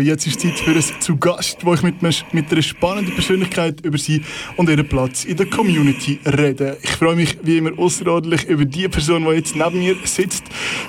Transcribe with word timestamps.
Jetzt 0.00 0.26
ist 0.26 0.40
Zeit 0.40 0.58
für 0.58 0.70
ein 0.70 0.82
zu 1.00 1.16
Gast, 1.16 1.64
wo 1.64 1.74
ich 1.74 1.82
mit, 1.82 2.02
mit 2.02 2.52
einer 2.52 2.62
spannenden 2.62 3.14
Persönlichkeit 3.14 3.80
über 3.84 3.98
sie 3.98 4.22
und 4.56 4.68
ihren 4.68 4.88
Platz 4.88 5.24
in 5.24 5.36
der 5.36 5.46
Community 5.46 6.18
rede. 6.24 6.76
Ich 6.82 6.90
freue 6.90 7.16
mich 7.16 7.38
wie 7.42 7.58
immer 7.58 7.78
außerordentlich 7.78 8.44
über 8.44 8.64
die 8.64 8.88
Person, 8.88 9.24
die 9.24 9.30
jetzt 9.32 9.56
neben 9.56 9.78
mir 9.78 9.96
sitzt. 10.04 10.44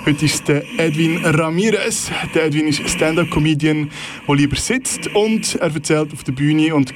Heute 0.06 0.24
ist 0.24 0.46
der 0.48 0.62
Edwin 0.78 1.24
Ramirez. 1.24 2.10
Der 2.34 2.46
Edwin 2.46 2.68
ist 2.68 2.88
Stand-up-Comedian, 2.88 3.90
der 4.28 4.34
lieber 4.34 4.56
sitzt 4.56 5.08
und 5.14 5.56
er 5.56 5.74
erzählt 5.74 6.12
auf 6.12 6.24
der 6.24 6.32
Bühne 6.32 6.74
und 6.74 6.92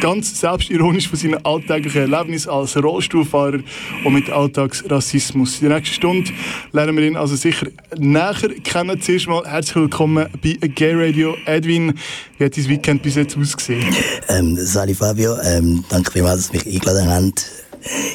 ganz 0.00 0.40
selbstironisch 0.40 1.08
von 1.08 1.18
seinen 1.18 1.44
alltäglichen 1.44 2.12
Erlebnissen 2.12 2.50
als 2.50 2.76
Rollstuhlfahrer 2.76 3.60
und 4.04 4.12
mit 4.12 4.30
Alltagsrassismus. 4.30 5.60
In 5.60 5.68
der 5.68 5.78
nächsten 5.78 5.94
Stunde 5.94 6.30
lernen 6.72 6.96
wir 6.96 7.04
ihn 7.04 7.16
also 7.16 7.36
sicher 7.36 7.66
näher 7.96 8.34
kennen. 8.64 9.00
Zuerst 9.00 9.28
mal 9.28 9.44
herzlich 9.44 9.76
willkommen 9.76 10.26
bei 10.42 10.68
Gay 10.68 10.94
Radio. 10.94 11.36
Edwin, 11.46 11.94
wie 12.38 12.44
hat 12.44 12.56
dein 12.56 12.68
Weekend 12.68 13.02
bis 13.02 13.14
jetzt 13.14 13.36
ausgesehen? 13.36 13.84
Ähm, 14.28 14.56
Sali 14.56 14.94
Fabio, 14.94 15.36
ähm, 15.42 15.84
danke 15.88 16.12
vielmals, 16.12 16.36
dass 16.36 16.46
Sie 16.46 16.56
mich 16.56 16.66
eingeladen 16.66 17.08
haben. 17.08 17.32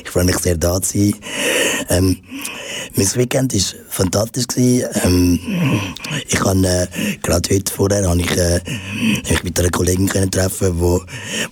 Ich 0.04 0.10
freue 0.10 0.26
mich 0.26 0.38
sehr, 0.40 0.58
da 0.58 0.82
zu 0.82 0.98
sein. 0.98 1.16
Ähm, 1.90 2.18
mein 2.96 3.16
Weekend 3.16 3.54
war 3.54 3.62
fantastisch. 3.90 4.46
Ähm, 4.58 5.40
ich 6.28 6.36
kann 6.36 6.64
äh, 6.64 6.88
gerade 7.22 7.56
heute 7.56 7.74
vorher 7.74 8.08
habe 8.08 8.20
ich, 8.20 8.38
äh, 8.38 8.60
mich 9.30 9.44
mit 9.44 9.60
einer 9.60 9.70
Kollegin 9.70 10.08
können 10.08 10.30
treffen, 10.30 10.80
wo, 10.80 11.02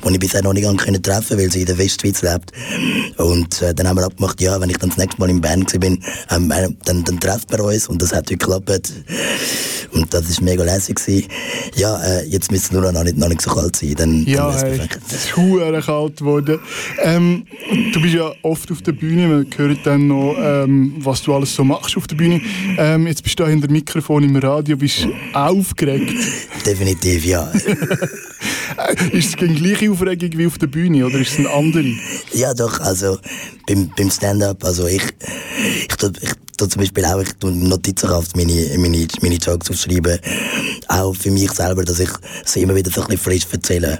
wo 0.02 0.10
ich 0.10 0.20
bisher 0.20 0.44
noch 0.44 0.54
nicht 0.54 0.68
können 0.78 1.02
treffen, 1.02 1.38
weil 1.38 1.52
sie 1.52 1.62
in 1.62 1.66
der 1.68 1.78
Westschweiz 1.78 2.22
lebt. 2.22 2.52
Und 3.18 3.62
äh, 3.62 3.74
dann 3.74 3.88
haben 3.88 3.98
wir 3.98 4.06
abgemacht, 4.06 4.42
ja, 4.42 4.60
wenn 4.60 4.70
ich 4.70 4.78
dann 4.78 4.90
das 4.90 4.98
nächste 4.98 5.20
Mal 5.20 5.30
im 5.30 5.42
Band 5.42 5.74
war, 5.74 6.38
ähm, 6.38 6.52
äh, 6.52 6.70
dann, 6.86 7.04
dann 7.04 7.20
treffen 7.20 7.46
wir 7.52 7.64
uns 7.64 7.88
und 7.88 8.02
das 8.02 8.12
hat 8.12 8.30
heute 8.30 8.38
geklappt. 8.38 8.94
Und 9.92 10.14
das 10.14 10.38
war 10.38 10.44
mega 10.44 10.64
lässig. 10.64 11.28
Ja, 11.76 12.02
äh, 12.04 12.26
jetzt 12.26 12.52
müsste 12.52 12.68
es 12.68 12.72
nur 12.72 12.92
noch 12.92 13.04
nicht, 13.04 13.18
noch 13.18 13.30
nicht 13.30 13.42
so 13.42 13.52
kalt 13.52 13.76
sein. 13.76 13.96
Dann, 13.96 14.26
ja, 14.26 14.52
dann 14.52 14.80
hey, 14.80 14.90
es 15.08 15.14
ist 15.14 15.38
hure 15.38 15.82
kalt 15.82 16.18
geworden. 16.18 16.60
Ähm, 17.02 17.46
du 17.94 18.02
bist 18.02 18.09
ja 18.14 18.32
oft 18.42 18.72
auf 18.72 18.82
der 18.82 18.92
Bühne, 18.92 19.28
man 19.28 19.48
hört 19.56 19.86
dann 19.86 20.08
noch, 20.08 20.36
ähm, 20.40 20.96
was 21.00 21.24
du 21.24 21.34
alles 21.34 21.56
so 21.56 21.64
machst 21.64 21.98
auf 21.98 22.08
der 22.08 22.16
Bühne. 22.16 22.42
Ähm, 22.78 23.08
jetzt 23.08 23.24
bist 23.24 23.40
du 23.40 23.44
da 23.44 23.50
hinter 23.50 23.68
dem 23.68 23.74
Mikrofon 23.74 24.24
im 24.24 24.36
Radio, 24.36 24.78
bist 24.78 25.08
aufgeregt? 25.34 26.14
Definitiv, 26.66 27.26
ja. 27.26 27.52
ist 29.12 29.30
es 29.30 29.36
die 29.36 29.48
gleiche 29.48 29.92
Aufregung 29.92 30.38
wie 30.38 30.48
auf 30.48 30.58
der 30.58 30.68
Bühne 30.68 31.06
oder 31.06 31.20
ist 31.20 31.32
es 31.32 31.40
eine 31.40 31.50
andere? 31.50 31.94
Ja, 32.34 32.54
doch, 32.54 32.80
also 32.82 33.18
beim, 33.68 33.92
beim 33.96 34.10
Stand-up, 34.10 34.64
also 34.64 34.88
ich, 34.88 35.04
ich, 35.04 36.04
ich 36.22 36.30
tue 36.60 36.68
zum 36.68 36.82
Beispiel 36.82 37.06
auch, 37.06 37.22
ich 37.22 37.34
tue 37.40 37.52
Notizenhaft 37.52 38.36
meine, 38.36 38.78
meine, 38.78 39.08
meine 39.22 39.36
Jokes 39.36 39.70
aufschreiben. 39.70 40.20
Auch 40.88 41.16
für 41.16 41.32
mich 41.32 41.52
selber, 41.52 41.84
dass 41.86 42.00
ich 42.00 42.10
sie 42.46 42.64
immer 42.64 42.76
wieder 42.76 42.92
so 42.92 43.02
ein 43.02 43.08
bisschen 43.08 43.24
frisch 43.24 43.48
erzähle. 43.52 44.00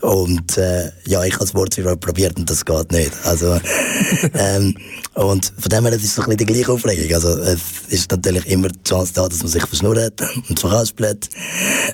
Und 0.00 0.58
äh, 0.58 0.90
ja, 1.06 1.22
ich 1.24 1.34
habe 1.34 1.44
das 1.44 1.54
Wort 1.54 2.00
probiert 2.00 2.36
und 2.36 2.50
das 2.50 2.64
geht 2.64 2.92
nicht. 2.92 3.12
Also, 3.24 3.33
ähm, 4.34 4.74
und 5.14 5.52
von 5.56 5.68
dem 5.70 5.84
her, 5.84 5.92
das 5.92 6.02
ist 6.02 6.14
so 6.14 6.22
ein 6.22 6.26
bisschen 6.26 6.46
die 6.46 6.52
gleiche 6.52 6.72
Aufregung. 6.72 7.14
Also, 7.14 7.38
es 7.38 7.60
ist 7.88 8.10
natürlich 8.10 8.46
immer 8.46 8.68
die 8.68 8.82
Chance 8.82 9.12
da, 9.14 9.28
dass 9.28 9.38
man 9.38 9.48
sich 9.48 9.64
verschnurrt 9.64 10.20
und 10.48 10.58
verhaspelt. 10.58 11.28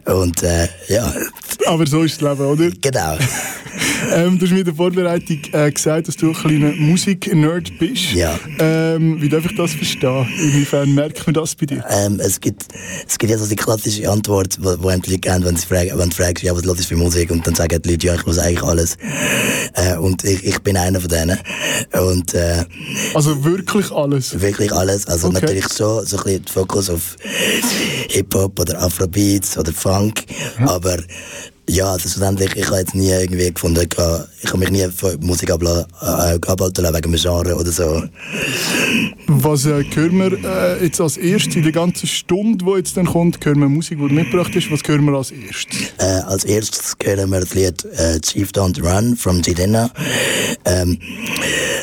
Und 0.07 0.43
äh, 0.43 0.69
ja. 0.89 1.13
Aber 1.67 1.87
so 1.87 2.03
ist 2.03 2.23
das 2.23 2.31
Leben, 2.31 2.47
oder? 2.47 2.71
Genau. 2.81 3.19
ähm, 4.15 4.39
du 4.39 4.47
hast 4.47 4.53
mir 4.53 4.61
in 4.61 4.65
der 4.65 4.75
Vorbereitung 4.75 5.39
äh, 5.53 5.71
gesagt, 5.71 6.09
dass 6.09 6.17
du 6.17 6.29
ein 6.29 6.35
kleiner 6.35 6.73
Musik-Nerd 6.73 7.79
bist. 7.79 8.13
Ja. 8.13 8.39
Ähm, 8.59 9.21
wie 9.21 9.29
darf 9.29 9.45
ich 9.45 9.55
das 9.55 9.73
verstehen? 9.73 10.27
Inwiefern 10.39 10.95
merkt 10.95 11.27
man 11.27 11.35
das 11.35 11.55
bei 11.55 11.67
dir? 11.67 11.85
Ähm, 11.91 12.21
es, 12.21 12.41
gibt, 12.41 12.65
es 13.07 13.19
gibt 13.19 13.31
ja 13.31 13.37
so 13.37 13.47
die 13.47 13.57
klassische 13.57 14.11
Antwort, 14.11 14.57
die 14.57 14.63
die 14.63 14.67
Leute 14.67 15.19
geben, 15.19 15.45
wenn, 15.45 15.57
sie 15.57 15.67
fragen, 15.67 15.91
wenn 15.95 16.09
du 16.09 16.17
fragst, 16.17 16.43
ja, 16.43 16.57
was 16.57 16.65
hörst 16.65 16.81
du 16.81 16.85
für 16.85 16.97
Musik? 16.97 17.31
Und 17.31 17.47
dann 17.47 17.55
sagen 17.55 17.83
die 17.83 17.91
Leute, 17.91 18.07
ja, 18.07 18.15
ich 18.15 18.25
muss 18.25 18.39
eigentlich 18.39 18.63
alles. 18.63 18.97
Äh, 19.75 19.99
und 19.99 20.25
ich, 20.25 20.43
ich 20.45 20.59
bin 20.61 20.79
einer 20.79 21.01
von 21.01 21.11
denen. 21.11 21.39
Und, 21.93 22.33
äh, 22.33 22.65
also 23.15 23.45
wirklich 23.45 23.91
alles? 23.91 24.41
Wirklich 24.41 24.73
alles. 24.73 25.07
Also 25.07 25.29
okay. 25.29 25.41
natürlich 25.41 25.65
schon 25.73 26.07
so 26.07 26.17
ein 26.19 26.23
bisschen 26.25 26.45
Fokus 26.47 26.91
auf 26.91 27.17
Hip-Hop 28.09 28.59
oder 28.59 28.83
Afrobeats 28.83 29.57
oder 29.59 29.73
Funk. 29.73 30.25
Mhm. 30.59 30.69
Aber 30.69 30.97
ja, 31.71 31.93
also 31.93 32.09
schlussendlich, 32.09 32.57
ich 32.57 32.67
habe 32.67 32.79
jetzt 32.79 32.97
nie 32.97 33.11
irgendwie 33.11 33.53
gefunden, 33.53 33.87
ich 33.89 34.49
habe 34.49 34.59
mich 34.59 34.71
nie 34.71 34.89
von 34.89 35.17
Musik 35.21 35.53
abhalten 35.53 35.85
wegen 36.85 36.95
einem 36.95 37.15
Genre 37.15 37.55
oder 37.55 37.71
so. 37.71 38.03
Was 39.29 39.67
äh, 39.67 39.85
hören 39.95 40.19
wir 40.19 40.33
äh, 40.45 40.85
jetzt 40.85 41.01
als 41.01 41.17
erstes 41.17 41.55
in 41.55 41.63
der 41.63 41.71
ganzen 41.71 42.09
Stunde, 42.09 42.65
die 42.65 42.71
jetzt 42.73 42.97
dann 42.97 43.07
kommt, 43.07 43.45
hören 43.45 43.61
wir 43.61 43.69
Musik, 43.69 43.99
die 44.01 44.09
du 44.09 44.15
mitgebracht 44.15 44.51
hast. 44.53 44.71
Was 44.73 44.81
hören 44.85 45.05
wir 45.05 45.17
als 45.17 45.31
erstes? 45.31 45.79
Äh, 45.99 46.23
als 46.27 46.45
erstes 46.45 46.97
hören 47.01 47.31
wir 47.31 47.41
das 47.41 47.55
Lied 47.55 47.85
äh, 47.85 48.21
Chief 48.21 48.51
Don't 48.51 48.83
Run 48.83 49.17
von 49.17 49.41
Jidenna. 49.41 49.93
Ähm, 50.65 50.99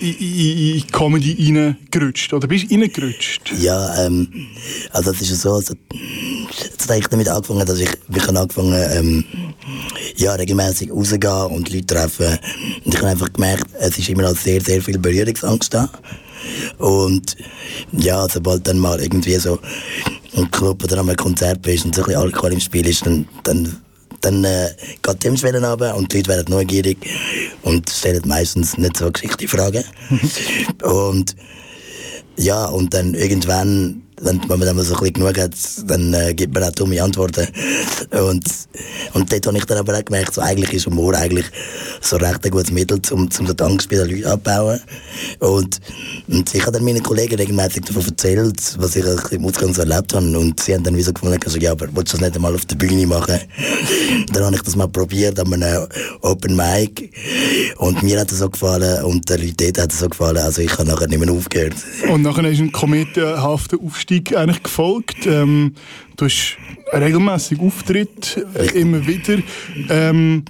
in, 0.00 0.76
in, 0.76 0.86
Comedy 0.88 1.52
reingerutscht? 1.52 2.32
Oder 2.32 2.48
bist 2.48 2.70
du 2.70 2.74
reingerutscht? 2.74 3.52
Ja, 3.60 4.06
ähm, 4.06 4.48
also 4.90 5.10
es 5.10 5.20
ist 5.22 5.40
so, 5.42 5.52
also, 5.52 5.74
es 6.78 6.88
hat 6.88 7.12
damit 7.12 7.28
angefangen, 7.28 7.66
dass 7.66 7.78
ich, 7.78 7.90
ich 8.14 8.26
habe 8.26 8.38
angefangen, 8.38 8.74
ähm, 8.92 9.24
ja, 10.16 10.34
regelmäßig 10.34 10.90
rausgehen 10.90 11.46
und 11.46 11.72
Leute 11.72 11.86
treffen. 11.86 12.38
Und 12.84 12.94
ich 12.94 12.98
habe 12.98 13.10
einfach 13.10 13.32
gemerkt, 13.32 13.66
es 13.78 13.98
ist 13.98 14.08
immer 14.08 14.22
noch 14.22 14.36
sehr, 14.36 14.60
sehr 14.60 14.82
viel 14.82 14.98
Berührungsangst 14.98 15.72
da. 15.74 15.90
Und 16.78 17.36
ja, 17.92 18.28
sobald 18.28 18.66
dann 18.66 18.78
mal 18.78 19.00
irgendwie 19.00 19.36
so 19.36 19.58
ein 20.36 20.50
Club 20.50 20.84
oder 20.84 21.00
ein 21.00 21.16
Konzert 21.16 21.62
bist 21.62 21.84
und 21.84 21.94
so 21.94 22.02
ein 22.02 22.06
bisschen 22.06 22.22
Alkohol 22.22 22.52
im 22.52 22.60
Spiel 22.60 22.86
ist, 22.86 23.04
dann, 23.04 23.26
dann 23.42 23.76
dann 24.20 24.44
äh, 24.44 24.70
geht 25.02 25.22
die 25.22 25.28
Hemmschwelle 25.28 25.64
runter 25.64 25.96
und 25.96 26.12
die 26.12 26.18
Leute 26.18 26.28
werden 26.30 26.54
neugierig 26.54 26.98
und 27.62 27.88
stellen 27.90 28.22
meistens 28.26 28.76
nicht 28.78 28.96
so 28.96 29.10
geschickte 29.10 29.48
Fragen. 29.48 29.84
und 30.82 31.36
ja, 32.36 32.66
und 32.66 32.94
dann 32.94 33.14
irgendwann 33.14 34.02
wenn, 34.20 34.40
man 34.46 34.60
dann 34.60 34.76
mal 34.76 34.84
so 34.84 34.94
ein 34.94 35.00
bisschen 35.00 35.14
genug 35.14 35.38
hat, 35.38 35.52
dann 35.86 36.12
äh, 36.14 36.34
gibt 36.34 36.54
man 36.54 36.64
auch 36.64 36.72
dumme 36.72 37.02
Antworten. 37.02 37.46
Und, 38.10 38.44
und 39.14 39.32
dort 39.32 39.46
habe 39.46 39.58
ich 39.58 39.64
dann 39.64 39.78
aber 39.78 39.96
auch 39.96 40.04
gemerkt, 40.04 40.34
so, 40.34 40.40
eigentlich 40.40 40.72
ist 40.72 40.86
Humor 40.86 41.14
eigentlich 41.14 41.46
so 42.00 42.16
recht 42.16 42.44
ein 42.44 42.50
gutes 42.50 42.70
Mittel, 42.70 43.00
um, 43.10 43.28
um 43.38 43.46
den 43.46 43.60
Angst 43.60 43.88
bei 43.88 43.96
den 43.96 44.10
Leuten 44.10 44.26
abzubauen. 44.26 44.80
Und, 45.40 45.80
und 46.28 46.54
ich 46.54 46.62
habe 46.62 46.72
dann 46.72 46.84
meinen 46.84 47.02
Kollegen 47.02 47.36
regelmäßig 47.36 47.84
davon 47.84 48.04
erzählt, 48.04 48.76
was 48.78 48.96
ich 48.96 49.04
im 49.30 49.44
Ausgang 49.44 49.72
so 49.74 49.82
erlebt 49.82 50.14
habe. 50.14 50.38
Und 50.38 50.60
sie 50.60 50.74
haben 50.74 50.84
dann 50.84 50.96
wie 50.96 51.02
so 51.02 51.12
gefunden, 51.12 51.38
also, 51.44 51.58
ja, 51.58 51.72
aber 51.72 51.86
willst 51.94 52.12
du 52.12 52.18
das 52.18 52.20
nicht 52.20 52.36
einmal 52.36 52.54
auf 52.54 52.66
der 52.66 52.76
Bühne 52.76 53.06
machen? 53.06 53.38
dann 54.32 54.44
habe 54.44 54.56
ich 54.56 54.62
das 54.62 54.76
mal 54.76 54.88
probiert 54.88 55.38
an 55.38 55.52
einem 55.52 55.86
Open 56.22 56.56
Mic. 56.56 57.10
Und 57.76 58.02
mir 58.02 58.20
hat 58.20 58.32
es 58.32 58.38
so 58.38 58.50
gefallen 58.50 59.04
und 59.04 59.28
den 59.28 59.40
Leuten 59.40 59.80
hat 59.80 59.92
es 59.92 60.00
so 60.00 60.08
gefallen. 60.08 60.38
Also 60.38 60.62
ich 60.62 60.72
habe 60.72 60.88
nachher 60.88 61.08
nicht 61.08 61.20
mehr 61.20 61.32
aufgehört. 61.32 61.74
Und 62.08 62.22
nachher 62.22 62.44
ist 62.44 62.60
ein 62.60 62.72
kometenhafter 62.72 63.78
Aufstieg 63.84 64.07
Aufstieg 64.08 64.34
eigentlich 64.34 64.62
gefolgt. 64.62 65.26
Ähm, 65.26 65.74
du 66.16 66.24
hast 66.24 66.56
regelmäßig 66.92 67.60
Auftritt, 67.60 68.42
äh, 68.54 68.80
immer 68.80 69.06
wieder. 69.06 69.42
Ähm, 69.90 70.44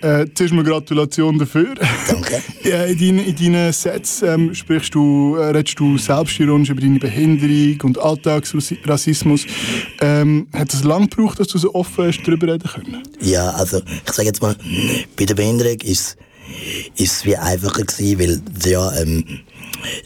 äh, 0.00 0.26
zuerst 0.34 0.52
mal 0.52 0.64
Gratulation 0.64 1.38
dafür. 1.38 1.74
Danke. 2.08 2.42
in, 2.64 2.98
deinen, 2.98 3.18
in 3.24 3.36
deinen 3.36 3.72
Sets 3.72 4.22
ähm, 4.22 4.54
sprichst 4.54 4.94
du, 4.94 5.36
äh, 5.36 5.50
redest 5.50 5.78
du 5.78 5.96
selbstironisch 5.96 6.70
über 6.70 6.80
deine 6.80 6.98
Behinderung 6.98 7.80
und 7.82 7.98
Alltagsrassismus. 7.98 9.46
Ähm, 10.00 10.48
hat 10.52 10.74
es 10.74 10.82
lange 10.82 11.06
gebraucht, 11.06 11.38
dass 11.38 11.48
du 11.48 11.58
so 11.58 11.74
offen 11.74 12.06
hast, 12.06 12.22
darüber 12.24 12.48
reden 12.48 12.68
können? 12.68 13.02
Ja, 13.20 13.50
also 13.50 13.80
ich 14.04 14.12
sage 14.12 14.26
jetzt 14.26 14.42
mal, 14.42 14.56
bei 15.16 15.24
der 15.24 15.34
Behinderung 15.34 15.78
ist 15.82 16.16
ist 16.96 17.12
es 17.12 17.24
wie 17.24 17.36
einfacher 17.36 17.82
gewesen, 17.82 18.18
weil, 18.18 18.70
ja, 18.70 19.00
ähm, 19.00 19.24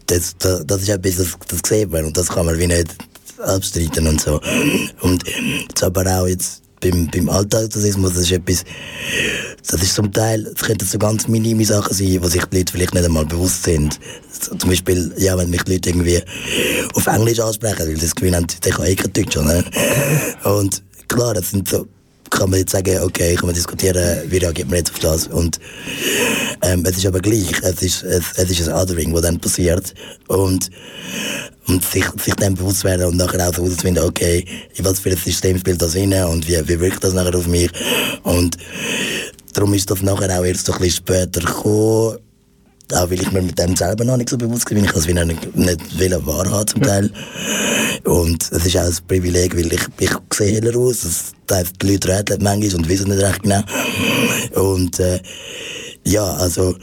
das, 0.07 0.37
das, 0.39 0.67
das 0.67 0.83
ist 0.83 0.89
etwas, 0.89 1.17
das, 1.17 1.37
das 1.49 1.61
sieht 1.67 1.91
man 1.91 2.07
und 2.07 2.17
das 2.17 2.29
kann 2.29 2.47
man 2.47 2.59
wie 2.59 2.67
nicht 2.67 2.97
abstreiten 3.39 4.07
und 4.07 4.21
so. 4.21 4.41
Und 5.01 5.25
jetzt 5.69 5.83
aber 5.83 6.07
auch 6.07 6.27
jetzt 6.27 6.63
beim, 6.81 7.09
beim 7.11 7.29
Alltagsrassismus, 7.29 8.15
das 8.15 8.23
ist 8.23 8.33
etwas, 8.33 8.65
das 9.67 9.83
ist 9.83 9.95
zum 9.95 10.13
Teil, 10.13 10.45
das 10.45 10.63
könnten 10.63 10.87
so 10.87 10.99
ganz 10.99 11.29
minime 11.29 11.65
Sachen 11.65 11.95
sein, 11.95 12.23
wo 12.23 12.29
sich 12.29 12.45
die 12.47 12.59
Leute 12.59 12.73
vielleicht 12.73 12.95
nicht 12.95 13.05
einmal 13.05 13.27
bewusst 13.27 13.65
sind. 13.65 13.99
Zum 14.59 14.71
Beispiel, 14.71 15.13
ja, 15.19 15.37
wenn 15.37 15.51
mich 15.51 15.63
die 15.65 15.75
Leute 15.75 15.91
irgendwie 15.91 16.23
auf 16.95 17.07
Englisch 17.07 17.41
ansprechen, 17.41 17.87
weil 17.87 17.97
das 17.97 18.15
Gefühl 18.15 18.35
haben, 18.35 18.47
ich 18.65 18.71
kann 18.71 18.87
eh 18.87 18.97
kein 18.97 19.13
Deutsch, 19.13 19.37
ne? 19.37 19.65
Und 20.45 20.83
klar, 21.09 21.35
das 21.35 21.51
sind 21.51 21.69
so, 21.69 21.87
kann 22.31 22.51
man 22.51 22.61
jetzt 22.61 22.73
sagen, 22.73 22.99
okay, 23.03 23.35
kann 23.35 23.47
man 23.47 23.55
diskutieren, 23.55 24.31
wie 24.31 24.39
reagiert 24.39 24.69
man 24.69 24.79
jetzt 24.79 24.93
auf 24.93 24.99
das. 25.01 25.27
Und 25.27 25.59
ähm, 26.63 26.85
es 26.87 26.97
ist 26.97 27.07
aber 27.07 27.21
gleich, 27.21 27.53
es 27.63 27.83
ist, 27.83 28.03
es, 28.03 28.25
es 28.37 28.51
ist 28.51 28.69
ein 28.69 28.75
Othering, 28.75 29.13
was 29.13 29.23
dann 29.23 29.41
passiert. 29.41 29.95
Und, 30.29 30.71
und 31.67 31.85
sich, 31.85 32.05
sich 32.23 32.35
dann 32.35 32.55
bewusst 32.55 32.85
werden 32.85 33.07
und 33.07 33.17
nachher 33.17 33.49
auch 33.49 33.53
herauszufinden, 33.53 34.05
okay, 34.05 34.45
in 34.75 34.85
was 34.85 35.01
für 35.01 35.11
ein 35.11 35.17
System 35.17 35.59
spielt 35.59 35.83
das 35.83 35.97
rein 35.97 36.13
und 36.25 36.49
wie, 36.49 36.69
wie 36.69 36.81
wirkt 36.81 37.05
das 37.05 37.15
nachher 37.15 37.35
auf 37.35 37.47
mich. 37.47 37.71
Und 38.23 38.57
darum 39.53 39.75
ist 39.75 39.91
das 39.91 40.03
nachher 40.03 40.39
auch 40.39 40.45
erst 40.45 40.71
ein 40.71 40.79
bisschen 40.79 41.05
später 41.05 41.41
gekommen, 41.41 42.19
auch 42.95 43.11
weil 43.11 43.21
ich 43.21 43.33
mir 43.33 43.43
mit 43.43 43.59
dem 43.59 43.77
selber 43.77 44.05
noch 44.05 44.17
nicht 44.17 44.31
so 44.31 44.39
bewusst 44.39 44.69
bin, 44.69 44.85
ich 44.85 44.93
das 44.93 45.07
wieder 45.07 45.25
nicht, 45.25 45.57
nicht 45.57 45.99
will 45.99 46.19
wahrhaben 46.25 46.67
zum 46.67 46.83
Teil. 46.83 47.11
Und 48.05 48.43
es 48.51 48.67
ist 48.67 48.77
auch 48.77 48.85
ein 48.85 48.97
Privileg, 49.09 49.57
weil 49.57 49.73
ich, 49.73 49.87
ich 49.99 50.11
sehe 50.33 50.61
heller 50.61 50.77
aus, 50.79 51.33
das, 51.47 51.73
die 51.81 51.93
Leute 51.93 52.09
rätseln 52.09 52.43
manchmal 52.43 52.75
und 52.77 52.89
wissen 52.89 53.11
nicht 53.11 53.23
recht 53.23 53.43
genau. 53.43 53.63
Und 54.55 54.99
äh, 55.01 55.21
ja, 56.05 56.25
also 56.25 56.75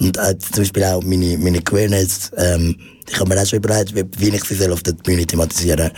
und 0.00 0.16
äh, 0.16 0.36
zum 0.38 0.62
Beispiel 0.62 0.84
auch 0.84 1.02
meine, 1.02 1.38
meine 1.38 1.60
Queerness, 1.60 2.32
ähm, 2.36 2.76
ich 3.10 3.18
habe 3.18 3.28
mir 3.28 3.40
auch 3.40 3.46
schon 3.46 3.58
überlegt, 3.58 3.94
wie, 3.94 4.04
wie 4.18 4.36
ich 4.36 4.44
sie 4.44 4.68
auf 4.68 4.82
der 4.82 4.92
Bühne 4.92 5.26
thematisieren 5.26 5.90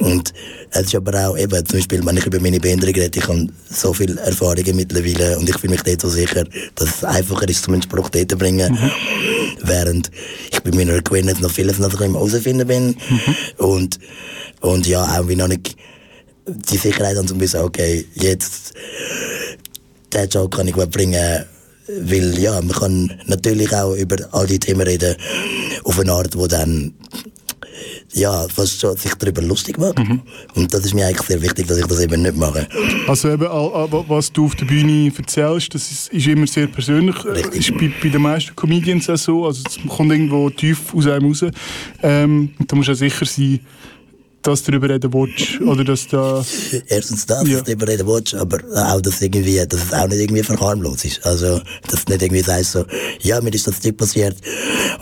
Und 0.00 0.32
es 0.70 0.86
ist 0.86 0.94
aber 0.94 1.28
auch 1.28 1.36
eben, 1.36 1.66
zum 1.66 1.78
Beispiel, 1.78 2.04
wenn 2.04 2.16
ich 2.16 2.26
über 2.26 2.40
meine 2.40 2.58
Behinderung 2.58 2.94
rede, 2.94 3.18
ich 3.18 3.28
habe 3.28 3.46
so 3.70 3.92
viele 3.92 4.20
Erfahrungen 4.20 4.76
mittlerweile 4.76 5.38
und 5.38 5.48
ich 5.48 5.58
fühle 5.58 5.72
mich 5.72 5.82
dort 5.82 6.00
so 6.00 6.08
sicher, 6.08 6.44
dass 6.74 6.88
es 6.88 7.04
einfacher 7.04 7.48
ist, 7.48 7.64
zum 7.64 7.80
Spruch 7.82 8.08
dort 8.08 8.30
zu 8.30 8.36
bringen. 8.36 8.72
Mhm. 8.72 8.90
Während 9.62 10.10
ich 10.50 10.60
bei 10.60 10.70
meiner 10.70 11.00
Queerness 11.02 11.40
noch 11.40 11.50
vieles 11.50 11.78
noch 11.78 12.00
im 12.00 12.14
herausfinden 12.14 12.66
bin. 12.66 12.86
Mhm. 12.88 13.36
Und, 13.58 13.98
und 14.60 14.86
ja, 14.86 15.04
auch 15.04 15.28
wie 15.28 15.36
noch 15.36 15.48
nicht 15.48 15.76
die 16.46 16.76
Sicherheit 16.76 17.16
dann 17.16 17.28
zum 17.28 17.38
Beispiel, 17.38 17.60
okay, 17.60 18.06
jetzt, 18.14 18.72
den 20.12 20.28
Job 20.28 20.54
kann 20.54 20.68
ich 20.68 20.74
gut 20.74 20.90
bringen, 20.90 21.44
weil 21.88 22.38
ja, 22.38 22.60
man 22.60 22.72
kann 22.72 23.12
natürlich 23.26 23.74
auch 23.74 23.94
über 23.94 24.16
all 24.32 24.46
die 24.46 24.58
Themen 24.58 24.82
reden 24.82 25.16
auf 25.84 25.98
eine 25.98 26.12
Art, 26.12 26.36
wo 26.36 26.46
dann 26.46 26.94
ja, 28.14 28.46
fast 28.48 28.80
schon 28.80 28.96
sich 28.96 29.14
darüber 29.14 29.42
lustig 29.42 29.78
macht. 29.78 29.98
Mhm. 29.98 30.20
Und 30.54 30.72
das 30.72 30.84
ist 30.84 30.94
mir 30.94 31.06
eigentlich 31.06 31.26
sehr 31.26 31.40
wichtig, 31.40 31.66
dass 31.66 31.78
ich 31.78 31.86
das 31.86 32.00
eben 32.00 32.22
nicht 32.22 32.36
mache. 32.36 32.68
Also 33.06 33.30
eben, 33.30 33.46
was 33.46 34.32
du 34.32 34.46
auf 34.46 34.54
der 34.54 34.66
Bühne 34.66 35.12
erzählst, 35.16 35.74
das 35.74 35.90
ist, 35.90 36.12
ist 36.12 36.26
immer 36.26 36.46
sehr 36.46 36.66
persönlich. 36.66 37.24
Richtig. 37.24 37.70
Ist 37.70 37.78
bei, 37.78 37.90
bei 38.02 38.08
den 38.08 38.22
meisten 38.22 38.54
Comedians 38.54 39.08
auch 39.08 39.16
so. 39.16 39.46
Also 39.46 39.62
es 39.66 39.78
kommt 39.88 40.12
irgendwo 40.12 40.50
tief 40.50 40.94
aus 40.94 41.06
einem 41.06 41.28
raus. 41.28 41.44
Ähm, 42.02 42.50
da 42.66 42.76
musst 42.76 42.88
du 42.88 42.92
auch 42.92 42.96
sicher 42.96 43.24
sein, 43.24 43.60
dass 44.42 44.62
du 44.62 44.72
darüber 44.72 44.90
reden 44.90 45.12
willst, 45.12 45.60
oder 45.60 45.84
dass 45.84 46.08
da... 46.08 46.44
Erstens 46.86 47.26
das, 47.26 47.46
ja. 47.46 47.54
dass 47.54 47.64
du 47.64 47.76
darüber 47.76 47.88
reden 47.88 48.06
willst, 48.06 48.34
aber 48.34 48.58
auch, 48.74 49.00
dass, 49.00 49.22
irgendwie, 49.22 49.64
dass 49.66 49.84
es 49.84 49.92
auch 49.92 50.08
nicht 50.08 50.20
irgendwie 50.20 50.42
verharmlos 50.42 51.04
ist. 51.04 51.24
Also, 51.24 51.60
dass 51.88 52.04
du 52.04 52.12
nicht 52.12 52.22
irgendwie 52.22 52.42
sagst 52.42 52.72
so, 52.72 52.84
ja, 53.20 53.40
mir 53.40 53.54
ist 53.54 53.66
das 53.66 53.82
nicht 53.82 53.96
passiert 53.96 54.36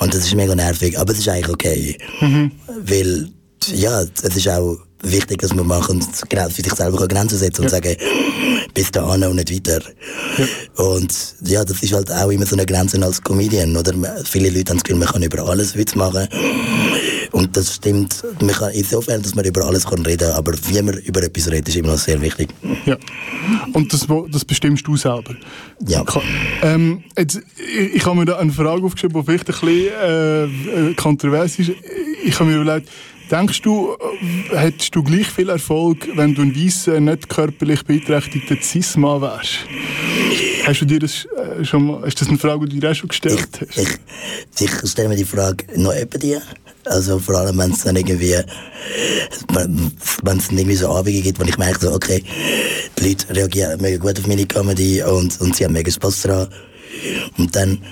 und 0.01 0.13
das 0.15 0.25
ist 0.27 0.35
mega 0.35 0.55
nervig, 0.55 0.99
aber 0.99 1.13
es 1.13 1.19
ist 1.19 1.29
eigentlich 1.29 1.49
okay. 1.49 1.99
Mhm. 2.21 2.53
Weil, 2.83 3.29
ja, 3.75 4.03
es 4.23 4.37
ist 4.37 4.49
auch 4.49 4.79
wichtig, 5.03 5.41
dass 5.41 5.55
man 5.55 5.67
machen 5.67 6.05
genau 6.29 6.49
für 6.49 6.63
sich 6.63 6.75
selber 6.75 7.09
Grenzen 7.09 7.39
setzen 7.39 7.63
und 7.63 7.73
ja. 7.73 7.77
sagen, 7.77 7.97
bis 8.75 8.91
dahin 8.91 9.25
und 9.25 9.37
nicht 9.37 9.53
weiter. 9.53 9.83
Ja. 10.39 10.85
Und 10.85 11.13
ja, 11.45 11.65
das 11.65 11.83
ist 11.83 11.93
halt 11.93 12.11
auch 12.13 12.31
immer 12.31 12.47
so 12.47 12.57
eine 12.57 12.67
Grenze 12.67 13.03
als 13.03 13.23
Comedian, 13.23 13.77
oder? 13.77 13.93
Viele 14.25 14.51
Leute 14.51 14.71
haben 14.71 14.79
das 14.79 14.85
Gefühl, 14.85 14.99
man 14.99 15.09
kann 15.09 15.23
über 15.23 15.49
alles 15.49 15.77
Witz 15.77 15.95
machen. 15.95 16.29
Und 17.33 17.57
das 17.57 17.77
stimmt, 17.77 18.23
man 18.41 18.55
kann 18.55 18.73
insofern, 18.73 19.23
dass 19.23 19.35
man 19.35 19.45
über 19.45 19.65
alles 19.65 19.85
kann 19.85 20.05
reden 20.05 20.29
kann, 20.29 20.37
aber 20.37 20.53
wie 20.69 20.83
man 20.83 20.95
über 20.99 21.23
etwas 21.23 21.51
redet, 21.51 21.69
ist 21.69 21.77
immer 21.77 21.93
noch 21.93 21.99
sehr 21.99 22.21
wichtig. 22.21 22.49
Ja. 22.87 22.97
Und 23.73 23.93
das, 23.93 24.07
das 24.31 24.45
bestimmst 24.45 24.87
du 24.87 24.97
selber? 24.97 25.35
Ja. 25.87 26.05
Ähm, 26.63 27.05
jetzt, 27.17 27.41
ich, 27.57 27.97
ich 27.97 28.07
habe 28.07 28.17
mir 28.17 28.25
da 28.25 28.39
eine 28.39 28.53
Frage 28.53 28.85
aufgeschrieben, 28.85 29.21
die 29.21 29.27
vielleicht 29.27 29.49
ein 29.49 30.49
bisschen 30.49 30.91
äh, 30.91 30.95
kontrovers 30.95 31.59
ist. 31.59 31.73
Ich 32.25 32.39
habe 32.39 32.51
mir 32.51 32.61
überlegt, 32.61 32.89
Denkst 33.31 33.63
du, 33.63 33.97
äh, 34.51 34.57
hättest 34.57 34.95
du 34.97 35.05
gleich 35.05 35.29
viel 35.29 35.51
Erfolg, 35.51 36.09
wenn 36.17 36.35
du 36.35 36.43
ein 36.43 36.55
weißer, 36.55 36.99
nicht 36.99 37.29
körperlich 37.29 37.85
beeinträchtigter 37.85 38.57
Cis-Mann 38.61 39.21
wärst? 39.21 39.67
Hast 40.67 40.81
du 40.81 40.85
dir 40.85 40.99
das 40.99 41.27
äh, 41.27 41.65
schon 41.65 41.87
mal, 41.87 42.09
ist 42.09 42.21
das 42.21 42.29
eine 42.29 42.39
Frage, 42.39 42.67
die 42.67 42.75
du 42.75 42.81
dir 42.81 42.91
auch 42.91 42.95
schon 42.95 43.09
gestellt 43.09 43.49
ich, 43.71 43.77
hast? 43.77 44.61
Ich, 44.61 44.71
ich 44.83 44.91
stelle 44.91 45.09
mir 45.09 45.17
die 45.17 45.25
Frage 45.25 45.65
noch 45.77 45.95
über 45.97 46.19
dir. 46.19 46.43
Also 46.85 47.19
vor 47.19 47.37
allem, 47.37 47.59
wenn 47.59 47.73
es 47.73 47.83
dann 47.83 47.97
irgendwie, 47.97 48.37
wenn 49.49 50.39
es 50.39 50.51
irgendwie 50.51 50.77
so 50.77 50.89
Abende 50.89 51.21
gibt, 51.21 51.39
wo 51.39 51.45
ich 51.45 51.59
merke, 51.59 51.81
so, 51.81 51.93
okay, 51.93 52.23
die 52.99 53.09
Leute 53.09 53.35
reagieren 53.35 53.81
mega 53.81 53.99
gut 53.99 54.19
auf 54.19 54.27
meine 54.27 54.47
Comedy 54.47 55.03
und, 55.03 55.41
und 55.41 55.55
sie 55.55 55.65
haben 55.65 55.73
mega 55.73 55.91
Spaß 55.91 56.23
daran. 56.23 56.49
Und 57.37 57.55
dann, 57.55 57.83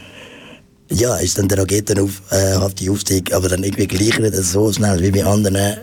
ja, 0.91 1.17
ist 1.17 1.39
dann 1.39 1.49
der 1.49 1.59
Raketenauf, 1.59 2.23
äh, 2.31 2.55
auf 2.55 2.75
die 2.75 2.89
Aufstieg, 2.91 3.33
aber 3.33 3.49
dann 3.49 3.63
irgendwie 3.63 3.87
gleich 3.87 4.19
nicht 4.19 4.35
so 4.35 4.73
schnell 4.73 5.01
wie 5.01 5.11
bei 5.11 5.25
anderen. 5.25 5.79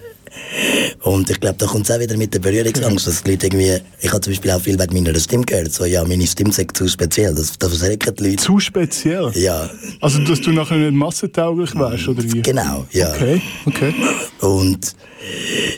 Und 1.05 1.29
ich 1.29 1.39
glaube, 1.39 1.55
da 1.59 1.67
kommt 1.67 1.87
es 1.87 1.95
auch 1.95 1.99
wieder 1.99 2.17
mit 2.17 2.33
der 2.33 2.39
Berührungsangst, 2.39 3.05
dass 3.05 3.21
die 3.21 3.31
Leute 3.31 3.45
irgendwie, 3.45 3.77
ich 4.01 4.09
habe 4.11 4.21
zum 4.21 4.33
Beispiel 4.33 4.49
auch 4.49 4.59
viel 4.59 4.79
wegen 4.79 5.03
meiner 5.03 5.19
Stimme 5.19 5.45
gehört, 5.45 5.71
so, 5.71 5.85
ja, 5.85 6.03
meine 6.03 6.25
Stimme 6.25 6.49
ist 6.49 6.75
zu 6.75 6.87
speziell, 6.87 7.35
das, 7.35 7.59
das 7.59 7.77
verschrecken 7.77 8.15
die 8.15 8.23
Leute. 8.23 8.37
Zu 8.37 8.59
speziell? 8.59 9.31
Ja. 9.35 9.69
Also, 10.01 10.23
dass 10.23 10.41
du 10.41 10.51
nachher 10.51 10.77
nicht 10.77 10.93
massentauglich 10.93 11.75
wärst, 11.75 12.07
oder 12.07 12.23
wie? 12.23 12.41
Genau, 12.41 12.87
ja. 12.91 13.13
Okay, 13.13 13.39
okay. 13.67 13.93
Und, 14.39 14.95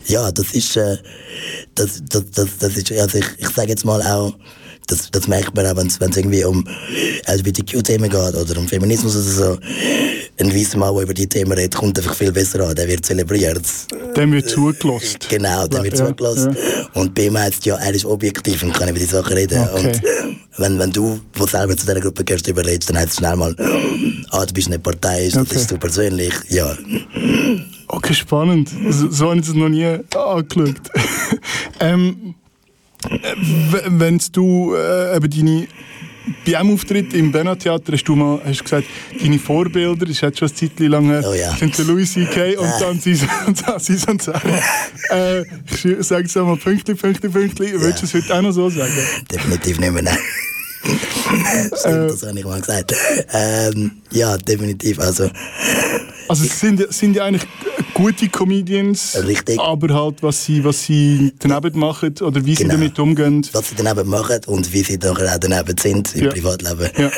ja, 0.06 0.32
das 0.32 0.54
ist, 0.54 0.78
äh, 0.78 0.96
das, 1.76 2.02
das, 2.08 2.24
das, 2.32 2.58
das 2.58 2.78
ist, 2.78 2.90
also 2.94 3.18
ich, 3.18 3.28
ich 3.38 3.50
sage 3.50 3.68
jetzt 3.68 3.84
mal 3.84 4.02
auch, 4.02 4.34
das, 4.88 5.12
das 5.12 5.28
merkt 5.28 5.56
man 5.56 5.66
auch, 5.66 5.76
wenn 5.76 5.88
es 5.88 6.00
irgendwie 6.00 6.44
um 6.44 6.66
LGBTQ-Themen 7.28 8.10
geht 8.10 8.36
oder 8.36 8.58
um 8.58 8.68
Feminismus 8.68 9.16
oder 9.16 9.24
so. 9.24 9.60
Ein 10.40 10.54
weißer 10.54 10.78
Mann, 10.78 10.94
der 10.94 11.04
über 11.04 11.14
die 11.14 11.28
Themen 11.28 11.52
redet, 11.52 11.76
kommt 11.76 11.98
einfach 11.98 12.16
viel 12.16 12.32
besser 12.32 12.68
an. 12.68 12.76
Der 12.76 12.88
wird 12.88 13.06
zelebriert. 13.06 13.64
Dem 14.16 14.32
wird 14.32 14.50
zugelassen. 14.50 15.18
Genau, 15.30 15.68
dem 15.68 15.84
wird 15.84 15.98
ja, 15.98 16.08
zugelassen. 16.08 16.56
Ja. 16.56 16.88
Und 16.94 17.14
bei 17.14 17.24
ihm 17.26 17.38
heißt 17.38 17.66
ja, 17.66 17.76
er 17.76 17.94
ist 17.94 18.06
objektiv 18.06 18.64
und 18.64 18.74
kann 18.74 18.90
über 18.90 19.00
die 19.00 19.06
Sachen 19.06 19.34
reden. 19.34 19.68
Okay. 19.74 19.88
Und 19.88 20.02
wenn, 20.58 20.80
wenn 20.80 20.92
du, 20.92 21.20
wo 21.34 21.46
selber 21.46 21.76
zu 21.76 21.86
dieser 21.86 22.00
Gruppe 22.00 22.24
gehörst, 22.24 22.48
überlegst, 22.48 22.90
dann 22.90 22.98
heißt 22.98 23.10
es 23.10 23.16
schnell 23.18 23.36
mal, 23.36 23.56
ah, 24.30 24.46
du 24.46 24.54
bist 24.54 24.68
eine 24.68 24.80
Partei, 24.80 25.28
okay. 25.28 25.46
das 25.50 25.62
ist 25.62 25.72
du 25.72 25.78
persönlich. 25.78 26.34
Ja. 26.50 26.78
Okay, 27.88 28.14
spannend. 28.14 28.70
So, 28.90 29.10
so 29.10 29.30
habe 29.30 29.40
ich 29.40 29.46
das 29.46 29.56
noch 29.56 29.70
nie 29.70 29.86
angeschaut. 29.86 30.76
ähm, 31.80 32.36
wenn 33.90 34.20
du 34.32 34.74
äh, 34.76 35.16
eben 35.16 35.30
deine 35.30 35.68
bei 36.46 36.58
einem 36.58 36.74
Auftritt 36.74 37.14
im 37.14 37.32
Bernhard 37.32 37.62
Theater 37.62 37.94
hast 37.94 38.04
du 38.04 38.16
mal 38.16 38.42
hast 38.46 38.64
gesagt, 38.64 38.88
deine 39.22 39.40
Vorbilder, 39.40 40.06
das 40.06 40.10
ist 40.10 40.22
jetzt 40.22 40.40
schon 40.40 40.50
eine 40.50 40.56
Zeit 40.56 40.80
lang 40.80 41.06
her, 41.06 41.24
oh, 41.26 41.34
ja. 41.34 41.56
sind 41.56 41.78
der 41.78 41.86
Louis 41.86 42.12
C.K. 42.12 42.58
und 42.58 42.74
dann 42.82 43.00
Sis 43.00 44.06
und 44.06 44.22
Sarah. 44.22 44.42
äh, 45.10 45.42
ich 45.42 46.06
sage 46.06 46.26
es 46.26 46.36
einmal 46.36 46.58
Pünktli, 46.58 46.96
Pünktli, 46.96 47.30
Pünktli. 47.30 47.68
Ja. 47.68 47.82
Würdest 47.82 48.02
du 48.02 48.06
es 48.06 48.14
heute 48.14 48.36
auch 48.36 48.42
noch 48.42 48.52
so 48.52 48.70
sagen? 48.70 48.92
Definitiv 49.32 49.80
nicht 49.80 49.92
mehr, 49.92 50.02
nein. 50.02 50.18
Stimmt, 51.80 52.12
das 52.12 52.24
habe 52.24 52.40
ich 52.40 52.46
mal 52.46 52.60
gesagt. 52.60 52.94
Ähm, 53.34 53.92
ja, 54.12 54.38
definitiv. 54.38 55.00
Also, 55.00 55.30
also 56.28 56.44
sind, 56.44 56.94
sind 56.94 57.16
ja 57.16 57.26
eigentlich 57.26 57.48
gute 57.94 58.30
Comedians, 58.30 59.18
Richtig. 59.26 59.60
aber 59.60 59.94
halt, 59.94 60.22
was 60.22 60.46
sie, 60.46 60.64
was 60.64 60.84
sie 60.84 61.34
daneben 61.40 61.80
machen 61.80 62.14
oder 62.22 62.46
wie 62.46 62.56
genau. 62.56 62.70
sie 62.70 62.76
damit 62.80 63.00
umgehen. 63.00 63.48
Was 63.54 63.70
sie 63.70 63.76
daneben 63.76 64.10
machen 64.10 64.40
und 64.48 64.72
wie 64.72 64.84
sie 64.84 64.98
nachher 64.98 65.34
auch 65.34 65.40
daneben 65.40 65.76
sind 65.78 66.16
im 66.16 66.26
ja. 66.26 66.30
Privatleben. 66.32 66.90
Ja. 66.98 67.12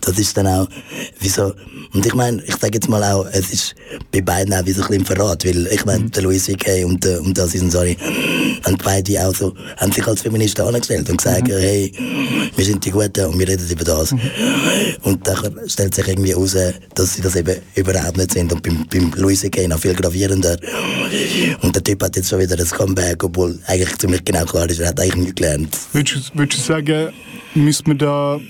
Das 0.00 0.18
ist 0.18 0.36
dann 0.36 0.48
auch, 0.48 0.68
wieso, 1.20 1.52
und 1.94 2.04
ich 2.04 2.14
meine, 2.14 2.42
ich 2.44 2.56
sage 2.56 2.74
jetzt 2.74 2.88
mal 2.88 3.02
auch, 3.04 3.26
es 3.32 3.52
ist 3.52 3.74
bei 4.10 4.20
beiden 4.20 4.52
auch 4.54 4.64
wie 4.66 4.72
so 4.72 4.82
ein 4.82 4.88
bisschen 4.88 5.04
Verrat, 5.04 5.44
weil 5.44 5.66
ich 5.68 5.84
meine, 5.84 6.04
mhm. 6.04 6.10
der 6.10 6.22
Louis 6.22 6.44
C.K. 6.44 6.84
und, 6.84 7.04
der, 7.04 7.20
und 7.20 7.36
das 7.38 7.54
ist, 7.54 7.70
sorry, 7.70 7.96
haben 8.64 8.76
beide 8.82 9.26
auch 9.26 9.34
so, 9.34 9.54
haben 9.76 9.92
sich 9.92 10.06
als 10.06 10.22
Feministen 10.22 10.64
angestellt 10.64 11.08
und 11.08 11.18
gesagt, 11.18 11.48
mhm. 11.48 11.52
hey, 11.52 11.92
wir 12.56 12.64
sind 12.64 12.84
die 12.84 12.90
Guten 12.90 13.26
und 13.26 13.38
wir 13.38 13.46
reden 13.46 13.68
über 13.68 13.84
das. 13.84 14.12
Mhm. 14.12 14.20
Und 15.02 15.26
dann 15.26 15.60
stellt 15.66 15.94
sich 15.94 16.08
irgendwie 16.08 16.30
heraus, 16.30 16.56
dass 16.94 17.14
sie 17.14 17.22
das 17.22 17.36
eben 17.36 17.56
überhaupt 17.74 18.16
nicht 18.16 18.32
sind 18.32 18.41
und 18.50 18.62
beim, 18.62 18.86
beim 18.90 19.12
Louis 19.16 19.40
C.K. 19.40 19.68
noch 19.68 19.78
viel 19.78 19.94
gravierender. 19.94 20.56
Und 21.60 21.76
der 21.76 21.84
Typ 21.84 22.02
hat 22.02 22.16
jetzt 22.16 22.30
schon 22.30 22.40
wieder 22.40 22.56
das 22.56 22.70
Comeback, 22.70 23.22
obwohl 23.22 23.58
eigentlich 23.66 23.96
ziemlich 23.98 24.24
genau 24.24 24.44
klar 24.44 24.68
ist, 24.68 24.80
er 24.80 24.88
hat 24.88 25.00
eigentlich 25.00 25.16
nichts 25.16 25.34
gelernt. 25.34 25.78
Würdest, 25.92 26.32
würdest 26.34 26.58
du 26.60 26.72
sagen, 26.72 27.12
müssen 27.54 27.86
wir 27.86 27.94
da 27.94 28.40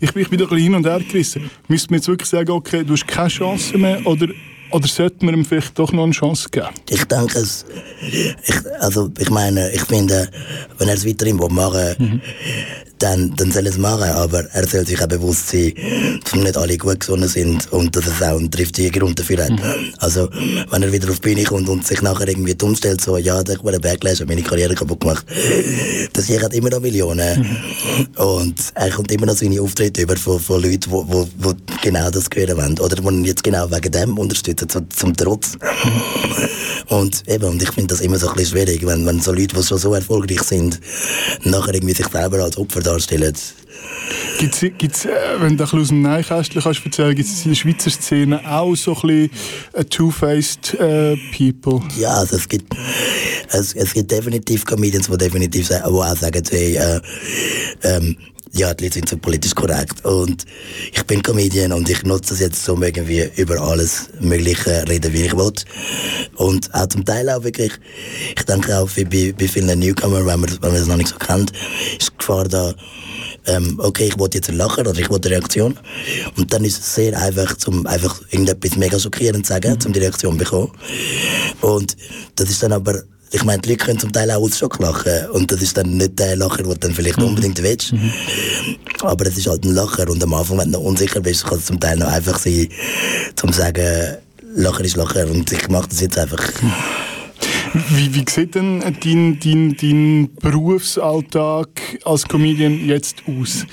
ich, 0.00 0.16
ich 0.16 0.28
bin 0.28 0.38
da 0.38 0.44
ein 0.46 0.48
bisschen 0.48 0.62
hin 0.62 0.74
und 0.74 0.86
her 0.86 1.00
gerissen. 1.00 1.50
Müsste 1.68 1.90
man 1.90 1.98
jetzt 1.98 2.08
wirklich 2.08 2.28
sagen, 2.28 2.50
okay, 2.50 2.82
du 2.82 2.94
hast 2.94 3.06
keine 3.06 3.28
Chance 3.28 3.78
mehr 3.78 4.04
oder 4.06 4.28
oder 4.70 4.88
sollte 4.88 5.22
man 5.26 5.34
ihm 5.34 5.44
vielleicht 5.44 5.78
doch 5.78 5.92
noch 5.92 6.04
eine 6.04 6.12
Chance 6.12 6.48
geben? 6.50 6.68
Ich 6.88 7.04
denke 7.04 7.38
es. 7.38 7.66
Ich, 8.10 8.54
also, 8.80 9.10
ich 9.18 9.28
meine, 9.28 9.70
ich 9.70 9.82
finde, 9.82 10.30
wenn 10.78 10.88
er 10.88 10.94
es 10.94 11.06
weiterhin 11.06 11.36
machen 11.36 11.74
will, 11.74 11.96
mhm 11.98 12.20
dann, 13.02 13.34
dann 13.36 13.50
soll 13.50 13.66
er 13.66 13.72
es 13.72 13.78
machen, 13.78 14.10
aber 14.10 14.44
er 14.52 14.66
soll 14.66 14.86
sich 14.86 15.02
auch 15.02 15.08
bewusst 15.08 15.48
sein, 15.48 15.72
dass 16.22 16.34
nicht 16.34 16.56
alle 16.56 16.78
gut 16.78 17.00
gesonnen 17.00 17.28
sind 17.28 17.70
und 17.72 17.96
dass 17.96 18.06
es 18.06 18.22
auch 18.22 18.38
einen 18.38 18.50
triftigen 18.50 18.92
Grund 18.92 19.18
dafür 19.18 19.44
hat. 19.44 19.50
Mhm. 19.50 19.94
Also, 19.98 20.28
wenn 20.70 20.82
er 20.82 20.92
wieder 20.92 21.10
auf 21.10 21.18
die 21.18 21.34
Bühne 21.34 21.44
kommt 21.44 21.68
und 21.68 21.86
sich 21.86 22.00
nachher 22.00 22.28
irgendwie 22.28 22.54
dumm 22.54 22.76
stellt, 22.76 23.00
so, 23.00 23.16
ja, 23.16 23.40
ich 23.40 23.64
einen 23.64 23.80
Backlash, 23.80 24.20
habe 24.20 24.32
meine 24.32 24.42
Karriere 24.42 24.74
kaputt 24.74 25.00
gemacht. 25.00 25.26
Das 26.12 26.26
hier 26.26 26.40
hat 26.42 26.54
immer 26.54 26.70
noch 26.70 26.80
Millionen. 26.80 27.40
Mhm. 27.40 28.22
Und 28.22 28.60
er 28.74 28.90
kommt 28.90 29.10
immer 29.10 29.26
noch 29.26 29.36
seine 29.36 29.60
Auftritte 29.60 30.02
über 30.02 30.16
von, 30.16 30.38
von 30.38 30.62
Leuten, 30.62 30.80
die 30.80 30.90
wo, 30.90 31.04
wo, 31.08 31.28
wo 31.38 31.54
genau 31.82 32.10
das 32.10 32.26
hören 32.32 32.56
wollen. 32.56 32.78
Oder 32.78 32.96
die 32.96 33.06
ihn 33.08 33.24
jetzt 33.24 33.42
genau 33.42 33.70
wegen 33.70 33.90
dem 33.90 34.18
unterstützen, 34.18 34.68
so, 34.70 34.80
zum 34.94 35.16
Trotz. 35.16 35.56
Und 36.88 37.26
eben, 37.28 37.44
und 37.44 37.62
ich 37.62 37.70
finde 37.70 37.94
das 37.94 38.00
immer 38.00 38.18
so 38.18 38.28
ein 38.28 38.34
bisschen 38.34 38.58
schwierig, 38.58 38.86
wenn, 38.86 39.06
wenn 39.06 39.20
so 39.20 39.32
Leute, 39.32 39.56
die 39.56 39.62
schon 39.62 39.78
so 39.78 39.94
erfolgreich 39.94 40.42
sind, 40.42 40.80
nachher 41.44 41.74
irgendwie 41.74 41.94
sich 41.94 42.06
selber 42.08 42.42
als 42.42 42.56
Opfer 42.58 42.82
darstellen. 42.92 43.34
Gibt's, 44.38 44.60
gibt's, 44.60 45.04
äh, 45.04 45.10
wenn 45.38 45.56
du 45.56 45.64
ein 45.64 45.80
aus 45.80 45.88
dem 45.88 46.02
Neinkästchen 46.02 46.62
kannst 46.62 46.84
erzählen, 46.84 47.14
gibt 47.14 47.28
es 47.28 47.44
in 47.44 47.52
der 47.52 47.56
Schweizer 47.56 47.90
Szene 47.90 48.40
auch 48.50 48.74
so 48.74 48.94
ein 48.94 49.00
bisschen 49.00 49.30
äh, 49.72 49.84
two-faced 49.84 50.74
äh, 50.74 51.16
people? 51.36 51.80
Ja, 51.98 52.10
also 52.10 52.36
es 52.36 52.48
gibt, 52.48 52.74
es, 53.48 53.74
es 53.74 53.94
gibt 53.94 54.10
definitiv 54.10 54.64
Comedians, 54.64 55.08
die 55.08 55.16
definitiv 55.16 55.68
die 55.68 55.74
auch 55.82 56.16
sagen, 56.16 56.42
hey, 56.50 56.76
äh, 56.76 57.00
ähm, 57.82 58.16
ja, 58.52 58.74
die 58.74 58.84
Leute 58.84 58.94
sind 58.94 59.08
so 59.08 59.16
politisch 59.16 59.54
korrekt. 59.54 60.04
Und 60.04 60.44
ich 60.92 61.02
bin 61.04 61.22
Comedian 61.22 61.72
und 61.72 61.88
ich 61.88 62.02
nutze 62.04 62.30
das 62.30 62.40
jetzt, 62.40 62.68
um 62.68 62.82
irgendwie 62.82 63.30
über 63.36 63.60
alles 63.60 64.10
Mögliche 64.20 64.86
reden, 64.88 65.12
wie 65.12 65.22
ich 65.22 65.36
will. 65.36 65.52
Und 66.36 66.74
auch 66.74 66.86
zum 66.86 67.04
Teil 67.04 67.30
auch 67.30 67.42
wirklich, 67.44 67.72
ich 68.36 68.44
denke 68.44 68.78
auch 68.78 68.90
bei, 68.90 69.32
bei 69.32 69.48
vielen 69.48 69.78
Newcomern, 69.78 70.26
wenn 70.26 70.40
man, 70.40 70.50
wenn 70.50 70.70
man 70.70 70.78
das 70.78 70.86
noch 70.86 70.96
nicht 70.96 71.08
so 71.08 71.16
kennt, 71.16 71.52
ist 71.98 72.12
die 72.12 72.18
Gefahr 72.18 72.46
da, 72.46 72.74
ähm, 73.46 73.80
okay, 73.82 74.08
ich 74.08 74.18
wollte 74.18 74.38
jetzt 74.38 74.50
ein 74.50 74.56
Lachen 74.56 74.86
oder 74.86 75.00
ich 75.00 75.10
wollte 75.10 75.28
eine 75.28 75.38
Reaktion. 75.38 75.78
Und 76.36 76.52
dann 76.52 76.64
ist 76.64 76.78
es 76.78 76.94
sehr 76.94 77.18
einfach, 77.18 77.56
zum 77.56 77.86
einfach 77.86 78.20
irgendetwas 78.30 78.76
mega 78.76 78.98
schockierend 78.98 79.46
zu 79.46 79.54
sagen, 79.54 79.78
um 79.86 79.92
die 79.92 80.00
Reaktion 80.00 80.32
zu 80.32 80.38
bekommen. 80.38 80.72
Und 81.62 81.96
das 82.36 82.50
ist 82.50 82.62
dann 82.62 82.72
aber 82.72 83.02
ich 83.34 83.44
meine, 83.44 83.62
die 83.62 83.70
Leute 83.70 83.84
können 83.86 83.98
zum 83.98 84.12
Teil 84.12 84.30
auch 84.30 84.42
aus 84.42 84.58
Schock 84.58 84.78
lachen. 84.78 85.30
Und 85.30 85.50
das 85.50 85.62
ist 85.62 85.76
dann 85.76 85.96
nicht 85.96 86.18
der 86.18 86.36
Lacher, 86.36 86.58
den 86.58 86.68
du 86.68 86.74
dann 86.74 86.94
vielleicht 86.94 87.18
mhm. 87.18 87.24
unbedingt 87.24 87.62
willst. 87.62 87.92
Mhm. 87.92 88.12
Aber 89.00 89.26
es 89.26 89.38
ist 89.38 89.46
halt 89.46 89.64
ein 89.64 89.74
Lacher. 89.74 90.08
Und 90.08 90.22
am 90.22 90.34
Anfang, 90.34 90.58
wenn 90.58 90.70
du 90.70 90.78
noch 90.78 90.84
unsicher 90.84 91.20
bist, 91.20 91.44
kann 91.44 91.58
es 91.58 91.64
zum 91.64 91.80
Teil 91.80 91.96
noch 91.96 92.08
einfach 92.08 92.38
sein, 92.38 92.68
zum 93.34 93.50
zu 93.50 93.58
sagen, 93.58 94.18
Lacher 94.54 94.84
ist 94.84 94.96
Lacher. 94.96 95.26
Und 95.26 95.50
ich 95.50 95.68
mache 95.68 95.88
das 95.88 96.00
jetzt 96.00 96.18
einfach. 96.18 96.42
Wie, 97.74 98.14
wie 98.14 98.24
sieht 98.28 98.54
denn 98.54 98.80
dein, 98.80 99.38
dein, 99.40 99.76
dein 99.76 100.28
Berufsalltag 100.40 101.68
als 102.04 102.28
Comedian 102.28 102.86
jetzt 102.86 103.22
aus? 103.26 103.64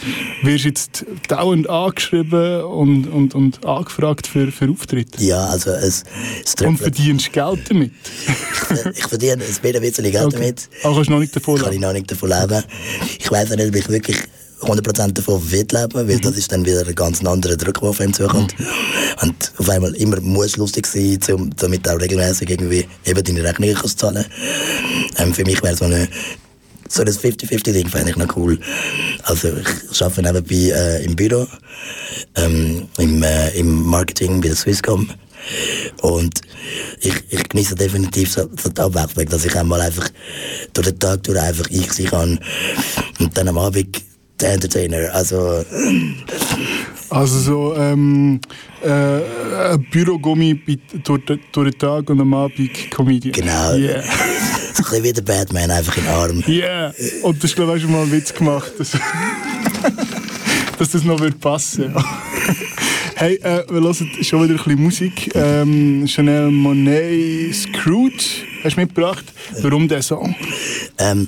Wirst 0.41 0.63
du 0.63 0.67
jetzt 0.69 1.05
dauernd 1.27 1.69
angeschrieben 1.69 2.63
und, 2.63 3.07
und, 3.07 3.35
und 3.35 3.65
angefragt 3.65 4.25
für, 4.25 4.51
für 4.51 4.69
Auftritte? 4.69 5.21
Ja, 5.21 5.47
also 5.47 5.71
es, 5.71 6.05
es 6.45 6.55
Und 6.65 6.77
verdienst 6.77 7.33
Geld 7.33 7.69
damit? 7.69 7.91
ich 8.95 9.05
verdiene 9.05 9.43
ein 9.43 9.81
bisschen 9.81 10.11
Geld 10.11 10.25
okay. 10.25 10.35
damit. 10.37 10.69
Aber 10.83 10.95
kannst 10.95 11.09
du 11.09 11.13
noch 11.13 11.19
nicht 11.19 11.35
davon 11.35 11.55
leben? 11.55 11.65
Kann 11.65 11.73
ich 11.73 11.81
noch 11.81 11.93
nicht 11.93 12.11
davon 12.11 12.29
leben. 12.29 12.63
Ich 13.19 13.29
weiß 13.29 13.49
nicht, 13.49 13.67
ob 13.67 13.75
ich 13.75 13.89
wirklich 13.89 14.17
100% 14.61 15.13
davon 15.13 15.51
wird 15.51 15.71
leben, 15.71 15.93
weil 15.93 16.05
mhm. 16.05 16.21
das 16.21 16.37
ist 16.37 16.51
dann 16.51 16.65
wieder 16.65 16.85
ein 16.85 16.95
ganz 16.95 17.23
anderer 17.23 17.55
Druck, 17.55 17.79
der 17.79 17.89
auf 17.89 17.99
ihm 17.99 18.13
zukommt. 18.13 18.57
Mhm. 18.59 18.65
Und 19.21 19.51
auf 19.57 19.69
einmal 19.69 19.95
immer 19.95 20.19
muss 20.21 20.57
lustig 20.57 20.87
sein, 20.87 21.19
um, 21.33 21.55
damit 21.55 21.87
auch 21.87 21.99
regelmäßig 21.99 22.49
irgendwie 22.49 22.87
eben 23.05 23.23
deine 23.23 23.43
Rechnungen 23.43 23.75
zu 23.75 23.95
zahlen. 23.95 24.25
Ähm, 25.17 25.33
für 25.33 25.43
mich 25.45 25.61
wäre 25.63 25.75
so 25.75 25.85
eine 25.85 26.07
so 26.91 27.03
das 27.03 27.19
50-50-Ding 27.19 27.87
fände 27.87 28.09
ich 28.09 28.17
noch 28.17 28.35
cool. 28.35 28.59
Also 29.23 29.49
ich 29.91 30.01
arbeite 30.01 30.23
nebenbei 30.23 30.75
äh, 30.75 31.05
im 31.05 31.15
Büro, 31.15 31.47
ähm, 32.35 32.87
im, 32.97 33.21
äh, 33.21 33.49
im 33.51 33.83
Marketing 33.83 34.41
bei 34.41 34.47
der 34.47 34.57
Swisscom. 34.57 35.07
Und 36.01 36.41
ich, 36.99 37.13
ich 37.29 37.47
genieße 37.47 37.75
definitiv 37.75 38.33
so, 38.33 38.49
so 38.61 38.69
die 38.69 38.81
Abwechslung, 38.81 39.25
dass 39.27 39.45
ich 39.45 39.55
einmal 39.55 39.81
einfach 39.81 40.09
durch 40.73 40.87
den 40.87 40.99
Tag 40.99 41.23
durch 41.23 41.39
einfach 41.39 41.67
ich 41.69 41.91
sein 41.93 42.07
kann 42.07 42.39
und 43.19 43.37
dann 43.37 43.47
am 43.47 43.57
Abend 43.57 44.08
der 44.41 44.53
Entertainer. 44.53 45.13
Also, 45.13 45.63
also 47.09 47.39
so 47.39 47.75
ähm, 47.75 48.39
äh, 48.81 49.77
Bürogummi 49.91 50.59
durch, 51.03 51.21
durch 51.51 51.71
den 51.71 51.79
Tag 51.79 52.09
und 52.09 52.21
am 52.21 52.33
Abend 52.33 52.91
Comedian. 52.91 53.31
Genau. 53.31 53.73
Yeah. 53.73 54.01
so 54.01 54.09
ein 54.83 54.83
bisschen 54.83 55.03
wie 55.03 55.13
der 55.13 55.21
Batman, 55.21 55.71
einfach 55.71 55.97
in 55.97 56.03
den 56.03 56.13
Arm. 56.13 56.43
Yeah. 56.47 56.93
Und 57.23 57.43
das 57.43 57.55
glaube 57.55 57.77
ich 57.77 57.83
schon 57.83 57.91
mal 57.91 58.03
einen 58.03 58.11
Witz 58.11 58.33
gemacht, 58.33 58.71
dass, 58.77 58.91
dass 60.77 60.91
das 60.91 61.03
noch 61.03 61.19
wird 61.19 61.39
passen 61.39 61.93
Hey, 63.15 63.35
äh, 63.43 63.65
wir 63.69 63.81
hören 63.81 63.93
schon 64.21 64.43
wieder 64.43 64.53
ein 64.53 64.63
bisschen 64.63 64.81
Musik. 64.81 65.35
Ähm, 65.35 66.07
Chanel 66.07 66.51
Monet 66.51 67.53
Scrooge 67.53 68.47
hast 68.63 68.75
du 68.75 68.81
mitgebracht. 68.81 69.25
Warum 69.61 69.87
der 69.87 70.01
Song? 70.01 70.35
Ähm, 70.97 71.27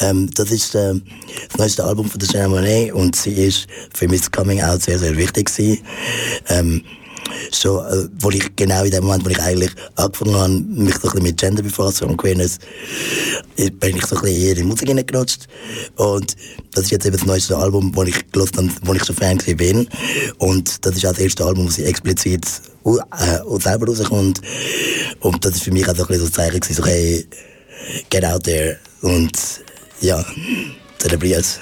ähm, 0.00 0.30
das 0.34 0.50
ist 0.50 0.74
äh, 0.74 0.94
das 1.48 1.58
neueste 1.58 1.84
Album 1.84 2.08
von 2.08 2.18
der 2.18 2.28
Chanel 2.28 2.48
Monet 2.48 2.92
und 2.92 3.16
sie 3.16 3.32
ist 3.32 3.66
für 3.92 4.08
mich 4.08 4.20
das 4.20 4.30
Coming 4.30 4.60
Out 4.62 4.82
sehr, 4.82 4.98
sehr 4.98 5.16
wichtig 5.16 5.46
gewesen. 5.46 5.84
Ähm, 6.48 6.82
schon, 7.52 7.84
äh, 7.86 8.08
wo 8.20 8.30
ich 8.30 8.54
genau 8.56 8.84
in 8.84 8.90
dem 8.90 9.04
Moment, 9.04 9.24
wo 9.24 9.30
ich 9.30 9.40
eigentlich 9.40 9.72
angefangen 9.96 10.34
habe, 10.34 10.52
mich 10.52 10.96
so 10.96 11.08
ein 11.08 11.22
mit 11.22 11.36
Gender 11.36 11.62
befassen 11.62 12.08
und 12.08 12.16
Queerness, 12.16 12.58
bin 13.56 13.96
ich 13.96 14.06
so 14.06 14.16
ein 14.16 14.22
bisschen 14.22 14.42
eher 14.42 14.50
in 14.50 14.56
die 14.56 14.62
Musik 14.64 14.88
hineingerutscht. 14.88 15.46
Und 15.96 16.36
das 16.72 16.84
ist 16.84 16.90
jetzt 16.90 17.06
eben 17.06 17.16
das 17.16 17.26
neueste 17.26 17.56
Album, 17.56 17.94
wo 17.94 18.02
ich 18.02 18.30
gehört 18.32 18.56
habe, 18.56 18.70
wo 18.82 18.94
ich 18.94 19.04
schon 19.04 19.16
Fan 19.16 19.38
bin. 19.38 19.88
Und 20.38 20.84
das 20.84 20.96
ist 20.96 21.06
auch 21.06 21.10
das 21.10 21.20
erste 21.20 21.44
Album, 21.44 21.66
wo 21.66 21.70
sie 21.70 21.84
explizit 21.84 22.46
äh, 22.84 23.60
selber 23.60 23.86
rauskommt. 23.86 24.40
Und 25.20 25.44
das 25.44 25.54
ist 25.54 25.62
für 25.62 25.70
mich 25.70 25.88
auch 25.88 25.96
so 25.96 26.06
ein 26.06 26.18
so 26.18 26.28
Zeichen 26.28 26.60
gewesen, 26.60 26.82
so, 26.82 26.86
hey, 26.86 27.26
get 28.10 28.24
out 28.24 28.44
there. 28.44 28.78
Und 29.02 29.32
ja, 30.00 30.24
zelebriert. 30.98 31.60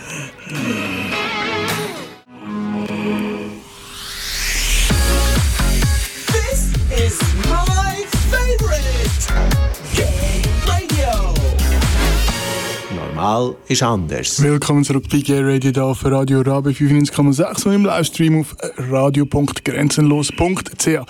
Mal 13.23 13.55
ist 13.69 13.85
anders. 13.85 14.43
Willkommen 14.43 14.83
zurück 14.83 15.05
bei 15.09 15.19
Gay 15.19 15.41
Radio 15.41 15.71
da 15.71 15.95
für 15.95 16.11
Radio 16.11 16.41
Rabe 16.41 16.71
95,6 16.71 17.69
und 17.69 17.75
im 17.75 17.85
Livestream 17.85 18.41
auf 18.41 18.57
radio.grenzenlos.ch. 18.91 21.07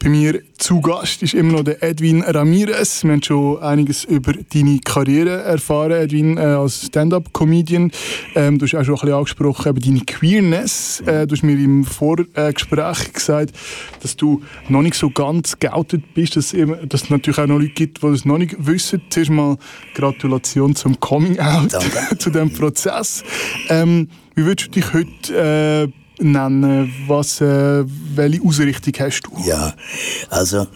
Bei 0.00 0.08
mir 0.08 0.40
zu 0.58 0.80
Gast 0.80 1.22
ist 1.22 1.34
immer 1.34 1.54
noch 1.54 1.64
der 1.64 1.82
Edwin 1.82 2.22
Ramirez. 2.22 3.02
Wir 3.02 3.12
haben 3.12 3.22
schon 3.22 3.60
einiges 3.60 4.04
über 4.04 4.32
deine 4.32 4.78
Karriere 4.80 5.42
erfahren, 5.42 5.92
Edwin, 5.92 6.36
äh, 6.36 6.42
als 6.42 6.86
Stand-up-Comedian. 6.86 7.90
Ähm, 8.36 8.58
du 8.58 8.66
hast 8.66 8.74
auch 8.74 8.84
schon 8.84 8.94
ein 8.94 9.00
bisschen 9.00 9.14
angesprochen, 9.14 9.68
eben 9.68 9.80
deine 9.80 10.00
Queerness. 10.04 11.00
Äh, 11.06 11.26
du 11.26 11.34
hast 11.34 11.42
mir 11.42 11.58
im 11.58 11.84
Vorgespräch 11.84 13.12
gesagt, 13.12 13.52
dass 14.00 14.16
du 14.16 14.42
noch 14.68 14.82
nicht 14.82 14.94
so 14.94 15.10
ganz 15.10 15.58
geoutet 15.58 16.14
bist, 16.14 16.36
dass, 16.36 16.54
dass 16.84 17.02
es 17.02 17.10
natürlich 17.10 17.38
auch 17.38 17.46
noch 17.46 17.58
Leute 17.58 17.72
gibt, 17.72 18.02
die 18.02 18.10
das 18.10 18.24
noch 18.24 18.38
nicht 18.38 18.54
wissen. 18.58 19.02
Zuerst 19.10 19.30
mal 19.30 19.56
Gratulation 19.94 20.76
zum 20.76 21.00
Coming-out, 21.00 21.47
zu 22.18 22.30
diesem 22.30 22.52
Prozess. 22.52 23.22
Ähm, 23.68 24.08
wie 24.34 24.44
würdest 24.44 24.68
du 24.68 24.72
dich 24.80 24.92
heute 24.92 25.90
äh, 26.20 26.22
nennen? 26.22 26.92
Was, 27.06 27.40
äh, 27.40 27.84
welche 28.14 28.42
Ausrichtung 28.42 28.92
hast 28.98 29.22
du? 29.22 29.48
Ja, 29.48 29.74
also 30.30 30.66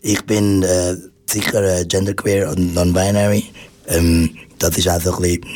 ich 0.00 0.24
bin 0.24 0.62
äh, 0.62 0.96
sicher 1.26 1.62
äh, 1.62 1.84
genderqueer 1.84 2.50
und 2.50 2.74
non-binary. 2.74 3.44
Ähm, 3.88 4.30
das 4.58 4.78
ist 4.78 4.88
auch 4.88 5.00
so 5.00 5.14
ein 5.16 5.22
bisschen, 5.22 5.46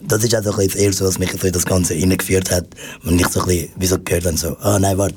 das 0.00 0.24
ist 0.24 0.34
auch 0.34 0.42
so 0.42 0.50
ein 0.50 0.56
bisschen 0.56 0.72
das 0.72 0.80
Erste, 0.80 1.04
was 1.04 1.18
mich 1.18 1.32
so 1.32 1.46
in 1.46 1.52
das 1.52 1.66
Ganze 1.66 1.94
hineingeführt 1.94 2.50
hat. 2.50 2.66
Und 3.04 3.20
ich 3.20 3.28
so 3.28 3.40
ein 3.40 3.46
bisschen, 3.46 3.68
wie 3.76 3.86
so 3.86 3.98
gehört 3.98 4.26
dann 4.26 4.36
so, 4.36 4.56
ah 4.60 4.76
oh, 4.76 4.78
nein, 4.78 4.98
warte, 4.98 5.16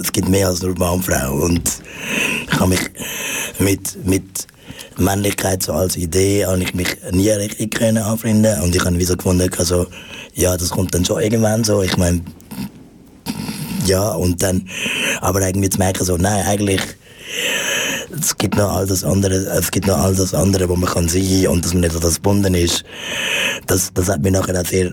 es 0.00 0.12
gibt 0.12 0.28
mehr 0.28 0.48
als 0.48 0.62
nur 0.62 0.76
Mann 0.78 0.94
und 0.94 1.04
Frau. 1.04 1.34
Und 1.34 1.62
ich 2.46 2.60
habe 2.60 2.70
mich 2.70 2.90
mit, 3.58 4.06
mit 4.06 4.46
Männlichkeit 4.98 5.62
so 5.62 5.72
als 5.72 5.96
Idee 5.96 6.46
habe 6.46 6.62
ich 6.62 6.74
mich 6.74 6.96
nie 7.10 7.30
richtig 7.30 7.74
können 7.74 8.02
anfreunden. 8.02 8.60
Und 8.62 8.74
ich 8.74 8.84
habe 8.84 8.98
wie 8.98 9.04
so 9.04 9.16
gefunden, 9.16 9.50
also, 9.58 9.86
ja, 10.34 10.56
das 10.56 10.70
kommt 10.70 10.94
dann 10.94 11.04
schon 11.04 11.22
irgendwann 11.22 11.64
so, 11.64 11.82
ich 11.82 11.96
meine, 11.96 12.20
ja, 13.86 14.12
und 14.12 14.42
dann, 14.42 14.68
aber 15.20 15.46
irgendwie 15.46 15.70
zu 15.70 15.78
merken 15.78 16.04
so, 16.04 16.16
nein, 16.16 16.44
eigentlich, 16.46 16.80
es 18.18 18.36
gibt 18.36 18.56
noch 18.56 18.70
all 18.70 18.86
das 18.86 19.04
andere, 19.04 19.34
es 19.34 19.70
gibt 19.70 19.86
noch 19.86 19.98
all 19.98 20.14
das 20.14 20.34
andere, 20.34 20.68
wo 20.68 20.76
man 20.76 20.88
kann 20.88 21.08
sein 21.08 21.46
und 21.48 21.64
dass 21.64 21.72
man 21.72 21.82
nicht 21.82 21.94
an 21.94 22.00
das 22.00 22.16
gebunden 22.16 22.54
ist, 22.54 22.84
das, 23.66 23.92
das 23.92 24.08
hat 24.08 24.22
mich 24.22 24.32
nachher 24.32 24.60
auch 24.60 24.66
sehr 24.66 24.92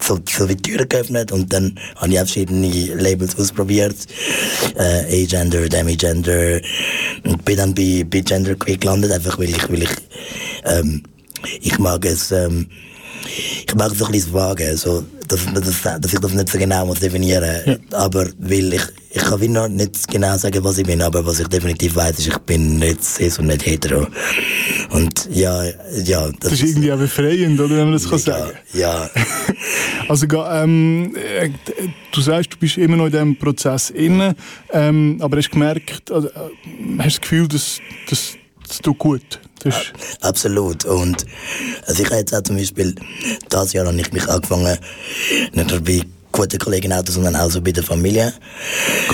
so, 0.00 0.18
so 0.28 0.48
wie 0.48 0.56
Türen 0.56 0.88
geöffnet 0.88 1.32
und 1.32 1.52
dann 1.52 1.78
habe 1.96 2.12
ich 2.12 2.16
verschiedene 2.16 2.94
Labels 2.94 3.38
ausprobiert. 3.38 3.96
Äh, 4.76 5.24
A-Gender, 5.24 5.68
Demi-Gender 5.68 6.60
und 7.24 7.44
bin 7.44 7.56
dann 7.56 7.74
bei, 7.74 8.04
bei 8.08 8.20
Gender 8.20 8.54
Quick 8.54 8.80
gelandet, 8.80 9.12
einfach 9.12 9.38
weil 9.38 9.50
ich, 9.50 9.68
weil 9.70 9.82
ich, 9.82 9.90
ähm, 10.64 11.02
ich 11.60 11.78
mag 11.78 12.04
es, 12.04 12.32
ähm, 12.32 12.66
ich 13.66 13.74
mag 13.74 13.94
so 13.94 14.06
ein 14.06 14.12
bisschen 14.12 14.32
wagen, 14.32 14.76
so, 14.76 15.04
dass, 15.30 15.46
dass, 15.54 16.00
dass 16.00 16.12
ich 16.12 16.18
das 16.18 16.32
nicht 16.32 16.48
so 16.48 16.58
genau 16.58 16.86
muss 16.86 17.00
definieren 17.00 17.62
muss. 17.64 17.76
Ja. 17.90 17.98
Aber 17.98 18.26
weil 18.38 18.74
ich, 18.74 18.82
ich 19.10 19.22
kann 19.22 19.40
wie 19.40 19.48
noch 19.48 19.68
nicht 19.68 20.08
genau 20.08 20.36
sagen, 20.36 20.62
was 20.64 20.78
ich 20.78 20.86
bin, 20.86 21.00
aber 21.02 21.24
was 21.24 21.40
ich 21.40 21.48
definitiv 21.48 21.94
weiß, 21.96 22.18
ist, 22.18 22.28
ich 22.28 22.38
bin 22.38 22.78
nicht 22.78 23.02
cis 23.04 23.38
und 23.38 23.46
nicht 23.46 23.64
hetero. 23.64 24.06
Und 24.90 25.28
ja, 25.30 25.64
ja. 26.04 26.28
Das, 26.28 26.50
das 26.50 26.52
ist 26.52 26.62
irgendwie 26.62 26.92
auch 26.92 26.98
befreiend, 26.98 27.60
oder, 27.60 27.76
wenn 27.76 27.84
man 27.84 27.92
das 27.92 28.08
kann 28.08 28.18
sagen 28.18 28.52
Ja. 28.72 29.08
also, 30.08 30.26
ähm, 30.50 31.14
äh, 31.16 31.50
du 32.12 32.20
sagst, 32.20 32.52
du 32.52 32.56
bist 32.56 32.76
immer 32.78 32.96
noch 32.96 33.06
in 33.06 33.12
diesem 33.12 33.36
Prozess 33.36 33.90
inne, 33.90 34.34
ähm, 34.72 35.18
aber 35.20 35.36
hast 35.38 35.50
gemerkt, 35.50 36.10
also, 36.10 36.28
hast 36.98 37.06
das 37.06 37.20
Gefühl, 37.20 37.48
dass, 37.48 37.80
dass, 38.08 38.36
das 38.66 38.78
tut 38.78 38.98
gut? 38.98 39.40
Das 39.60 39.92
Absolut. 40.20 40.84
Und 40.84 41.24
also 41.86 42.02
ich 42.02 42.08
habe 42.08 42.20
jetzt 42.20 42.34
auch 42.34 42.42
zum 42.42 42.56
Beispiel, 42.56 42.94
dieses 43.52 43.72
Jahr 43.72 43.86
habe 43.86 44.00
ich 44.00 44.12
mich 44.12 44.28
angefangen, 44.28 44.78
nicht 45.52 45.70
nur 45.70 45.80
bei 45.80 46.02
guten 46.32 46.58
Kollegen 46.58 46.92
auch, 46.92 47.02
sondern 47.06 47.36
auch 47.36 47.50
so 47.50 47.60
bei 47.60 47.72
der 47.72 47.82
Familie. 47.82 48.32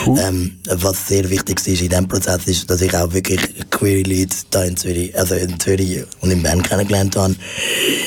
Cool. 0.05 0.19
Ähm, 0.21 0.59
was 0.67 1.09
sehr 1.09 1.29
wichtig 1.31 1.67
ist 1.67 1.81
in 1.81 1.89
diesem 1.89 2.09
Prozess, 2.09 2.47
ist, 2.47 2.71
dass 2.71 2.81
ich 2.81 2.95
auch 2.95 3.13
wirklich 3.13 3.41
queer 3.71 4.05
Leute 4.05 4.37
da 4.51 4.65
in 4.65 4.77
Zürich, 4.77 5.17
also 5.19 5.35
in 5.35 5.59
Zürich 5.59 6.05
und 6.21 6.31
in 6.31 6.43
Bern 6.43 6.63
kennengelernt 6.63 7.17
habe. 7.17 7.35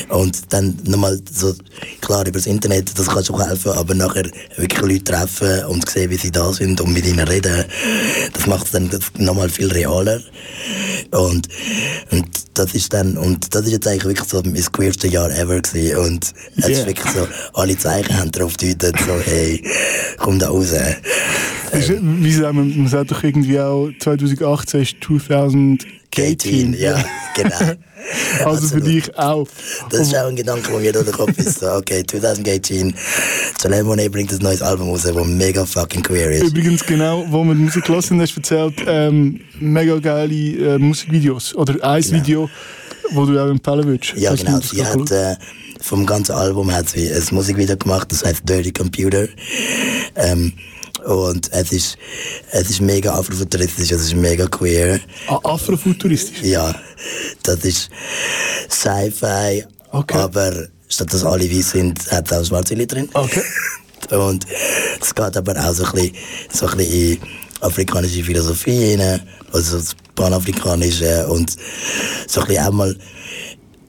Und 0.08 0.52
dann 0.52 0.78
nochmal 0.84 1.20
so, 1.30 1.54
klar, 2.00 2.22
über 2.22 2.38
das 2.38 2.46
Internet, 2.46 2.98
das 2.98 3.06
kann 3.06 3.24
schon 3.24 3.44
helfen, 3.44 3.72
aber 3.72 3.94
nachher 3.94 4.28
wirklich 4.56 4.80
Leute 4.80 5.04
treffen 5.04 5.64
und 5.66 5.88
sehen, 5.88 6.10
wie 6.10 6.16
sie 6.16 6.30
da 6.30 6.52
sind 6.52 6.80
und 6.80 6.92
mit 6.92 7.06
ihnen 7.06 7.26
reden, 7.26 7.64
das 8.32 8.46
macht 8.46 8.66
es 8.66 8.72
dann 8.72 8.90
nochmal 9.18 9.48
viel 9.48 9.70
realer. 9.70 10.20
Und, 11.12 11.48
und 12.10 12.28
das 12.54 12.74
ist 12.74 12.92
dann, 12.92 13.16
und 13.16 13.54
das 13.54 13.64
ist 13.64 13.72
jetzt 13.72 13.88
eigentlich 13.88 14.04
wirklich 14.04 14.28
so 14.28 14.42
mein 14.44 14.62
queerste 14.72 15.08
Jahr 15.08 15.30
ever 15.30 15.60
gewesen. 15.60 15.96
Und 15.98 16.32
es 16.56 16.68
yeah. 16.68 16.78
ist 16.78 16.86
wirklich 16.86 17.10
so, 17.14 17.26
alle 17.54 17.76
Zeichen 17.76 18.16
haben 18.18 18.30
darauf 18.30 18.56
gedeutet, 18.56 18.96
so, 19.06 19.20
hey, 19.24 19.62
komm 20.18 20.38
da 20.38 20.48
raus. 20.48 20.72
Ähm, 21.72 22.24
wie 22.24 22.32
sagen 22.32 22.56
wir, 22.56 22.76
man 22.76 22.88
sagt 22.88 23.10
doch 23.10 23.22
irgendwie 23.22 23.60
auch, 23.60 23.90
2018 24.00 24.82
ist 24.82 24.96
2018. 25.02 26.74
ja, 26.78 27.02
genau. 27.34 27.56
Also 28.44 28.66
für 28.66 28.80
dich 28.80 29.16
auch. 29.18 29.46
Das 29.90 30.00
ist 30.00 30.16
auch 30.16 30.28
ein 30.28 30.34
Gedanke, 30.34 30.70
der 30.70 30.80
mir 30.80 30.92
durch 30.92 31.04
den 31.04 31.14
Kopf 31.14 31.38
ist. 31.38 31.60
So, 31.60 31.70
okay, 31.72 32.02
2018, 32.04 32.94
Soleil 33.60 33.84
Monet 33.84 34.10
bringt 34.10 34.32
ein 34.32 34.38
neues 34.38 34.62
Album 34.62 34.88
raus, 34.88 35.02
das 35.02 35.14
mega 35.26 35.64
fucking 35.64 36.02
queer 36.02 36.30
ist. 36.30 36.44
Übrigens, 36.44 36.84
genau, 36.84 37.24
wo 37.28 37.44
wir 37.44 37.54
die 37.54 37.60
Musik 37.60 37.84
gelassen 37.84 38.14
haben, 38.14 38.22
hast 38.22 38.34
du 38.34 38.40
erzählt, 38.40 38.84
ähm, 38.86 39.40
mega 39.60 39.98
geile 39.98 40.34
äh, 40.34 40.78
Musikvideos. 40.78 41.54
Oder 41.54 41.84
ein 41.84 42.02
genau. 42.02 42.14
Video, 42.16 42.50
wo 43.10 43.26
du 43.26 43.38
auch 43.38 43.50
empfehlen 43.50 43.84
würdest. 43.84 44.14
Ja, 44.16 44.34
genau. 44.34 44.60
Sie 44.60 44.84
hat 44.84 45.10
äh, 45.10 45.36
vom 45.80 46.06
ganzen 46.06 46.32
Album 46.32 46.72
hat 46.72 46.88
sie 46.88 47.12
ein 47.12 47.22
Musikvideo 47.30 47.76
gemacht, 47.76 48.12
das 48.12 48.24
heißt 48.24 48.48
Dirty 48.48 48.72
Computer. 48.72 49.26
Ähm, 50.16 50.52
und 51.04 51.50
es 51.52 51.72
ist, 51.72 51.98
es 52.50 52.70
ist 52.70 52.80
mega 52.80 53.14
afrofuturistisch, 53.14 53.90
es 53.90 54.02
ist 54.02 54.14
mega 54.14 54.46
queer. 54.46 55.00
Ah, 55.28 55.38
afrofuturistisch? 55.44 56.42
Ja. 56.42 56.74
Das 57.42 57.64
ist 57.64 57.90
Sci-Fi, 58.68 59.64
okay. 59.92 60.18
aber 60.18 60.68
statt 60.88 61.12
dass 61.12 61.24
alle 61.24 61.50
weiß 61.50 61.70
sind, 61.70 62.10
hat 62.10 62.30
es 62.30 62.36
auch 62.36 62.44
schwarze 62.44 62.74
Leute 62.74 62.94
drin. 62.94 63.08
Okay. 63.14 63.42
Und 64.10 64.44
es 65.00 65.14
geht 65.14 65.36
aber 65.36 65.56
auch 65.56 65.72
so 65.72 65.84
ein 65.84 65.92
bisschen, 65.92 66.16
so 66.52 66.66
ein 66.66 66.76
bisschen 66.76 67.12
in 67.12 67.18
afrikanische 67.60 68.24
Philosophie 68.24 68.94
rein, 68.94 69.20
also 69.52 69.78
das 69.78 69.94
Panafrikanische 70.14 71.26
und 71.28 71.56
so 72.26 72.40
ein 72.40 72.46
bisschen 72.48 72.64
auch 72.64 72.72
mal 72.72 72.96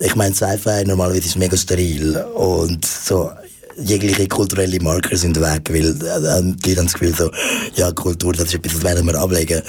ich 0.02 0.16
meine, 0.16 0.34
Sci-Fi 0.34 0.84
normalerweise 0.86 1.28
ist 1.28 1.38
mega 1.38 1.56
steril 1.56 2.18
und 2.36 2.86
so 2.86 3.32
jegliche 3.78 4.28
kulturelle 4.28 4.80
Marker 4.80 5.16
sind 5.16 5.40
weg, 5.40 5.70
weil 5.70 5.90
äh, 5.90 6.56
die 6.64 6.70
Leute 6.70 6.80
haben 6.80 6.86
das 6.86 6.94
Gefühl 6.94 7.16
so, 7.16 7.32
ja, 7.76 7.92
Kultur, 7.92 8.34
das 8.34 8.48
ist 8.48 8.56
etwas, 8.56 8.74
das 8.74 8.84
werden 8.84 9.06
wir 9.06 9.16
ablegen. 9.16 9.62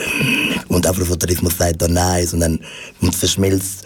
Und 0.68 0.86
Afrofuturismus 0.86 1.56
sagt 1.56 1.82
dann 1.82 1.94
nein, 1.94 2.26
sondern 2.26 2.58
man 3.00 3.12
verschmilzt 3.12 3.84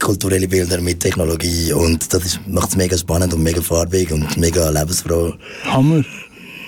kulturelle 0.00 0.48
Bilder 0.48 0.80
mit 0.80 1.00
Technologie 1.00 1.72
und 1.72 2.12
das 2.12 2.38
macht 2.46 2.70
es 2.70 2.76
mega 2.76 2.96
spannend 2.96 3.34
und 3.34 3.42
mega 3.42 3.60
farbig 3.60 4.12
und 4.12 4.36
mega 4.36 4.68
lebensfroh. 4.70 5.34
Hammer. 5.64 6.04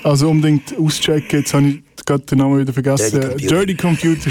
Also 0.02 0.30
unbedingt 0.30 0.74
auschecken, 0.78 1.40
jetzt 1.40 1.52
habe 1.54 1.68
ich 1.68 1.85
gerade 2.06 2.24
den 2.24 2.38
Namen 2.38 2.60
wieder 2.60 2.72
vergessen. 2.72 3.20
Dirty 3.20 3.74
Computer. 3.74 4.14
Dirty 4.16 4.30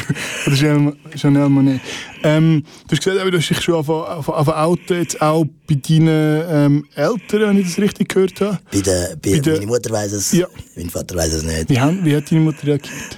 Computer 0.56 0.96
Chanel 1.18 1.50
Monet. 1.50 1.82
Ähm, 2.24 2.64
du 2.88 2.96
hast 2.96 3.04
gesagt, 3.04 3.34
du 3.34 3.38
hast 3.38 3.50
dich 3.50 3.62
schon 3.62 3.76
auf, 3.76 3.90
Auto 3.90 4.94
jetzt 4.94 5.22
auch 5.22 5.46
bei 5.68 5.76
deinen 5.76 6.44
ähm, 6.50 6.88
Eltern, 6.96 7.50
wenn 7.50 7.60
ich 7.60 7.68
das 7.68 7.78
richtig 7.78 8.10
gehört 8.10 8.40
habe. 8.42 8.60
Bei, 8.72 8.80
der, 8.80 9.16
bei, 9.22 9.32
bei 9.32 9.40
der, 9.40 9.54
meine 9.56 9.68
Mutter 9.68 9.92
weiß 9.92 10.14
es, 10.14 10.32
ja. 10.32 10.48
mein 10.76 10.90
Vater 10.90 11.16
weiß 11.16 11.34
es 11.34 11.44
nicht. 11.44 11.70
Wie, 11.70 11.80
haben, 11.80 12.04
wie 12.04 12.16
hat 12.16 12.32
deine 12.32 12.42
Mutter 12.42 12.66
reagiert? 12.66 13.18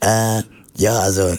Äh, 0.00 0.42
ja, 0.76 0.98
also, 0.98 1.22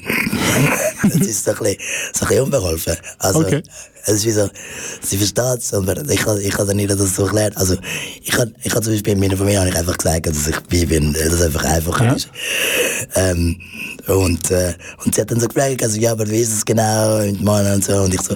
das 1.04 1.16
ist 1.16 1.46
so 1.46 1.52
ein 1.52 1.58
bisschen, 1.58 1.78
so 2.14 2.26
ein 2.26 2.28
bisschen 2.28 2.44
unbeholfen. 2.44 2.96
Also, 3.18 3.40
okay. 3.40 3.64
Es 4.06 4.16
ist 4.16 4.26
wie 4.26 4.32
so, 4.32 4.50
sie 5.02 5.18
versteht 5.18 5.60
es, 5.60 5.74
aber 5.74 5.98
ich 6.10 6.20
kann, 6.20 6.38
ich 6.40 6.52
kann 6.52 6.68
nicht 6.76 6.90
das 6.90 7.16
so 7.16 7.24
erklären. 7.24 7.54
Also, 7.56 7.78
ich 8.22 8.32
kann, 8.32 8.54
ich 8.62 8.74
zum 8.74 8.94
Beispiel 8.94 9.14
in 9.14 9.20
meiner 9.20 9.38
Familie 9.38 9.60
habe 9.60 9.70
ich 9.70 9.78
einfach 9.78 9.98
gesagt, 9.98 10.28
dass 10.28 10.48
ich 10.48 10.60
bi 10.62 10.86
bin, 10.86 11.14
dass 11.14 11.34
es 11.34 11.42
einfach 11.42 11.64
einfacher 11.64 12.06
ja. 12.06 12.14
ist. 12.14 12.30
Ähm, 13.16 13.62
und, 14.08 14.52
äh, 14.52 14.74
und 15.06 15.16
sie 15.16 15.22
hat 15.22 15.32
dann 15.32 15.40
so 15.40 15.48
gefragt, 15.48 15.82
also, 15.84 15.98
ja, 15.98 16.12
aber 16.12 16.30
wie 16.30 16.40
ist 16.40 16.52
es 16.52 16.66
genau 16.66 17.20
mit 17.20 17.40
Männern 17.40 17.76
und 17.76 17.86
so, 17.86 17.96
und 18.02 18.14
ich 18.14 18.22
so, 18.22 18.36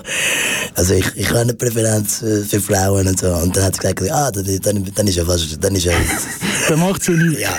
also, 0.75 0.93
ich, 0.93 1.05
ich 1.15 1.29
habe 1.29 1.39
eine 1.39 1.53
Präferenz 1.53 2.19
für 2.19 2.61
Frauen 2.61 3.07
und 3.07 3.19
so, 3.19 3.33
und 3.33 3.55
dann 3.57 3.65
hat 3.65 3.75
sie 3.75 3.81
gesagt, 3.81 4.11
ah, 4.11 4.31
dann, 4.31 4.59
dann, 4.61 4.91
dann 4.95 5.07
ist 5.07 5.15
ja 5.15 5.25
fast, 5.25 5.57
dann 5.61 5.75
ist 5.75 5.83
ja... 5.83 5.93
dann 6.69 6.79
macht 6.79 7.03
sie 7.03 7.11
nicht. 7.11 7.41
Ja. 7.41 7.53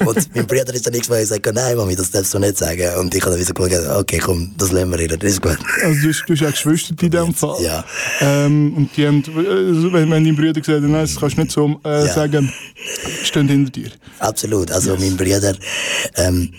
Und 0.00 0.34
mein 0.34 0.46
Bruder 0.46 0.74
ist 0.74 0.86
dann 0.86 0.94
irgendwann 0.94 1.20
gesagt, 1.20 1.54
nein, 1.54 1.76
Mami, 1.76 1.96
das 1.96 2.10
darfst 2.10 2.34
du 2.34 2.38
nicht 2.38 2.58
sagen. 2.58 2.98
Und 2.98 3.14
ich 3.14 3.22
habe 3.22 3.32
dann 3.32 3.40
wieder 3.40 3.68
gesagt, 3.68 3.98
okay, 3.98 4.18
komm, 4.18 4.54
das 4.56 4.72
lassen 4.72 4.90
wir 4.90 4.98
reden, 4.98 5.18
das 5.18 5.32
ist 5.32 5.42
gut. 5.42 5.58
Also 5.82 6.00
du 6.00 6.08
hast, 6.08 6.24
du 6.26 6.34
hast 6.34 6.42
auch 6.42 6.50
Geschwister 6.50 6.94
in 7.00 7.10
diesem 7.10 7.34
Fall? 7.34 7.62
Ja. 7.62 7.84
Ähm, 8.20 8.74
und 8.76 8.96
die 8.96 9.06
haben, 9.06 9.22
also 9.26 9.92
wenn, 9.92 10.10
wenn 10.10 10.24
dein 10.24 10.36
Bruder 10.36 10.60
gesagt 10.60 10.82
hat, 10.82 10.90
nein, 10.90 11.02
das 11.02 11.16
kannst 11.16 11.36
du 11.36 11.40
nicht 11.42 11.52
so 11.52 11.80
äh, 11.84 12.06
ja. 12.06 12.12
sagen, 12.12 12.52
stehen 13.22 13.48
hinter 13.48 13.70
dir? 13.70 13.90
Absolut, 14.18 14.70
also 14.70 14.92
yes. 14.92 15.00
mein 15.00 15.16
Bruder, 15.16 15.54
ähm, 16.16 16.52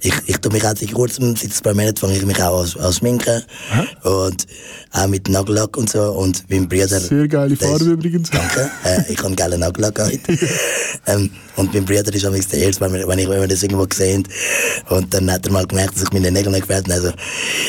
ich, 0.00 0.14
ich 0.26 0.36
tue 0.38 0.52
mich 0.52 0.64
auch 0.64 0.74
seit 0.76 0.92
kurzem, 0.92 1.36
seit 1.36 1.50
ein 1.50 1.62
paar 1.62 1.74
Monaten 1.74 1.96
fange 1.96 2.16
ich 2.16 2.26
mich 2.26 2.42
auch 2.42 2.60
als, 2.60 2.76
als 2.76 2.96
Schminken. 2.96 3.42
Aha. 3.72 4.10
Und 4.10 4.46
auch 4.92 5.08
mit 5.08 5.28
Nagellack 5.28 5.76
und 5.76 5.90
so. 5.90 6.02
Und 6.12 6.44
mein 6.48 6.68
Bruder... 6.68 7.00
Sehr 7.00 7.26
geile 7.28 7.56
Farbe 7.56 7.84
übrigens. 7.84 8.30
Danke, 8.30 8.70
äh, 8.84 9.12
ich 9.12 9.18
habe 9.22 9.34
geile 9.34 9.58
Nagellack 9.58 9.98
heute. 9.98 10.38
ähm, 11.06 11.30
und 11.56 11.74
mein 11.74 11.84
Bruder 11.84 12.12
ist 12.14 12.24
am 12.24 12.32
der 12.32 12.68
Erste, 12.80 12.92
wenn, 12.92 13.08
wenn, 13.08 13.18
ich, 13.18 13.28
wenn 13.28 13.40
wir 13.40 13.48
das 13.48 13.62
irgendwo 13.62 13.86
gesehen 13.86 14.26
Und 14.88 15.12
dann 15.12 15.30
hat 15.30 15.46
er 15.46 15.52
mal 15.52 15.66
gemerkt, 15.66 15.96
dass 15.96 16.04
ich 16.04 16.12
meine 16.12 16.30
Nägel 16.30 16.52
nicht 16.52 16.66
gefällt 16.66 16.90
Also, 16.90 17.12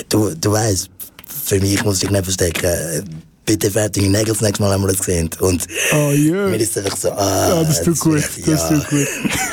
du, 0.10 0.34
du 0.36 0.52
weißt, 0.52 0.90
für 1.46 1.60
mich 1.60 1.84
muss 1.84 2.04
ich 2.04 2.10
nicht 2.10 2.24
verstecken. 2.24 3.22
Bitte 3.46 3.70
fertige 3.70 4.10
Nägel, 4.10 4.34
das 4.34 4.42
nächste 4.42 4.64
Mal 4.64 4.72
haben 4.72 4.82
wir 4.82 4.88
das 4.88 4.98
gesehen. 4.98 5.30
Und 5.40 5.68
oh, 5.94 6.10
yeah. 6.10 6.48
mir 6.48 6.56
ist 6.56 6.76
einfach 6.80 6.98
so, 6.98 7.12
ah, 7.12 7.50
ja, 7.50 7.64
das 7.64 7.84
tut 7.84 8.00
gut, 8.00 8.16
das 8.16 8.48
ja. 8.48 8.70
tut 8.70 8.90
gut. 8.90 9.08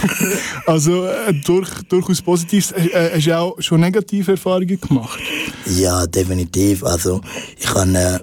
also, 0.66 1.04
äh, 1.04 1.34
durch, 1.44 1.68
durchaus 1.90 2.22
positiv. 2.22 2.72
Äh, 2.72 3.10
hast 3.14 3.26
du 3.26 3.38
auch 3.38 3.60
schon 3.60 3.80
negative 3.80 4.30
Erfahrungen 4.30 4.80
gemacht? 4.80 5.20
Ja, 5.66 6.06
definitiv. 6.06 6.82
Also, 6.84 7.20
ich 7.58 7.68
habe, 7.68 7.92
äh, 7.92 8.18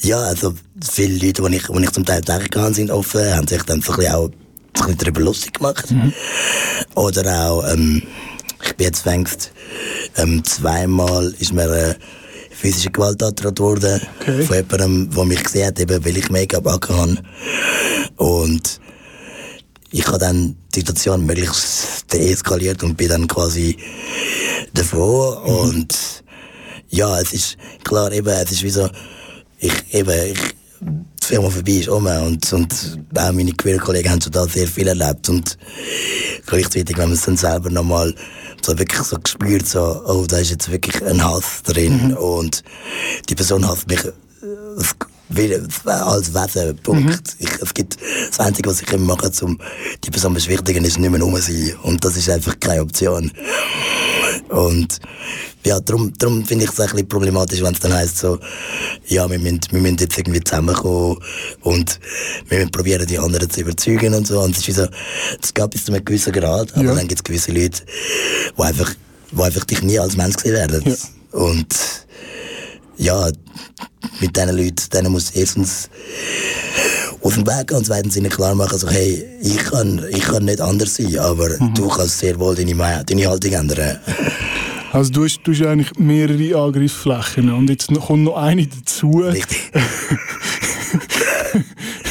ja, 0.00 0.20
also, 0.20 0.54
viele 0.82 1.26
Leute, 1.26 1.42
die 1.42 1.56
ich, 1.56 1.66
die 1.66 1.84
ich 1.84 1.90
zum 1.90 2.06
Teil 2.06 2.22
gegangen 2.22 2.72
sind, 2.72 2.90
offen, 2.90 3.36
haben 3.36 3.46
sich 3.46 3.62
dann 3.64 3.82
so 3.82 3.92
ein 3.92 3.98
bisschen 3.98 4.14
auch 4.14 4.30
sich 4.76 4.96
darüber 4.96 5.20
lustig 5.20 5.54
gemacht. 5.54 5.90
Mhm. 5.90 6.12
Oder 6.94 7.50
auch, 7.50 7.66
ähm, 7.72 8.02
ich 8.64 8.74
bin 8.76 8.86
jetzt 8.86 9.02
fängst, 9.02 9.52
ähm, 10.16 10.44
zweimal 10.44 11.34
ist 11.38 11.52
mir 11.52 11.70
äh, 11.70 11.94
physische 12.50 12.90
Gewalt 12.90 13.22
angedroht 13.22 13.58
worden 13.60 14.00
okay. 14.20 14.42
von 14.42 14.56
jemandem, 14.56 15.10
der 15.10 15.24
mich 15.24 15.42
gesehen 15.42 15.66
hat, 15.66 15.80
eben 15.80 16.04
weil 16.04 16.16
ich 16.16 16.30
Make-up 16.30 16.66
habe. 16.66 17.16
Und 18.16 18.80
ich 19.90 20.06
habe 20.06 20.18
dann 20.18 20.56
die 20.74 20.80
Situation 20.80 21.24
möglichst 21.26 22.12
deeskaliert 22.12 22.82
und 22.82 22.96
bin 22.96 23.08
dann 23.08 23.26
quasi 23.26 23.76
davor. 24.74 25.40
Mhm. 25.40 25.54
Und 25.54 25.98
ja, 26.88 27.20
es 27.20 27.32
ist 27.32 27.56
klar, 27.84 28.12
eben, 28.12 28.28
es 28.28 28.52
ist 28.52 28.62
wie 28.62 28.70
so, 28.70 28.88
ich, 29.58 29.94
eben, 29.94 30.32
ich, 30.32 30.38
Firma 31.30 31.48
vorbei 31.48 31.72
ist 31.74 31.88
um 31.88 32.06
und, 32.06 32.52
und 32.52 32.98
auch 33.16 33.30
meine 33.30 33.52
Queer-Kollegen 33.52 34.10
haben 34.10 34.20
schon 34.20 34.32
da 34.32 34.48
sehr 34.48 34.66
viel 34.66 34.88
erlebt 34.88 35.28
und 35.28 35.56
gleichzeitig, 36.44 36.98
wenn 36.98 37.04
man 37.04 37.12
es 37.12 37.22
dann 37.22 37.36
selber 37.36 37.70
nochmal 37.70 38.12
so 38.66 38.76
wirklich 38.76 39.00
so 39.02 39.16
gespürt, 39.16 39.68
so, 39.68 40.02
oh, 40.06 40.24
da 40.26 40.38
ist 40.38 40.50
jetzt 40.50 40.68
wirklich 40.72 41.00
ein 41.04 41.22
Hass 41.22 41.62
drin 41.62 42.08
mhm. 42.08 42.16
und 42.16 42.64
die 43.28 43.36
Person 43.36 43.64
hasst 43.64 43.86
mich, 43.86 44.00
Weil, 45.28 45.68
als 45.84 46.34
Wesen, 46.34 46.76
Punkt. 46.78 47.04
Mhm. 47.04 47.20
Ich, 47.38 47.62
es 47.62 47.74
gibt, 47.74 47.96
das 48.28 48.40
Einzige, 48.40 48.68
was 48.68 48.82
ich 48.82 48.98
machen 48.98 49.20
kann, 49.20 49.48
um 49.48 49.58
die 50.02 50.10
Person 50.10 50.32
zu 50.32 50.34
beschwichtigen, 50.34 50.84
ist 50.84 50.98
nicht 50.98 51.10
mehr 51.10 51.20
rum 51.20 51.36
sein. 51.36 51.76
Und 51.84 52.04
das 52.04 52.16
ist 52.16 52.28
einfach 52.28 52.58
keine 52.58 52.82
Option. 52.82 53.30
Und 54.50 54.98
ja, 55.64 55.78
darum, 55.80 56.12
darum 56.18 56.44
finde 56.44 56.64
ich 56.64 56.70
es 56.72 56.80
ein 56.80 56.90
bisschen 56.90 57.08
problematisch, 57.08 57.62
wenn 57.62 57.72
es 57.72 57.80
dann 57.80 57.92
heisst, 57.92 58.18
so, 58.18 58.38
ja, 59.06 59.30
wir 59.30 59.38
müssen, 59.38 59.60
wir 59.70 59.80
müssen 59.80 59.98
jetzt 59.98 60.18
irgendwie 60.18 60.42
zusammenkommen 60.42 61.18
und 61.60 62.00
wir 62.48 62.58
müssen 62.58 62.70
probieren, 62.72 63.06
die 63.06 63.18
anderen 63.18 63.48
zu 63.48 63.60
überzeugen 63.60 64.12
und 64.14 64.26
so. 64.26 64.40
Und 64.40 64.56
es 64.56 64.66
ist 64.66 64.76
so, 64.76 64.86
es 65.40 65.54
geht 65.54 65.70
bis 65.70 65.84
zu 65.84 65.92
einem 65.92 66.04
gewissen 66.04 66.32
Grad, 66.32 66.74
aber 66.74 66.84
ja. 66.84 66.94
dann 66.94 67.06
gibt 67.06 67.20
es 67.20 67.24
gewisse 67.24 67.52
Leute, 67.52 67.82
die 68.56 68.62
einfach, 68.62 68.92
die 69.30 69.42
einfach 69.42 69.64
dich 69.64 69.82
nie 69.82 69.98
als 69.98 70.16
Mensch 70.16 70.36
gesehen 70.36 70.54
werden. 70.54 70.82
Ja. 70.84 71.38
Und 71.38 71.76
ja, 72.96 73.30
mit 74.20 74.36
diesen 74.36 74.56
Leuten, 74.56 74.90
denen 74.92 75.12
muss 75.12 75.30
erstens 75.30 75.88
auf 77.22 77.34
den 77.34 77.46
Weg 77.46 77.68
gehen 77.68 77.78
und 77.78 77.84
zweitens 77.84 78.16
ihnen 78.16 78.30
klar 78.30 78.54
machen, 78.54 78.78
so, 78.78 78.88
hey, 78.88 79.24
ich 79.42 79.58
kann, 79.58 80.02
ich 80.10 80.22
kann 80.22 80.44
nicht 80.44 80.60
anders 80.60 80.96
sein, 80.96 81.18
aber 81.18 81.48
mhm. 81.58 81.74
du 81.74 81.88
kannst 81.88 82.18
sehr 82.18 82.38
wohl 82.38 82.54
deine, 82.54 83.04
deine 83.04 83.28
Haltung 83.28 83.52
ändern. 83.52 83.98
Also 84.92 85.12
du 85.12 85.24
hast, 85.24 85.40
du 85.44 85.52
hast 85.52 85.62
eigentlich 85.62 85.96
mehrere 85.98 86.58
Angriffsflächen 86.58 87.52
und 87.52 87.70
jetzt 87.70 87.94
kommt 87.94 88.24
noch 88.24 88.36
eine 88.36 88.66
dazu. 88.66 89.20
Richtig. 89.20 89.70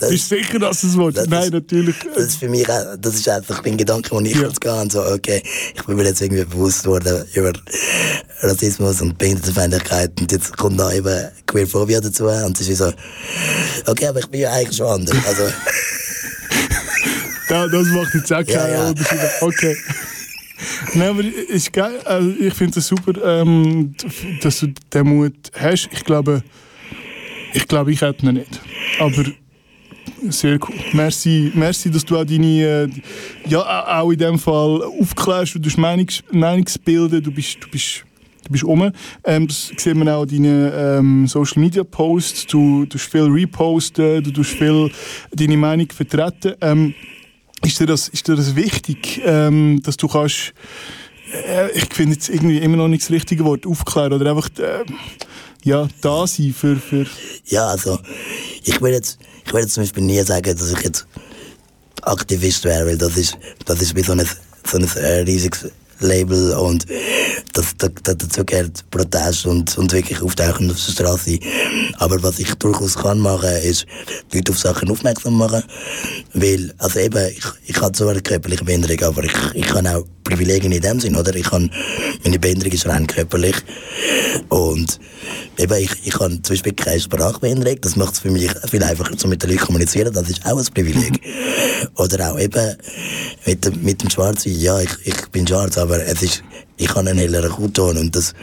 Bist 0.00 0.30
du 0.30 0.36
sicher, 0.36 0.58
dass 0.58 0.82
es 0.82 0.96
will? 0.96 1.12
Nein, 1.28 1.44
ist, 1.44 1.52
natürlich. 1.52 1.96
Das 2.14 2.24
ist 2.24 2.36
für 2.36 2.48
mich 2.48 2.66
das 2.66 3.14
ist 3.14 3.28
einfach 3.28 3.62
mein 3.64 3.76
Gedanke, 3.76 4.10
den 4.10 4.26
ich 4.26 4.34
ja. 4.34 4.42
jetzt 4.42 4.60
gehe. 4.60 4.88
So, 4.90 5.04
okay, 5.04 5.42
ich 5.74 5.82
bin 5.84 5.96
mir 5.96 6.04
jetzt 6.04 6.20
irgendwie 6.20 6.44
bewusst 6.44 6.86
worden 6.86 7.24
über 7.34 7.52
Rassismus 8.42 9.00
und 9.00 9.18
Behindertenfeindlichkeit 9.18 10.12
und 10.20 10.30
jetzt 10.30 10.56
kommt 10.56 10.78
da 10.78 10.92
eben 10.92 11.28
Queerphobia 11.46 12.00
dazu 12.00 12.26
und 12.26 12.60
es 12.60 12.68
ist 12.68 12.78
so, 12.78 12.92
okay, 13.86 14.06
aber 14.06 14.20
ich 14.20 14.26
bin 14.26 14.40
ja 14.42 14.52
eigentlich 14.52 14.76
schon 14.76 14.86
anders. 14.86 15.16
Also, 15.26 15.42
ja, 17.50 17.66
das 17.66 17.86
macht 17.88 18.14
jetzt 18.14 18.32
auch 18.32 18.44
keinen 18.44 18.48
ja, 18.48 18.68
ja. 18.68 18.88
Unterschied. 18.88 19.18
Okay. 19.40 19.76
Nein, 20.94 21.08
aber 21.08 21.22
ist 21.22 21.72
geil. 21.72 22.00
Also 22.04 22.30
ich 22.38 22.54
finde 22.54 22.78
es 22.78 22.86
super, 22.86 23.40
ähm, 23.40 23.94
dass 24.42 24.60
du 24.60 24.68
den 24.92 25.06
Mut 25.06 25.34
hast. 25.54 25.88
Ich 25.92 26.04
glaube, 26.04 26.42
ich 27.54 27.66
glaube, 27.66 27.92
ich 27.92 28.00
hätte 28.00 28.26
ihn 28.26 28.34
nicht. 28.34 28.60
Aber 28.98 29.24
sehr 30.28 30.58
cool. 30.66 30.74
Merci, 30.92 31.52
merci 31.54 31.90
dass 31.90 32.04
du 32.04 32.16
auch 32.16 32.24
deine, 32.24 32.62
äh, 32.62 32.88
ja, 33.48 34.00
auch 34.00 34.10
in 34.10 34.18
dem 34.18 34.38
Fall 34.38 34.82
aufklärst, 34.82 35.54
du 35.54 35.80
Meinungs, 35.80 36.22
Meinungsbilder, 36.30 37.20
du 37.20 37.30
bist, 37.30 37.58
du 37.60 37.68
bist, 37.68 38.04
du 38.44 38.52
bist 38.52 38.64
um. 38.64 38.90
Ähm, 39.24 39.46
das 39.46 39.72
sieht 39.76 39.94
man 39.94 40.08
auch 40.08 40.22
in 40.24 40.42
deinen 40.42 40.72
ähm, 40.74 41.26
Social 41.26 41.62
Media 41.62 41.84
Posts, 41.84 42.46
du 42.46 42.86
tust 42.86 43.10
viel 43.10 43.24
reposten, 43.24 44.22
du 44.22 44.30
tust 44.30 44.50
viel 44.50 44.90
deine 45.32 45.56
Meinung 45.56 45.88
vertreten. 45.90 46.54
Ähm, 46.60 46.94
ist 47.62 47.80
dir 47.80 47.86
das, 47.86 48.08
ist 48.08 48.28
dir 48.28 48.36
das 48.36 48.54
wichtig, 48.54 49.20
ähm, 49.24 49.80
dass 49.82 49.96
du 49.96 50.08
kannst, 50.08 50.52
äh, 51.32 51.70
ich 51.72 51.92
finde 51.92 52.14
jetzt 52.14 52.28
irgendwie 52.28 52.58
immer 52.58 52.76
noch 52.76 52.88
nicht 52.88 53.02
das 53.02 53.10
richtige 53.10 53.44
Wort, 53.44 53.66
aufklären 53.66 54.12
oder 54.12 54.30
einfach, 54.30 54.48
äh, 54.58 54.84
ja, 55.64 55.88
da 56.00 56.26
sein 56.26 56.54
für, 56.56 56.76
für... 56.76 57.06
Ja, 57.46 57.66
also, 57.66 57.98
ich 58.62 58.80
will 58.80 58.92
jetzt, 58.92 59.18
ich 59.48 59.64
jetzt 59.64 59.74
zum 59.74 59.82
Beispiel 59.82 60.04
nie 60.04 60.22
sagen, 60.22 60.56
dass 60.56 60.72
ich 60.72 60.80
jetzt 60.80 61.06
Aktivist 62.02 62.64
wäre, 62.64 62.86
weil 62.86 62.98
das 62.98 63.16
ist, 63.16 63.36
das 63.64 63.80
ist 63.82 63.94
wie 63.96 64.02
so 64.02 64.12
ein, 64.12 64.26
so 64.64 64.78
ein 64.78 64.84
riesiges 65.24 65.70
Label 66.00 66.54
und 66.54 66.86
das, 67.52 67.76
das, 67.76 67.90
dazu 68.02 68.44
gehört 68.44 68.88
Protest 68.90 69.46
und, 69.46 69.76
und 69.78 69.92
wirklich 69.92 70.22
Auftauchen 70.22 70.70
auf 70.70 70.84
der 70.84 70.92
Straße. 70.92 71.38
Aber 71.98 72.22
was 72.22 72.38
ich 72.38 72.54
durchaus 72.54 72.96
kann 72.96 73.18
machen, 73.18 73.50
ist 73.62 73.86
Leute 74.32 74.52
auf 74.52 74.58
Sachen 74.58 74.90
aufmerksam 74.90 75.36
machen, 75.36 75.62
weil, 76.34 76.72
also 76.78 77.00
eben, 77.00 77.28
ich, 77.28 77.44
ich 77.66 77.80
habe 77.80 77.92
zwar 77.92 78.10
eine 78.10 78.22
körperliche 78.22 78.64
Behinderung, 78.64 79.02
aber 79.02 79.24
ich, 79.24 79.34
ich 79.54 79.66
kann 79.66 79.86
auch 79.86 80.04
Privilegien 80.24 80.72
in 80.72 80.82
dem 80.82 81.00
Sinn, 81.00 81.16
oder? 81.16 81.34
Ich 81.34 81.50
kann, 81.50 81.70
meine 82.22 82.38
Behinderung 82.38 82.72
ist 82.72 82.86
rein 82.86 83.06
körperlich 83.06 83.56
und 84.48 85.00
eben, 85.58 85.78
ich, 85.78 85.90
ich 86.04 86.14
habe 86.14 86.40
zum 86.42 86.54
Beispiel 86.54 86.72
keine 86.74 87.00
Sprachbehinderung, 87.00 87.80
das 87.80 87.96
macht 87.96 88.14
es 88.14 88.20
für 88.20 88.30
mich 88.30 88.50
viel 88.70 88.82
einfacher, 88.82 89.14
so 89.16 89.26
mit 89.26 89.42
den 89.42 89.50
Leuten 89.50 89.62
kommunizieren, 89.64 90.12
das 90.12 90.28
ist 90.28 90.44
auch 90.46 90.58
ein 90.58 90.66
Privileg. 90.72 91.20
Oder 91.96 92.32
auch 92.32 92.38
eben 92.38 92.76
mit 93.46 93.64
dem, 93.64 93.82
mit 93.82 94.02
dem 94.02 94.10
Schwarzen, 94.10 94.58
ja, 94.58 94.80
ich, 94.80 94.90
ich 95.04 95.28
bin 95.28 95.46
schwarz, 95.46 95.78
aber 95.78 95.87
es 95.96 96.22
ist, 96.22 96.42
ich 96.76 96.88
habe 96.90 97.10
einen 97.10 97.18
helleren 97.18 97.56
Hautton 97.56 97.96
und 97.96 98.14
das 98.14 98.34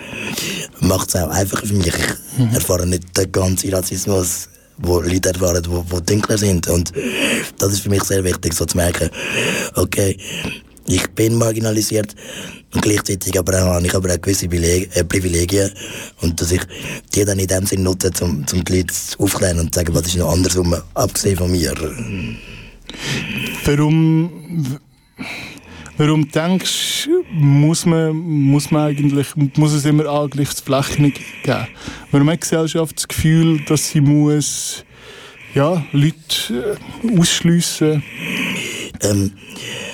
macht 0.79 1.09
es 1.09 1.15
auch 1.15 1.29
einfacher 1.29 1.65
für 1.65 1.73
mich. 1.73 1.87
Ich 1.87 2.39
mhm. 2.39 2.53
erfahre 2.53 2.85
nicht 2.85 3.17
den 3.17 3.31
ganzen 3.31 3.73
Rassismus, 3.73 4.49
wo 4.77 4.99
Leute 4.99 5.29
erfahren, 5.29 5.63
die, 5.63 5.95
die 5.95 6.05
dunkler 6.05 6.37
sind. 6.37 6.67
Und 6.67 6.91
das 7.57 7.73
ist 7.73 7.81
für 7.81 7.89
mich 7.89 8.03
sehr 8.03 8.23
wichtig, 8.23 8.53
so 8.53 8.65
zu 8.65 8.77
merken, 8.77 9.09
okay, 9.75 10.17
ich 10.87 11.07
bin 11.11 11.35
marginalisiert 11.35 12.15
und 12.73 12.81
gleichzeitig 12.81 13.37
aber 13.39 13.53
auch, 13.63 13.73
habe 13.75 13.87
ich 13.87 13.95
aber 13.95 14.13
auch 14.13 14.21
gewisse 14.21 14.45
äh, 14.45 15.03
Privilegien 15.03 15.71
und 16.21 16.39
dass 16.39 16.51
ich 16.51 16.61
die 17.13 17.25
dann 17.25 17.39
in 17.39 17.47
dem 17.47 17.65
Sinn 17.65 17.83
nutze, 17.83 18.11
um, 18.21 18.45
um 18.51 18.63
die 18.63 18.77
Leute 18.77 18.93
aufzuklären 19.17 19.59
und 19.59 19.73
zu 19.73 19.79
sagen, 19.79 19.95
was 19.95 20.07
ist 20.07 20.17
noch 20.17 20.31
andersrum, 20.31 20.75
abgesehen 20.93 21.37
von 21.37 21.51
mir. 21.51 21.73
Warum 23.65 24.79
Warum 25.97 26.29
denkst 26.29 27.05
du, 27.05 27.23
muss 27.31 27.85
man, 27.85 28.13
muss 28.15 28.69
man 28.69 28.87
eigentlich, 28.89 29.27
muss 29.55 29.71
es 29.71 29.85
immer 29.85 30.07
Angriffsflächen 30.07 31.13
geben? 31.13 31.67
Warum 32.11 32.29
hat 32.29 32.37
die 32.37 32.39
Gesellschaft 32.41 32.97
das 32.97 33.07
Gefühl, 33.07 33.61
dass 33.65 33.89
sie 33.89 34.01
muss, 34.01 34.83
ja, 35.53 35.85
Leute 35.93 36.77
äh, 37.03 37.17
ausschliessen? 37.17 38.03
Ähm, 39.01 39.31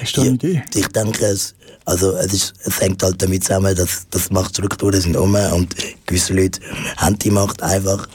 Ist 0.01 0.17
das 0.17 0.23
eine 0.23 0.29
ja, 0.29 0.33
Idee? 0.33 0.63
Ich 0.73 0.87
denke, 0.87 1.25
es, 1.25 1.53
also 1.85 2.15
es, 2.17 2.33
ist, 2.33 2.53
es 2.63 2.79
hängt 2.79 3.01
halt 3.03 3.21
damit 3.21 3.43
zusammen, 3.43 3.75
dass, 3.75 4.07
dass 4.09 4.29
Machtstrukturen 4.31 5.01
sind 5.01 5.17
um 5.17 5.35
und 5.35 5.75
gewisse 6.05 6.33
Leute 6.33 6.59
haben 6.97 7.17
die 7.19 7.31
Macht 7.31 7.61
einfach 7.63 8.07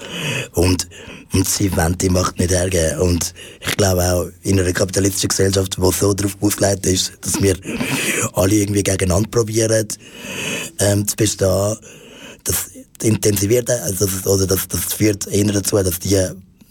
und 0.53 0.89
und 1.33 1.47
sie 1.47 1.75
wollen 1.77 1.99
die 1.99 2.09
Macht 2.09 2.39
nicht 2.39 2.51
hergeben. 2.51 3.01
Und 3.01 3.35
ich 3.61 3.77
glaube 3.77 4.03
auch 4.05 4.27
in 4.43 4.59
einer 4.59 4.73
kapitalistischen 4.73 5.29
Gesellschaft, 5.29 5.77
die 5.77 5.93
so 5.93 6.15
darauf 6.15 6.37
ausgelegt 6.41 6.87
ist, 6.87 7.13
dass 7.21 7.43
wir 7.43 7.57
alle 8.33 8.55
irgendwie 8.55 8.83
gegeneinander 8.83 9.29
probieren 9.29 9.89
ähm, 10.79 11.07
zu 11.07 11.17
bestehen, 11.17 11.77
das 12.45 12.71
intensiviert, 13.03 13.69
also 13.69 14.07
das, 14.07 14.27
oder 14.27 14.47
das, 14.47 14.69
das 14.69 14.95
führt 14.95 15.27
eher 15.27 15.53
dazu, 15.53 15.77
dass 15.77 15.99
die 15.99 16.17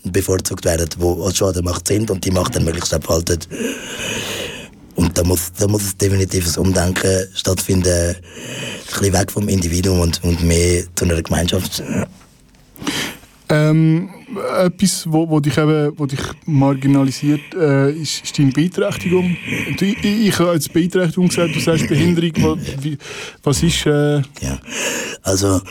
bevorzugt 0.03 0.65
werden, 0.65 0.89
die 0.89 1.36
schon 1.36 1.47
an 1.49 1.53
der 1.53 1.63
Macht 1.63 1.88
sind 1.88 2.10
und 2.10 2.23
die 2.23 2.31
Macht 2.31 2.55
dann 2.55 2.63
möglichst 2.63 2.93
abhalten. 2.93 3.39
Und 4.95 5.17
da 5.17 5.23
muss, 5.23 5.51
da 5.53 5.67
muss 5.67 5.84
es 5.84 5.97
definitiv 5.97 6.47
ein 6.47 6.62
Umdenken 6.62 7.27
stattfinden, 7.34 8.15
ein 8.15 8.15
bisschen 8.88 9.13
weg 9.13 9.31
vom 9.31 9.47
Individuum 9.47 9.99
und, 9.99 10.23
und 10.23 10.43
mehr 10.43 10.84
zu 10.95 11.05
einer 11.05 11.21
Gemeinschaft. 11.21 11.84
Ähm, 13.47 14.10
etwas, 14.58 15.05
wo, 15.08 15.29
wo, 15.29 15.39
dich 15.39 15.58
eben, 15.58 15.93
wo 15.97 16.05
dich 16.05 16.19
marginalisiert, 16.45 17.53
äh, 17.53 17.91
ist, 17.91 18.23
ist 18.23 18.39
deine 18.39 18.51
Beeinträchtigung. 18.51 19.38
Ich, 19.79 20.03
ich, 20.03 20.39
habe 20.39 20.53
jetzt 20.53 20.73
Beeinträchtigung 20.73 21.27
gesagt, 21.27 21.55
du 21.55 21.60
sagst 21.60 21.88
Behinderung. 21.88 22.31
Was, 22.38 22.84
wie, 22.84 22.97
was 23.43 23.62
ist... 23.62 23.86
Äh 23.86 24.17
ja, 24.41 24.60
also 25.21 25.62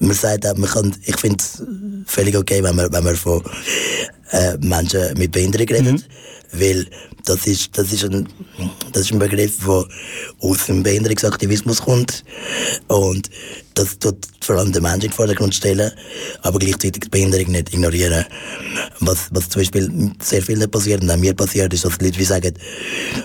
man 0.00 0.12
sagt 0.12 0.46
auch, 0.46 0.56
man 0.56 0.68
kann, 0.68 0.96
ich 1.04 1.16
finde 1.16 1.36
es 1.38 1.62
völlig 2.06 2.36
okay, 2.36 2.62
wenn 2.62 2.74
man, 2.74 2.92
wenn 2.92 3.04
man 3.04 3.14
von 3.14 3.42
äh, 4.30 4.56
Menschen 4.58 5.16
mit 5.16 5.30
Behinderung 5.30 5.68
redet. 5.68 5.92
Mhm. 5.92 6.02
Weil 6.54 6.86
das 7.24 7.46
ist, 7.46 7.76
das 7.76 7.92
ist, 7.92 8.04
ein, 8.04 8.28
das 8.92 9.02
ist 9.02 9.12
ein 9.12 9.18
Begriff, 9.18 9.58
der 9.64 9.84
aus 10.40 10.66
dem 10.66 10.82
Behinderungsaktivismus 10.82 11.82
kommt. 11.82 12.24
Und 12.88 13.30
das 13.74 13.98
tut 13.98 14.16
vor 14.40 14.56
allem 14.56 14.72
den 14.72 14.82
Menschen 14.82 14.96
in 14.96 15.08
den 15.08 15.12
Vordergrund 15.12 15.54
stellen, 15.54 15.90
aber 16.42 16.58
gleichzeitig 16.58 17.04
die 17.04 17.08
Behinderung 17.08 17.50
nicht 17.50 17.72
ignorieren. 17.72 18.24
Was, 19.00 19.28
was 19.30 19.48
zum 19.48 19.62
Beispiel 19.62 20.12
sehr 20.22 20.42
vielen 20.42 20.70
passiert 20.70 21.02
und 21.02 21.10
auch 21.10 21.16
mir 21.16 21.34
passiert, 21.34 21.72
ist, 21.72 21.84
dass 21.84 21.98
die 21.98 22.04
Leute 22.04 22.18
wie 22.18 22.24
sagen, 22.24 22.54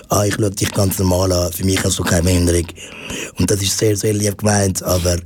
ah, 0.08 0.24
ich 0.24 0.34
schaue 0.34 0.50
dich 0.50 0.72
ganz 0.72 0.98
normal 0.98 1.32
an, 1.32 1.52
für 1.52 1.64
mich 1.64 1.82
hast 1.84 1.98
du 1.98 2.02
keine 2.02 2.22
Behinderung. 2.22 2.66
Und 3.38 3.50
das 3.50 3.62
ist 3.62 3.78
sehr, 3.78 3.96
sehr 3.96 4.14
lieb 4.14 4.38
gemeint, 4.38 4.82
aber 4.82 5.16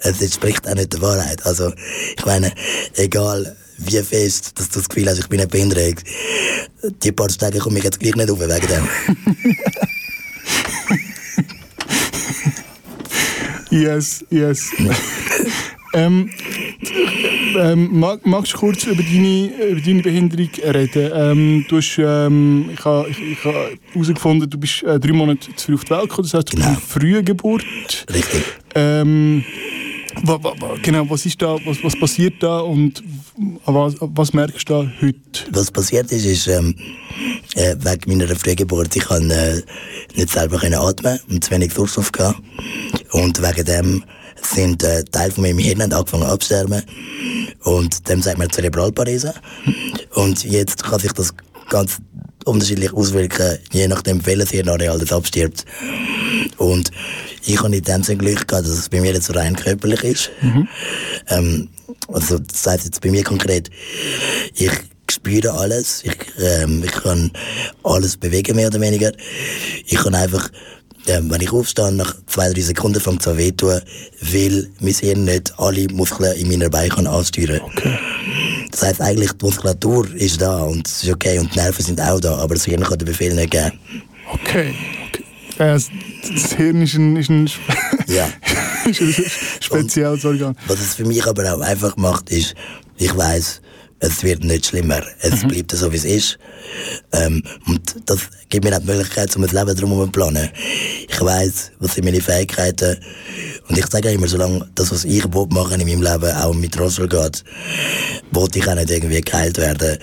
es 0.00 0.20
entspricht 0.20 0.68
auch 0.68 0.74
nicht 0.74 0.92
der 0.92 1.00
Wahrheit. 1.00 1.46
Also, 1.46 1.72
ich 2.16 2.26
meine, 2.26 2.52
egal, 2.94 3.56
wie 3.78 4.02
fest, 4.02 4.52
dass 4.58 4.68
du 4.68 4.80
das 4.80 4.88
Gefühl 4.88 5.08
hast, 5.08 5.18
ich 5.18 5.28
bin 5.28 5.38
nicht 5.38 5.50
behindert. 5.50 6.02
Die 7.02 7.12
paar 7.12 7.28
Tage 7.28 7.58
komme 7.58 7.78
ich 7.78 7.84
jetzt 7.84 8.00
gleich 8.00 8.16
nicht 8.16 8.30
auf 8.30 8.40
wegen 8.40 8.66
dem. 8.66 8.88
yes, 13.70 14.24
yes. 14.30 14.70
ähm, 15.94 16.30
ähm, 17.56 17.98
mag, 17.98 18.24
magst 18.26 18.54
du 18.54 18.58
kurz 18.58 18.84
über 18.84 19.02
deine, 19.02 19.46
über 19.70 19.80
deine 19.80 20.02
Behinderung 20.02 20.48
reden? 20.64 21.10
Ähm, 21.14 21.66
du 21.68 21.76
hast, 21.76 21.98
ähm, 21.98 22.70
ich 22.72 22.84
habe 22.84 23.08
ich, 23.08 23.44
herausgefunden, 23.94 24.50
du 24.50 24.58
bist 24.58 24.82
äh, 24.82 24.98
drei 24.98 25.12
Monate 25.12 25.54
zu 25.56 25.66
früh 25.66 25.74
auf 25.74 25.84
die 25.84 25.90
Welt 25.90 26.02
gekommen, 26.08 26.28
das 26.30 26.34
heißt, 26.34 26.52
du 26.52 26.56
genau. 26.56 26.70
bist 26.70 26.82
Frühgeburt. 26.82 27.64
Richtig. 28.12 28.42
Ähm, 28.74 29.44
Genau, 30.82 31.08
was 31.08 31.26
ist 31.26 31.40
da, 31.40 31.56
was, 31.64 31.82
was 31.82 31.98
passiert 31.98 32.42
da 32.42 32.60
und 32.60 33.02
was, 33.64 33.94
was 34.00 34.32
merkst 34.32 34.68
du 34.68 34.84
da 34.84 34.92
heute? 35.00 35.52
Was 35.52 35.70
passiert 35.70 36.10
ist, 36.12 36.24
ist 36.24 36.46
ähm, 36.48 36.74
äh, 37.54 37.76
wegen 37.78 38.18
meiner 38.18 38.34
Frühgeburt, 38.34 38.94
ich 38.96 39.04
kann 39.04 39.30
äh, 39.30 39.62
nicht 40.16 40.30
selber 40.30 40.58
können 40.58 40.74
atmen 40.74 41.18
und 41.28 41.44
zu 41.44 41.50
wenig 41.50 41.72
Sauerstoff 41.72 42.12
gehabt. 42.12 42.40
Und 43.12 43.40
wegen 43.42 43.64
dem 43.64 44.04
sind 44.42 44.82
äh, 44.82 45.04
Teile 45.04 45.32
von 45.32 45.42
meinem 45.42 45.58
Hirn 45.58 45.80
angefangen 45.80 46.24
abzusterben. 46.24 46.82
Und 47.64 48.08
dem 48.08 48.22
sagt 48.22 48.38
man 48.38 48.50
Zerebralparese. 48.50 49.34
Und 50.14 50.44
jetzt 50.44 50.82
kann 50.84 51.00
sich 51.00 51.12
das 51.12 51.34
ganz 51.68 51.98
unterschiedlich 52.48 52.92
auswirken, 52.92 53.58
je 53.72 53.88
nachdem, 53.88 54.24
welches 54.26 54.50
Hirnareal 54.50 54.98
das 54.98 55.12
abstirbt. 55.12 55.64
Und 56.56 56.90
ich 57.44 57.58
habe 57.58 57.74
in 57.74 57.82
dem 57.82 58.02
Sinne 58.02 58.18
Glück 58.18 58.48
gehabt, 58.48 58.66
dass 58.66 58.76
es 58.76 58.88
bei 58.88 59.00
mir 59.00 59.12
jetzt 59.12 59.34
rein 59.34 59.56
körperlich 59.56 60.04
ist. 60.04 60.30
Mhm. 60.40 60.68
Ähm, 61.28 61.68
also, 62.12 62.38
das 62.38 62.66
heißt 62.66 62.84
jetzt 62.84 63.00
bei 63.00 63.10
mir 63.10 63.24
konkret, 63.24 63.70
ich 64.54 64.72
spüre 65.10 65.52
alles, 65.52 66.02
ich, 66.04 66.16
ähm, 66.42 66.82
ich 66.84 66.92
kann 66.92 67.30
alles 67.82 68.16
bewegen, 68.16 68.56
mehr 68.56 68.68
oder 68.68 68.80
weniger. 68.80 69.12
Ich 69.86 69.96
kann 69.96 70.14
einfach, 70.14 70.50
ähm, 71.06 71.30
wenn 71.30 71.40
ich 71.40 71.52
aufstehe, 71.52 71.92
nach 71.92 72.14
zwei, 72.26 72.52
drei 72.52 72.60
Sekunden 72.60 73.00
fängt 73.00 73.20
es 73.20 73.28
an 73.28 73.38
weh 73.38 73.52
tun, 73.52 73.80
weil 74.20 74.68
mein 74.80 74.94
Hirn 74.94 75.24
nicht 75.24 75.58
alle 75.58 75.86
Muskeln 75.88 76.36
in 76.36 76.48
meiner 76.48 76.68
Beine 76.68 76.88
kann 76.88 77.06
ansteuern 77.06 77.60
kann. 77.60 77.70
Okay. 77.70 77.98
Das 78.70 78.82
heisst 78.82 79.00
eigentlich, 79.00 79.32
die 79.32 79.44
Muskulatur 79.44 80.08
ist 80.14 80.40
da 80.40 80.62
und 80.62 80.86
es 80.86 81.02
ist 81.02 81.12
okay 81.12 81.38
und 81.38 81.54
die 81.54 81.58
Nerven 81.58 81.84
sind 81.84 82.00
auch 82.00 82.20
da, 82.20 82.36
aber 82.36 82.54
das 82.54 82.64
Hirn 82.64 82.82
kann 82.82 82.98
den 82.98 83.06
Befehl 83.06 83.34
nicht 83.34 83.50
geben. 83.50 83.72
Okay. 84.32 84.74
okay. 85.08 85.24
Äh, 85.58 85.80
das 86.32 86.52
Hirn 86.52 86.82
ist 86.82 86.94
ein, 86.94 87.16
ist 87.16 87.30
ein, 87.30 87.50
ja. 88.06 88.28
ist 88.90 89.00
ein 89.00 89.14
spezielles 89.60 90.24
Organ. 90.24 90.56
Was 90.66 90.80
es 90.80 90.94
für 90.94 91.04
mich 91.04 91.26
aber 91.26 91.54
auch 91.54 91.60
einfach 91.60 91.96
macht, 91.96 92.30
ist, 92.30 92.54
ich 92.96 93.16
weiß, 93.16 93.60
es 94.00 94.22
wird 94.22 94.44
nicht 94.44 94.66
schlimmer. 94.66 95.02
Es 95.20 95.42
mhm. 95.42 95.48
bleibt 95.48 95.72
so, 95.72 95.92
wie 95.92 95.96
es 95.96 96.04
ist. 96.04 96.38
Ähm, 97.12 97.42
und 97.66 97.96
das 98.06 98.28
gibt 98.48 98.64
mir 98.64 98.76
auch 98.76 98.80
die 98.80 98.86
Möglichkeit, 98.86 99.34
um 99.36 99.42
das 99.42 99.52
Leben 99.52 99.74
drumherum 99.74 100.06
zu 100.06 100.12
planen. 100.12 100.48
Ich 101.08 101.20
weiß, 101.20 101.72
was 101.78 101.94
sind 101.94 102.04
meine 102.04 102.20
Fähigkeiten. 102.20 102.96
Und 103.68 103.78
ich 103.78 103.86
sage 103.86 104.10
immer, 104.10 104.28
solange 104.28 104.68
das, 104.74 104.92
was 104.92 105.04
ich 105.04 105.26
machen 105.26 105.80
in 105.80 105.86
meinem 105.88 106.02
Leben 106.02 106.36
auch 106.36 106.54
mit 106.54 106.78
Roswell 106.78 107.08
geht, 107.08 107.44
wollte 108.30 108.58
ich 108.58 108.68
auch 108.68 108.74
nicht 108.74 108.90
irgendwie 108.90 109.20
geheilt 109.20 109.58
werden. 109.58 109.98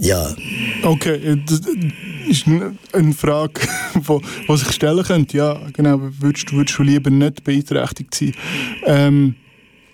Ja. 0.00 0.34
Okay, 0.82 1.16
äh, 1.16 1.36
das 1.44 1.60
ist 2.28 2.46
eine 2.46 3.12
Frage, 3.14 3.60
die 3.94 4.56
sich 4.56 4.72
stellen 4.72 5.02
könnte. 5.02 5.36
Ja, 5.36 5.60
genau. 5.72 6.00
Würdest, 6.20 6.52
würdest 6.52 6.78
du 6.78 6.82
lieber 6.84 7.10
nicht 7.10 7.42
beeinträchtigt 7.42 8.14
sein? 8.14 8.32
Ähm, 8.84 9.34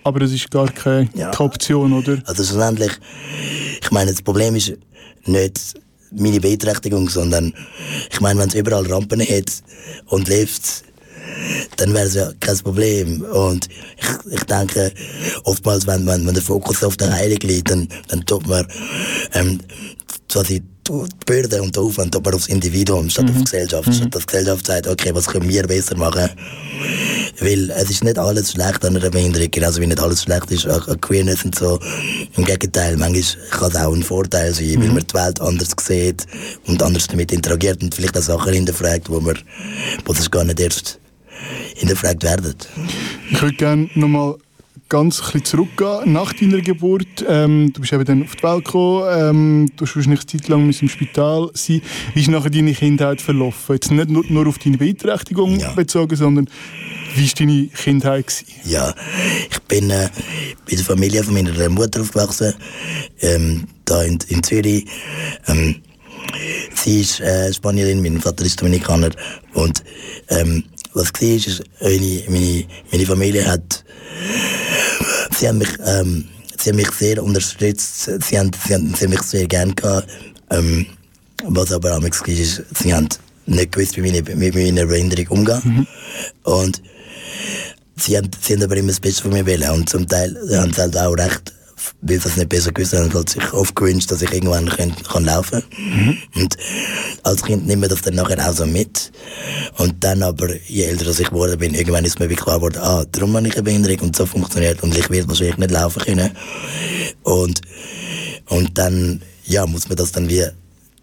aber 0.05 0.19
das 0.19 0.31
ist 0.31 0.51
gar 0.51 0.71
keine 0.71 1.09
ja. 1.15 1.37
Option, 1.39 1.91
oder? 1.91 2.21
Also 2.25 2.43
schlussendlich, 2.43 2.91
ich 3.81 3.91
meine, 3.91 4.11
das 4.11 4.21
Problem 4.21 4.55
ist 4.55 4.73
nicht 5.25 5.73
meine 6.11 6.39
Beeinträchtigung, 6.39 7.09
sondern 7.09 7.53
ich 8.11 8.21
meine, 8.21 8.39
wenn 8.39 8.47
es 8.47 8.53
überall 8.53 8.85
Rampen 8.85 9.19
hat 9.19 9.51
und 10.05 10.27
Lifts, 10.29 10.83
dann 11.77 11.93
wäre 11.95 12.05
es 12.05 12.13
ja 12.13 12.31
kein 12.39 12.57
Problem. 12.59 13.23
Und 13.23 13.67
ich, 13.97 14.33
ich 14.33 14.43
denke, 14.43 14.93
oftmals, 15.43 15.87
wenn, 15.87 16.05
wenn, 16.05 16.25
wenn 16.25 16.35
der 16.35 16.43
Fokus 16.43 16.83
auf 16.83 16.97
der 16.97 17.11
Heilung 17.11 17.39
liegt, 17.41 17.71
dann, 17.71 17.87
dann 18.07 18.23
tut 18.27 18.47
man 18.47 18.65
ähm, 19.33 19.59
quasi 20.29 20.61
Bürde 21.25 21.61
und 21.61 21.75
der 21.75 21.83
Aufwand 21.83 22.13
man 22.13 22.33
aufs 22.33 22.47
Individuum 22.47 23.09
statt 23.09 23.25
mhm. 23.25 23.31
auf 23.31 23.37
die 23.37 23.43
Gesellschaft. 23.43 23.87
Mhm. 23.87 23.93
Statt 23.93 24.15
dass 24.15 24.25
die 24.25 24.27
Gesellschaft 24.27 24.65
sagt, 24.67 24.87
okay, 24.87 25.09
was 25.13 25.27
können 25.27 25.49
wir 25.49 25.67
besser 25.67 25.97
machen? 25.97 26.29
Weil 27.39 27.69
es 27.71 27.89
ist 27.89 28.03
nicht 28.03 28.17
alles 28.17 28.51
schlecht 28.51 28.85
an 28.85 28.95
einer 28.95 29.09
Behinderung, 29.09 29.49
genauso 29.51 29.81
wie 29.81 29.87
nicht 29.87 29.99
alles 29.99 30.23
schlecht 30.23 30.51
ist 30.51 30.67
an 30.67 31.01
Queerness 31.01 31.43
und 31.43 31.55
so. 31.55 31.79
Im 32.37 32.45
Gegenteil, 32.45 32.97
manchmal 32.97 33.49
kann 33.49 33.71
es 33.71 33.75
auch 33.75 33.93
ein 33.93 34.03
Vorteil 34.03 34.53
sein, 34.53 34.67
mhm. 34.67 34.81
weil 34.81 34.87
man 34.89 35.07
die 35.07 35.13
Welt 35.13 35.41
anders 35.41 35.71
sieht 35.81 36.25
und 36.67 36.81
anders 36.81 37.07
damit 37.07 37.31
interagiert 37.31 37.81
und 37.81 37.93
vielleicht 37.93 38.17
auch 38.17 38.21
Sachen 38.21 38.53
hinterfragt, 38.53 39.09
wo 39.09 39.19
man, 39.19 39.37
wo 40.05 40.13
das 40.13 40.29
gar 40.29 40.43
nicht 40.43 40.59
erst 40.59 40.99
hinterfragt 41.75 42.23
werden. 42.23 42.55
Ich 43.29 43.41
würde 43.41 43.55
gerne 43.55 43.89
nochmal 43.95 44.35
ganz 44.95 45.19
ein 45.19 45.25
bisschen 45.25 45.43
zurückgehen. 45.43 46.13
Nach 46.13 46.31
deiner 46.31 46.61
Geburt, 46.61 47.25
ähm, 47.27 47.73
du 47.73 47.81
bist 47.81 47.91
eben 47.91 48.05
dann 48.05 48.23
auf 48.23 48.35
die 48.37 48.43
Welt 48.43 48.63
gekommen, 48.63 49.03
ähm, 49.11 49.71
du 49.75 49.85
hast 49.85 49.93
wahrscheinlich 49.93 50.21
eine 50.21 50.27
Zeit 50.27 50.47
lang 50.47 50.71
im 50.71 50.89
Spital 50.89 51.49
sein. 51.53 51.81
Wie 52.13 52.21
ist 52.21 52.29
nachher 52.29 52.49
deine 52.49 52.73
Kindheit 52.73 53.19
verlaufen? 53.19 53.75
Jetzt 53.75 53.91
nicht 53.91 54.09
nur, 54.09 54.23
nur 54.29 54.47
auf 54.47 54.57
deine 54.57 54.77
Beeinträchtigung 54.77 55.59
ja. 55.59 55.73
bezogen, 55.73 56.15
sondern 56.15 56.49
wie 57.13 57.27
war 57.27 57.33
deine 57.37 57.67
Kindheit? 57.67 58.27
Gewesen? 58.27 58.45
Ja, 58.63 58.95
ich 59.51 59.59
bin 59.63 59.89
äh, 59.89 60.09
in 60.67 60.77
der 60.77 60.85
Familie 60.85 61.23
von 61.23 61.33
meiner 61.33 61.69
Mutter 61.69 61.99
aufgewachsen, 61.99 62.53
ähm, 63.19 63.67
da 63.83 64.01
in, 64.03 64.17
in 64.29 64.43
Zürich. 64.43 64.85
Ähm, 65.47 65.75
sie 66.73 67.01
ist 67.01 67.19
äh, 67.19 67.51
Spanierin, 67.53 68.01
mein 68.01 68.21
Vater 68.21 68.45
ist 68.45 68.61
Dominikaner 68.61 69.09
und 69.55 69.83
ähm, 70.29 70.63
was 70.93 71.11
war, 71.11 71.21
ist, 71.21 71.63
meine, 71.81 72.23
meine, 72.29 72.63
meine 72.93 73.05
Familie 73.05 73.45
hat, 73.45 73.84
sie 75.37 75.47
haben 75.47 75.57
mich, 75.57 75.69
ähm, 75.85 76.25
sie 76.57 76.69
haben 76.69 76.77
mich 76.77 76.91
sehr 76.91 77.23
unterstützt, 77.23 78.03
sie 78.05 78.39
haben, 78.39 78.51
sie 78.65 78.73
haben, 78.73 78.93
sie 78.93 79.05
haben 79.05 79.11
mich 79.11 79.21
sehr 79.21 79.47
gern 79.47 79.75
gehabt, 79.75 80.07
ähm, 80.49 80.85
was 81.43 81.71
aber 81.71 81.97
auch 81.97 82.01
war, 82.01 82.27
ist, 82.27 82.63
sie 82.73 82.93
haben 82.93 83.09
nicht 83.45 83.71
gewusst, 83.71 83.97
wie 83.97 84.01
meine, 84.01 84.21
mit 84.21 84.55
meiner 84.55 84.85
Behinderung 84.85 85.27
umgehen. 85.39 85.61
Mhm. 85.63 85.87
Und 86.43 86.81
sie 87.95 88.17
haben, 88.17 88.29
sie 88.41 88.53
haben 88.53 88.63
aber 88.63 88.77
immer 88.77 88.89
das 88.89 88.99
Beste 88.99 89.23
von 89.23 89.33
mir 89.33 89.45
wollen. 89.45 89.69
Und 89.69 89.89
zum 89.89 90.07
Teil 90.07 90.35
haben 90.53 90.73
sie 90.73 90.81
halt 90.81 90.97
auch 90.97 91.13
recht 91.13 91.53
weil 92.01 92.17
es 92.17 92.37
nicht 92.37 92.49
besser 92.49 92.71
gewusst 92.71 92.93
haben, 92.93 93.13
hat 93.13 93.29
sich 93.29 93.53
oft 93.53 93.75
gewünscht, 93.75 94.11
dass 94.11 94.21
ich 94.21 94.31
irgendwann 94.31 94.69
kann, 94.69 94.95
kann 94.95 95.25
laufen 95.25 95.61
kann. 95.61 95.95
Mhm. 96.05 96.17
Und 96.35 96.57
als 97.23 97.43
Kind 97.43 97.67
nimmt 97.67 97.81
man 97.81 97.89
das 97.89 98.01
dann 98.01 98.15
nachher 98.15 98.47
auch 98.47 98.53
so 98.53 98.65
mit. 98.65 99.11
Und 99.77 100.03
dann 100.03 100.23
aber, 100.23 100.49
je 100.67 100.83
älter 100.83 101.07
ich 101.07 101.29
geworden 101.29 101.57
bin, 101.57 101.73
irgendwann 101.73 102.05
ist 102.05 102.19
mir 102.19 102.27
klar 102.29 102.57
geworden, 102.57 102.79
ah, 102.81 103.05
darum 103.11 103.35
habe 103.35 103.47
ich 103.47 103.53
eine 103.53 103.63
Behinderung 103.63 103.99
und 103.99 104.15
so 104.15 104.25
funktioniert 104.25 104.83
und 104.83 104.97
ich 104.97 105.09
werde 105.09 105.27
wahrscheinlich 105.27 105.57
nicht 105.57 105.71
laufen 105.71 106.01
können. 106.03 106.31
Und, 107.23 107.61
und 108.47 108.77
dann, 108.77 109.21
ja, 109.45 109.65
muss 109.65 109.87
man 109.87 109.97
das 109.97 110.11
dann 110.11 110.29
wie 110.29 110.45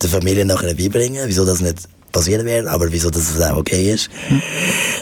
der 0.01 0.11
Familie 0.11 0.45
nachher 0.45 0.75
beibringen, 0.75 1.25
wieso 1.27 1.45
das 1.45 1.61
nicht 1.61 1.89
passieren 2.13 2.45
wird, 2.47 2.67
aber 2.67 2.93
wieso 2.93 3.11
das 3.11 3.41
auch 3.41 3.57
okay 3.57 3.93
ist. 3.93 4.11
Mhm. 4.29 4.43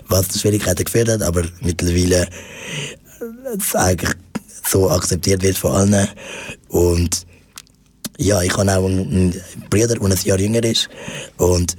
Was 0.08 0.28
die 0.28 0.38
Schwierigkeiten 0.38 0.84
geführt 0.84 1.08
hat, 1.08 1.22
aber 1.22 1.44
mittlerweile 1.60 2.28
es 3.58 3.74
eigentlich 3.74 4.12
so 4.64 4.90
akzeptiert 4.90 5.42
wird 5.42 5.57
von 5.57 5.73
allen. 5.73 6.09
Und 6.68 7.27
ja, 8.18 8.42
ich 8.42 8.53
habe 8.57 8.70
auch 8.70 8.85
einen 8.85 9.35
Bruder, 9.70 9.94
der 9.94 10.03
ein 10.03 10.18
Jahr 10.25 10.38
jünger 10.38 10.64
ist. 10.64 10.88
Und 11.38 11.77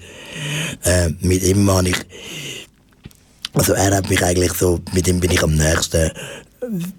äh, 0.83 1.09
mit 1.21 1.43
ihm 1.43 1.69
habe 1.69 1.89
ich, 1.89 1.97
also 3.53 3.73
er 3.73 3.95
hat 3.95 4.09
mich 4.09 4.23
eigentlich 4.23 4.53
so, 4.53 4.79
mit 4.93 5.07
ihm 5.07 5.19
bin 5.19 5.31
ich 5.31 5.43
am 5.43 5.55
nächsten. 5.55 6.11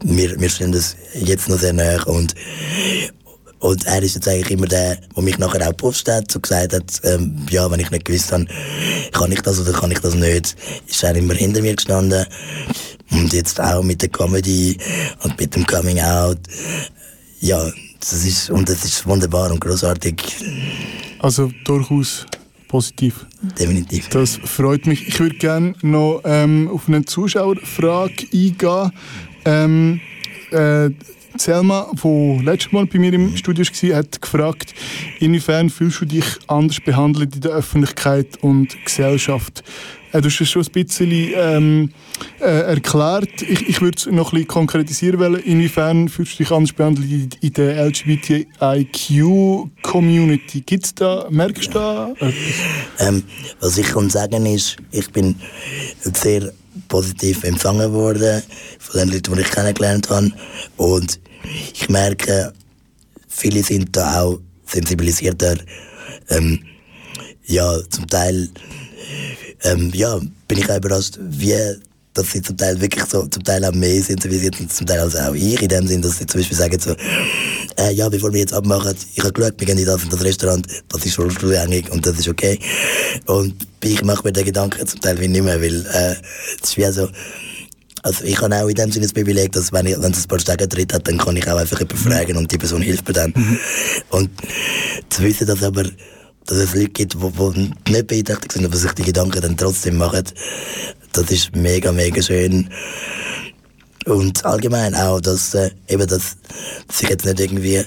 Wir, 0.02 0.40
wir 0.40 0.48
stehen 0.48 0.72
das 0.72 0.96
jetzt 1.14 1.48
noch 1.48 1.58
sehr 1.58 1.72
nah 1.72 2.02
und 2.04 2.34
und 3.62 3.86
er 3.86 4.02
ist 4.02 4.16
jetzt 4.16 4.26
eigentlich 4.26 4.50
immer 4.50 4.66
der, 4.66 4.96
der 4.96 5.22
mich 5.22 5.38
nachher 5.38 5.62
auch 5.62 5.70
gepusht 5.70 6.08
hat, 6.08 6.32
so 6.32 6.40
gesagt 6.40 6.72
hat, 6.72 7.00
ähm, 7.04 7.46
ja, 7.48 7.70
wenn 7.70 7.78
ich 7.78 7.92
nicht 7.92 8.04
gewusst 8.04 8.32
habe, 8.32 8.44
kann 9.12 9.30
ich 9.30 9.40
das 9.40 9.60
oder 9.60 9.72
kann 9.72 9.92
ich 9.92 10.00
das 10.00 10.16
nicht, 10.16 10.56
ist 10.88 11.04
er 11.04 11.14
immer 11.14 11.34
hinter 11.34 11.62
mir 11.62 11.76
gestanden. 11.76 12.26
Und 13.12 13.32
jetzt 13.32 13.60
auch 13.60 13.82
mit 13.82 14.02
der 14.02 14.08
Comedy 14.08 14.76
und 15.22 15.38
mit 15.38 15.54
dem 15.54 15.66
Coming 15.66 16.00
Out. 16.00 16.38
Ja, 17.40 17.70
das 18.00 18.24
ist, 18.24 18.50
und 18.50 18.68
das 18.68 18.84
ist 18.84 19.06
wunderbar 19.06 19.50
und 19.50 19.60
großartig. 19.60 20.16
Also 21.18 21.50
durchaus 21.64 22.26
positiv. 22.68 23.26
Definitiv. 23.58 24.08
Das 24.08 24.36
freut 24.44 24.86
mich. 24.86 25.06
Ich 25.06 25.20
würde 25.20 25.36
gerne 25.36 25.74
noch 25.82 26.22
ähm, 26.24 26.68
auf 26.72 26.88
eine 26.88 27.04
Zuschauerfrage 27.04 28.26
eingehen. 28.32 28.92
Ähm, 29.44 30.00
äh, 30.50 30.90
Selma, 31.36 31.90
die 31.92 32.40
letztes 32.44 32.72
Mal 32.72 32.86
bei 32.86 32.98
mir 32.98 33.12
im 33.12 33.36
Studio 33.36 33.64
war, 33.64 33.96
hat 33.96 34.20
gefragt, 34.20 34.74
inwiefern 35.18 35.70
fühlst 35.70 36.00
du 36.00 36.04
dich 36.04 36.24
anders 36.46 36.78
behandelt 36.80 37.34
in 37.34 37.40
der 37.40 37.52
Öffentlichkeit 37.52 38.38
und 38.42 38.76
Gesellschaft? 38.84 39.62
Äh, 40.12 40.20
du 40.20 40.28
hast 40.28 40.40
es 40.40 40.50
schon 40.50 40.62
ein 40.62 40.70
bisschen 40.72 41.32
ähm, 41.34 41.90
äh, 42.40 42.44
erklärt. 42.44 43.42
Ich, 43.42 43.68
ich 43.68 43.80
würde 43.80 43.98
es 43.98 44.06
noch 44.06 44.32
ein 44.32 44.36
bisschen 44.36 44.48
konkretisieren 44.48 45.18
wollen. 45.18 45.42
Inwiefern 45.42 46.08
fühlst 46.08 46.34
du 46.34 46.44
dich 46.44 46.52
anders 46.52 46.72
behandelt 46.72 47.36
in, 47.40 47.52
der 47.52 47.84
LGBTIQ-Community? 47.86 50.60
Gibt's 50.60 50.94
da, 50.94 51.26
merkst 51.30 51.68
du 51.68 51.72
da? 51.72 52.14
Ähm, 52.98 53.22
was 53.60 53.78
ich 53.78 53.88
kann 53.88 54.10
sagen 54.10 54.44
ist, 54.46 54.76
ich 54.90 55.10
bin 55.10 55.36
sehr 56.00 56.52
positiv 56.88 57.44
empfangen 57.44 57.92
worden 57.92 58.42
von 58.78 59.00
den 59.00 59.10
Leuten, 59.10 59.34
die 59.34 59.40
ich 59.40 59.50
kennengelernt 59.50 60.10
habe. 60.10 60.30
Und 60.76 61.18
ich 61.72 61.88
merke, 61.88 62.52
viele 63.28 63.62
sind 63.62 63.96
da 63.96 64.22
auch 64.22 64.40
sensibilisierter. 64.66 65.56
Ähm, 66.28 66.60
ja, 67.44 67.76
zum 67.90 68.06
Teil 68.06 68.48
ähm, 69.64 69.90
ja, 69.94 70.18
bin 70.48 70.58
ich 70.58 70.70
auch 70.70 70.76
überrascht, 70.76 71.18
wie 71.20 71.54
dass 72.14 72.30
sie 72.30 72.42
zum 72.42 72.56
Teil 72.56 72.80
wirklich 72.80 73.04
so, 73.06 73.26
zum 73.26 73.42
Teil 73.42 73.64
auch 73.64 73.72
mehr 73.72 74.02
sind, 74.02 74.22
wie 74.28 74.38
sie 74.38 74.50
zum 74.50 74.86
Teil 74.86 75.00
also 75.00 75.18
auch 75.18 75.34
ich, 75.34 75.60
in 75.62 75.68
dem 75.68 75.86
Sinn, 75.86 76.02
dass 76.02 76.18
sie 76.18 76.26
zum 76.26 76.40
Beispiel 76.40 76.58
sagen 76.58 76.78
so, 76.78 76.94
äh, 77.78 77.92
ja, 77.94 78.08
bevor 78.08 78.32
wir 78.32 78.40
jetzt 78.40 78.52
abmachen, 78.52 78.94
ich 79.14 79.22
habe 79.22 79.32
geschaut, 79.32 79.54
wir 79.58 79.66
gehen 79.66 79.78
in 79.78 79.86
das, 79.86 80.02
in 80.02 80.10
das 80.10 80.22
Restaurant, 80.22 80.66
das 80.88 81.06
ist 81.06 81.18
rollstuhlgängig 81.18 81.90
und 81.90 82.04
das 82.04 82.18
ist 82.18 82.28
okay. 82.28 82.58
Und 83.26 83.66
ich 83.82 84.04
mache 84.04 84.24
mir 84.24 84.32
den 84.32 84.44
Gedanken 84.44 84.86
zum 84.86 85.00
Teil 85.00 85.18
wie 85.20 85.28
nicht 85.28 85.42
mehr, 85.42 85.60
weil 85.60 85.86
äh, 85.86 86.16
es 86.62 86.70
ist 86.70 86.76
wie 86.76 86.92
so, 86.92 87.08
also 88.02 88.24
ich 88.24 88.40
habe 88.40 88.56
auch 88.56 88.68
in 88.68 88.74
dem 88.74 88.90
Sinne 88.90 89.06
das 89.06 89.14
Privileg, 89.14 89.52
dass 89.52 89.72
wenn, 89.72 89.86
ich, 89.86 89.96
wenn 89.98 90.12
es 90.12 90.24
ein 90.24 90.28
paar 90.28 90.40
Stege 90.40 90.68
drin 90.68 90.88
hat, 90.92 91.06
dann 91.06 91.18
kann 91.18 91.36
ich 91.36 91.48
auch 91.48 91.56
einfach 91.56 91.78
jemanden 91.78 91.96
fragen 91.96 92.36
und 92.36 92.50
die 92.50 92.58
Person 92.58 92.82
hilft 92.82 93.06
mir 93.06 93.14
dann. 93.14 93.32
Mhm. 93.34 93.58
Und 94.10 94.30
zu 95.08 95.22
wissen, 95.22 95.46
dass 95.46 95.62
aber 95.62 95.84
dass 96.46 96.58
es 96.58 96.74
Leute 96.74 96.88
gibt, 96.88 97.14
die, 97.14 97.90
nicht 97.90 98.06
beeinträchtigt 98.06 98.52
sind, 98.52 98.64
aber 98.64 98.76
sich 98.76 98.92
die 98.92 99.02
Gedanken 99.02 99.40
dann 99.40 99.56
trotzdem 99.56 99.96
machen, 99.98 100.24
das 101.12 101.30
ist 101.30 101.54
mega, 101.54 101.92
mega 101.92 102.22
schön. 102.22 102.68
Und 104.06 104.44
allgemein 104.44 104.94
auch, 104.96 105.20
dass, 105.20 105.54
äh, 105.54 105.70
eben, 105.88 106.06
dass, 106.08 106.36
dass 106.88 107.02
ich 107.02 107.08
jetzt 107.08 107.24
nicht 107.24 107.38
irgendwie 107.38 107.84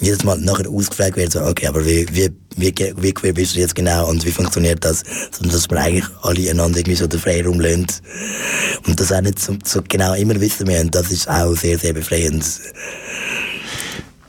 jedes 0.00 0.24
Mal 0.24 0.38
nachher 0.38 0.68
ausgefragt 0.68 1.16
werde, 1.16 1.30
so, 1.30 1.40
okay, 1.42 1.66
aber 1.66 1.84
wie, 1.84 2.06
wie, 2.12 2.30
wie, 2.56 2.74
wie 2.96 3.12
queer 3.12 3.34
bist 3.34 3.54
du 3.54 3.60
jetzt 3.60 3.74
genau 3.74 4.08
und 4.08 4.24
wie 4.24 4.30
funktioniert 4.30 4.82
das? 4.82 5.02
Sondern 5.32 5.52
dass 5.52 5.68
wir 5.68 5.78
eigentlich 5.78 6.06
alle 6.22 6.50
einander 6.50 6.78
irgendwie 6.78 6.96
so 6.96 7.06
den 7.06 7.20
Freiraum 7.20 7.60
lassen. 7.60 7.86
Und 8.86 8.98
das 8.98 9.12
auch 9.12 9.20
nicht 9.20 9.38
so, 9.38 9.56
so 9.62 9.82
genau 9.86 10.14
immer 10.14 10.40
wissen 10.40 10.66
müssen, 10.66 10.90
das 10.90 11.10
ist 11.10 11.28
auch 11.28 11.54
sehr, 11.54 11.78
sehr 11.78 11.92
befreiend. 11.92 12.44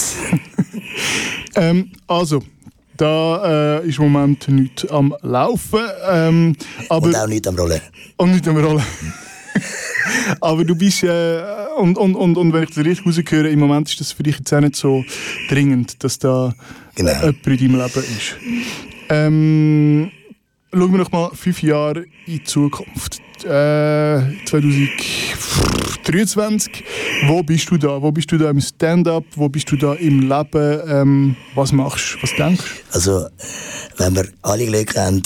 ähm, 1.56 1.92
also, 2.08 2.44
da 3.04 3.80
äh, 3.82 3.88
ist 3.88 4.00
im 4.00 4.12
Moment 4.12 4.48
nichts 4.48 4.90
am 4.90 5.14
Laufen. 5.22 5.82
Ähm, 6.10 6.56
aber 6.88 7.08
und 7.08 7.16
auch 7.16 7.28
nichts 7.28 7.48
am 7.48 7.56
Rollen. 7.56 7.82
Und 8.16 8.32
nichts 8.32 8.48
am 8.48 8.58
Rollen. 8.58 8.84
Aber 10.40 10.64
du 10.64 10.76
bist, 10.76 11.04
äh, 11.04 11.42
und, 11.78 11.98
und, 11.98 12.16
und, 12.16 12.38
und 12.38 12.54
wenn 12.54 12.64
ich 12.64 12.70
das 12.70 12.86
richtig 12.86 13.06
rausgehöre, 13.06 13.50
im 13.50 13.60
Moment 13.60 13.90
ist 13.90 14.00
das 14.00 14.12
für 14.12 14.24
dich 14.24 14.38
jetzt 14.38 14.54
auch 14.54 14.62
nicht 14.62 14.76
so 14.76 15.04
dringend, 15.50 16.04
dass 16.04 16.20
da 16.20 16.54
genau. 16.96 17.12
jemand 17.12 17.48
in 17.48 17.58
deinem 17.58 17.76
Leben 17.76 18.04
ist. 18.18 18.36
Ähm, 19.10 20.12
schauen 20.72 20.92
wir 20.92 21.00
noch 21.00 21.12
mal 21.12 21.32
fünf 21.34 21.62
Jahre 21.62 22.04
in 22.04 22.10
die 22.28 22.44
Zukunft. 22.44 23.13
Äh, 23.44 24.22
2023. 24.46 26.84
Wo 27.28 27.44
bist 27.44 27.70
du 27.70 27.78
da? 27.78 28.02
Wo 28.02 28.10
bist 28.12 28.32
du 28.32 28.38
da 28.38 28.50
im 28.50 28.62
Stand-up? 28.62 29.26
Wo 29.36 29.50
bist 29.50 29.70
du 29.72 29.76
da 29.76 29.96
im 29.96 30.30
Leben? 30.30 30.82
Ähm, 30.88 31.36
was 31.54 31.74
machst 31.74 32.16
du? 32.16 32.24
Was 32.24 32.34
denkst 32.36 32.64
du? 32.64 32.70
Also, 32.94 33.28
wenn 33.98 34.16
wir 34.16 34.30
alle 34.44 34.66
Glück 34.66 34.96
haben, 34.96 35.22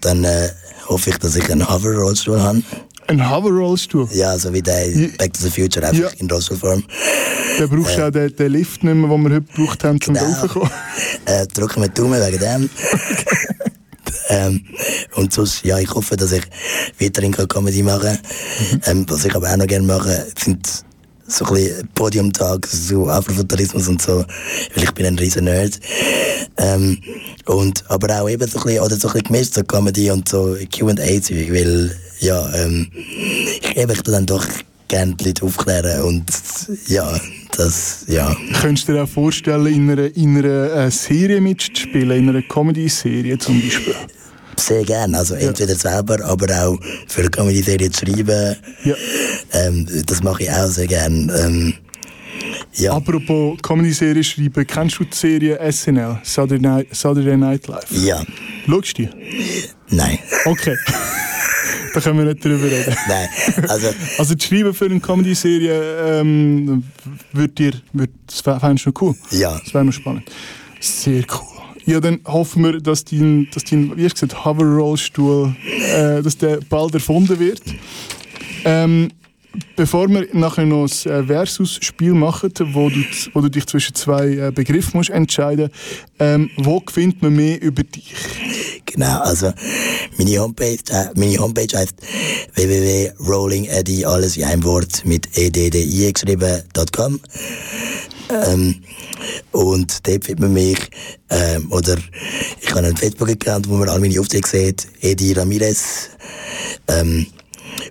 dann 0.00 0.22
äh, 0.24 0.50
hoffe 0.88 1.10
ich, 1.10 1.18
dass 1.18 1.34
ich 1.34 1.50
einen 1.50 1.68
Hover-Rollstuhl 1.68 2.40
habe. 2.40 2.62
Ein 3.08 3.28
Hover-Rollstuhl? 3.30 4.08
Ja, 4.12 4.38
so 4.38 4.52
wie 4.52 4.62
der 4.62 4.88
ja. 4.88 5.08
Back 5.18 5.32
to 5.32 5.42
the 5.42 5.50
Future, 5.50 5.84
einfach 5.86 6.12
ja. 6.12 6.18
in 6.18 6.30
Rollstuhlform. 6.30 6.84
Dann 7.58 7.68
brauchst 7.68 7.96
du 7.96 8.00
äh, 8.00 8.06
auch 8.06 8.10
den, 8.10 8.36
den, 8.36 8.52
Lift 8.52 8.84
nicht 8.84 8.94
mehr, 8.94 9.08
den 9.08 9.22
wir 9.22 9.30
heute 9.34 9.42
gebraucht 9.42 9.82
haben, 9.84 9.98
um 10.06 10.14
genau. 10.14 10.24
raufzukommen. 10.24 10.70
Äh, 11.24 11.46
drücken 11.48 11.82
wir 11.82 11.88
die 11.88 11.94
Daumen 11.94 12.20
wegen 12.20 12.38
dem. 12.38 12.70
ähm, 14.28 14.64
und 15.14 15.32
sonst, 15.32 15.64
ja, 15.64 15.78
ich 15.78 15.90
hoffe, 15.90 16.16
dass 16.16 16.32
ich 16.32 16.44
weiterhin 17.00 17.32
Comedy 17.32 17.82
machen 17.82 18.02
kann. 18.02 18.18
Mhm. 18.72 18.80
Ähm, 18.86 19.06
was 19.08 19.24
ich 19.24 19.34
aber 19.34 19.50
auch 19.50 19.56
noch 19.56 19.66
gerne 19.66 19.86
mache, 19.86 20.26
sind 20.38 20.66
so 21.28 21.44
ein 21.44 21.54
bisschen 21.54 21.88
Podiumtag, 21.94 22.66
so 22.66 23.08
Afrofuturismus 23.08 23.88
und 23.88 24.00
so, 24.00 24.24
weil 24.74 24.84
ich 24.84 24.92
bin 24.92 25.06
ein 25.06 25.18
riesen 25.18 25.44
Nerd. 25.44 25.78
Ähm, 26.56 26.98
und, 27.46 27.84
aber 27.88 28.20
auch 28.20 28.28
eben 28.28 28.48
so 28.48 28.58
ein 28.58 28.64
bisschen, 28.64 28.82
oder 28.82 28.96
so 28.96 29.08
ein 29.08 29.14
bisschen 29.14 29.32
gemischt, 29.32 29.54
so 29.54 29.64
Comedy 29.64 30.10
und 30.10 30.28
so 30.28 30.56
Q&A-Zeug, 30.74 31.52
weil, 31.52 31.96
ja, 32.20 32.54
ähm, 32.54 32.90
ich, 32.92 33.76
eben, 33.76 33.90
ich 33.90 34.02
dann 34.02 34.26
doch 34.26 34.46
gerne 34.88 35.14
die 35.14 35.24
Leute 35.24 35.44
aufklären 35.44 36.02
und, 36.02 36.24
ja, 36.86 37.18
das, 37.56 38.04
ja. 38.08 38.36
Könntest 38.60 38.88
du 38.88 38.92
dir 38.92 39.04
auch 39.04 39.08
vorstellen, 39.08 39.66
in 39.66 39.90
einer, 39.90 40.14
in 40.14 40.36
einer 40.36 40.86
äh, 40.86 40.90
Serie 40.90 41.40
mitzuspielen, 41.40 42.18
in 42.18 42.28
einer 42.28 42.42
Comedy-Serie 42.42 43.38
zum 43.38 43.60
Beispiel? 43.60 43.94
sehr 44.58 44.84
gerne. 44.84 45.18
Also 45.18 45.34
entweder 45.34 45.72
ja. 45.72 45.78
selber, 45.78 46.24
aber 46.24 46.46
auch 46.64 46.78
für 47.08 47.20
eine 47.20 47.30
Comedy-Serie 47.30 47.90
zu 47.90 48.06
schreiben. 48.06 48.56
Ja. 48.84 48.94
Ähm, 49.52 49.86
das 50.06 50.22
mache 50.22 50.44
ich 50.44 50.50
auch 50.50 50.68
sehr 50.68 50.86
gerne. 50.86 51.32
Ähm, 51.38 51.74
ja. 52.74 52.92
Apropos 52.92 53.58
Comedy-Serie 53.62 54.24
schreiben, 54.24 54.66
kennst 54.66 54.98
du 54.98 55.04
die 55.04 55.16
Serie 55.16 55.72
SNL, 55.72 56.20
Saturday 56.22 56.58
Night, 56.58 56.88
Saturday 56.92 57.36
Night 57.36 57.66
Live? 57.68 57.90
Ja. 57.90 58.22
Schaust 58.66 58.98
du 58.98 59.02
die? 59.02 59.08
Nein. 59.90 60.18
Okay. 60.44 60.76
da 61.96 62.02
können 62.02 62.18
wir 62.18 62.26
nicht 62.26 62.44
drüber 62.44 62.64
reden. 62.64 62.94
Nein. 63.08 63.28
Also, 63.68 63.88
also 64.18 64.34
das 64.34 64.44
Schreiben 64.44 64.74
für 64.74 64.84
eine 64.84 65.00
Comedy-Serie 65.00 66.20
ähm, 66.20 66.84
wird 67.32 67.58
dir, 67.58 67.72
wird, 67.94 68.10
das 68.26 68.40
fändest 68.40 68.86
du 68.86 68.92
cool? 69.00 69.14
Ja. 69.30 69.58
Das 69.64 69.72
wäre 69.72 69.84
noch 69.84 69.92
spannend. 69.92 70.30
Sehr 70.78 71.24
cool. 71.32 71.62
Ja, 71.86 72.00
dann 72.00 72.20
hoffen 72.26 72.64
wir, 72.64 72.80
dass 72.80 73.04
dein, 73.04 73.48
dass 73.54 73.64
dein 73.64 73.96
wie 73.96 74.04
hast 74.04 74.14
gesagt, 74.14 74.44
Hover-Rollstuhl, 74.44 75.56
äh, 75.94 76.22
dass 76.22 76.36
der 76.36 76.58
bald 76.68 76.92
erfunden 76.92 77.38
wird. 77.38 77.62
Ähm, 78.64 79.08
bevor 79.76 80.08
wir 80.08 80.28
nachher 80.32 80.66
noch 80.66 80.88
ein 81.06 81.10
äh, 81.10 81.22
Versus-Spiel 81.24 82.12
machen, 82.12 82.52
wo 82.72 82.90
du, 82.90 83.02
wo 83.32 83.40
du 83.40 83.48
dich 83.48 83.66
zwischen 83.66 83.94
zwei 83.94 84.26
äh, 84.26 84.52
Begriffen 84.54 84.98
musst 84.98 85.10
entscheiden 85.10 85.70
ähm, 86.18 86.50
wo 86.56 86.82
findet 86.90 87.22
man 87.22 87.34
mehr 87.36 87.62
über 87.62 87.82
dich? 87.82 88.14
Genau, 88.96 89.20
also 89.20 89.52
meine 90.16 90.38
Homepage, 90.38 90.78
äh, 90.88 91.10
meine 91.16 91.36
Homepage 91.36 91.68
heißt 91.76 91.96
www.rollingeddy, 92.54 94.06
alles 94.06 94.38
in 94.38 94.44
einem 94.44 94.64
Wort 94.64 95.04
mit 95.04 95.36
eddi 95.36 95.68
geschrieben.com. 96.14 97.20
Ähm, 98.30 98.76
und 99.52 100.08
dort 100.08 100.24
findet 100.24 100.40
man 100.40 100.54
mich, 100.54 100.78
ähm, 101.28 101.70
oder 101.72 101.98
ich 102.62 102.70
habe 102.70 102.86
einen 102.86 102.96
Facebook-Account, 102.96 103.68
wo 103.68 103.74
man 103.74 103.90
all 103.90 104.00
meine 104.00 104.18
Aufträge 104.18 104.48
sieht, 104.48 104.88
Edi 105.02 105.34
Ramirez. 105.34 106.08
Ähm, 106.88 107.26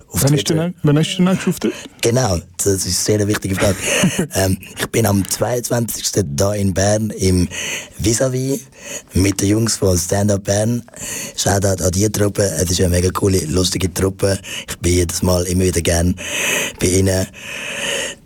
Auf 0.10 0.24
ist 0.24 0.30
Twitter. 0.30 0.54
der, 0.56 0.74
wann 0.84 0.98
hast 0.98 1.14
du 1.14 1.18
den 1.18 1.26
nächsten 1.26 1.50
Auftritt? 1.50 1.74
Genau, 2.02 2.39
das 2.58 2.86
ist 2.86 3.10
eine 3.10 3.20
sehr 3.20 3.28
wichtige 3.28 3.56
Frage. 3.56 3.78
ähm, 4.36 4.58
ich 4.78 4.88
bin 4.88 5.06
am 5.06 5.28
22. 5.28 6.24
da 6.36 6.54
in 6.54 6.74
Bern 6.74 7.10
im 7.12 7.48
Vis-a-vis 7.98 8.62
mit 9.14 9.41
den 9.41 9.50
Jungs 9.50 9.78
von 9.78 9.98
Stand 9.98 10.32
Up 10.32 10.43
Bern. 10.43 10.84
Shoutout 11.36 11.84
an 11.84 11.91
die 11.91 12.10
Truppe. 12.10 12.43
Es 12.43 12.70
ist 12.70 12.80
eine 12.80 12.89
mega 12.89 13.10
coole, 13.10 13.39
lustige 13.46 13.93
Truppe. 13.93 14.39
Ich 14.68 14.78
bin 14.80 14.93
jedes 14.93 15.22
Mal 15.22 15.43
immer 15.43 15.64
wieder 15.64 15.82
gern 15.82 16.16
bei 16.80 16.88
ihnen. 16.88 17.28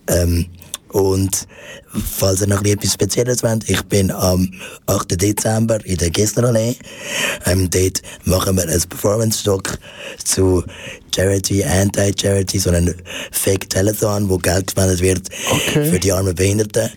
Ähm, 0.08 0.46
und 0.90 1.48
falls 1.94 2.42
ihr 2.42 2.48
noch 2.48 2.64
etwas 2.64 2.94
Spezielles 2.94 3.44
wollt, 3.44 3.70
ich 3.70 3.82
bin 3.84 4.12
am 4.12 4.52
8. 4.88 5.20
Dezember 5.22 5.84
in 5.86 5.98
der 5.98 6.10
Gessnerallee. 6.10 6.76
Ähm, 7.46 7.70
dort 7.70 8.02
machen 8.26 8.58
wir 8.58 8.68
ein 8.68 8.82
Performance-Stock 8.90 9.78
zu 10.24 10.64
Charity, 11.16 11.64
Anti-Charity, 11.64 12.60
so 12.60 12.70
einen 12.70 12.94
Fake-Telethon, 13.32 14.30
wo 14.30 14.38
Geld 14.38 14.68
gespendet 14.68 15.02
wird 15.02 15.30
Okay. 15.52 15.90
für 15.92 16.00
die 16.00 16.12
armen 16.12 16.36
Behinderten. 16.36 16.90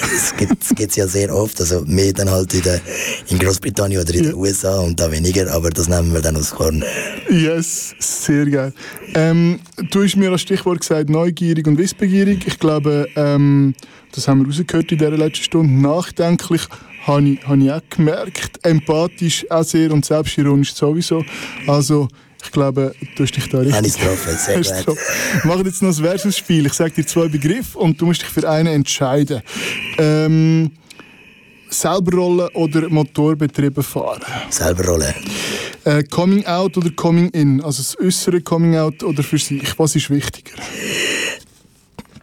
Das 0.00 0.34
gibt 0.74 0.90
es 0.90 0.96
ja 0.96 1.06
sehr 1.06 1.34
oft, 1.34 1.60
also 1.60 1.82
mehr 1.86 2.12
dann 2.12 2.30
halt 2.30 2.54
in, 2.54 2.62
der, 2.62 2.80
in 3.28 3.38
Großbritannien 3.38 4.00
oder 4.00 4.14
in 4.14 4.22
den 4.24 4.34
USA 4.34 4.78
und 4.80 4.98
da 4.98 5.10
weniger, 5.12 5.52
aber 5.52 5.70
das 5.70 5.88
nehmen 5.88 6.12
wir 6.14 6.20
dann 6.22 6.36
aus 6.36 6.50
Korn. 6.50 6.82
Yes, 7.30 7.94
sehr 7.98 8.46
geil. 8.46 8.72
Ähm, 9.14 9.60
du 9.90 10.02
hast 10.02 10.16
mir 10.16 10.30
als 10.32 10.40
Stichwort 10.40 10.80
gesagt, 10.80 11.10
neugierig 11.10 11.66
und 11.66 11.76
wissbegierig. 11.78 12.46
Ich 12.46 12.58
glaube, 12.58 13.06
ähm, 13.16 13.74
das 14.12 14.28
haben 14.28 14.40
wir 14.40 14.46
rausgehört 14.46 14.92
in 14.92 14.98
dieser 14.98 15.10
letzten 15.16 15.44
Stunde. 15.44 15.72
Nachdenklich 15.72 16.62
habe 17.06 17.28
ich, 17.28 17.46
habe 17.46 17.62
ich 17.62 17.72
auch 17.72 17.80
gemerkt. 17.90 18.64
Empathisch 18.64 19.46
auch 19.50 19.64
sehr 19.64 19.92
und 19.92 20.04
selbstironisch 20.04 20.74
sowieso. 20.74 21.24
Also, 21.66 22.08
ich 22.42 22.52
glaube, 22.52 22.94
du 23.16 23.22
hast 23.22 23.36
dich 23.36 23.48
da 23.48 23.58
richtig... 23.58 23.94
Getroffen, 23.94 24.36
sehr 24.62 24.84
gut. 24.84 24.96
Wir 25.42 25.46
machen 25.46 25.66
jetzt 25.66 25.82
noch 25.82 25.90
ein 25.90 25.94
Versus-Spiel. 25.94 26.66
Ich 26.66 26.72
sage 26.72 26.92
dir 26.92 27.06
zwei 27.06 27.28
Begriffe 27.28 27.78
und 27.78 28.00
du 28.00 28.06
musst 28.06 28.22
dich 28.22 28.28
für 28.28 28.48
einen 28.48 28.68
entscheiden. 28.68 29.42
Ähm, 29.98 30.70
selber 31.70 32.16
rollen 32.16 32.48
oder 32.54 32.88
Motorbetriebe 32.88 33.82
fahren? 33.82 34.22
Selber 34.50 34.86
rollen. 34.86 35.14
Äh, 35.84 36.02
coming 36.04 36.46
out 36.46 36.76
oder 36.76 36.90
coming 36.90 37.30
in? 37.30 37.62
Also 37.62 37.82
das 37.82 37.98
äußere 37.98 38.40
Coming 38.40 38.76
out 38.76 39.02
oder 39.02 39.22
für 39.22 39.38
sich? 39.38 39.78
Was 39.78 39.96
ist 39.96 40.10
wichtiger? 40.10 40.52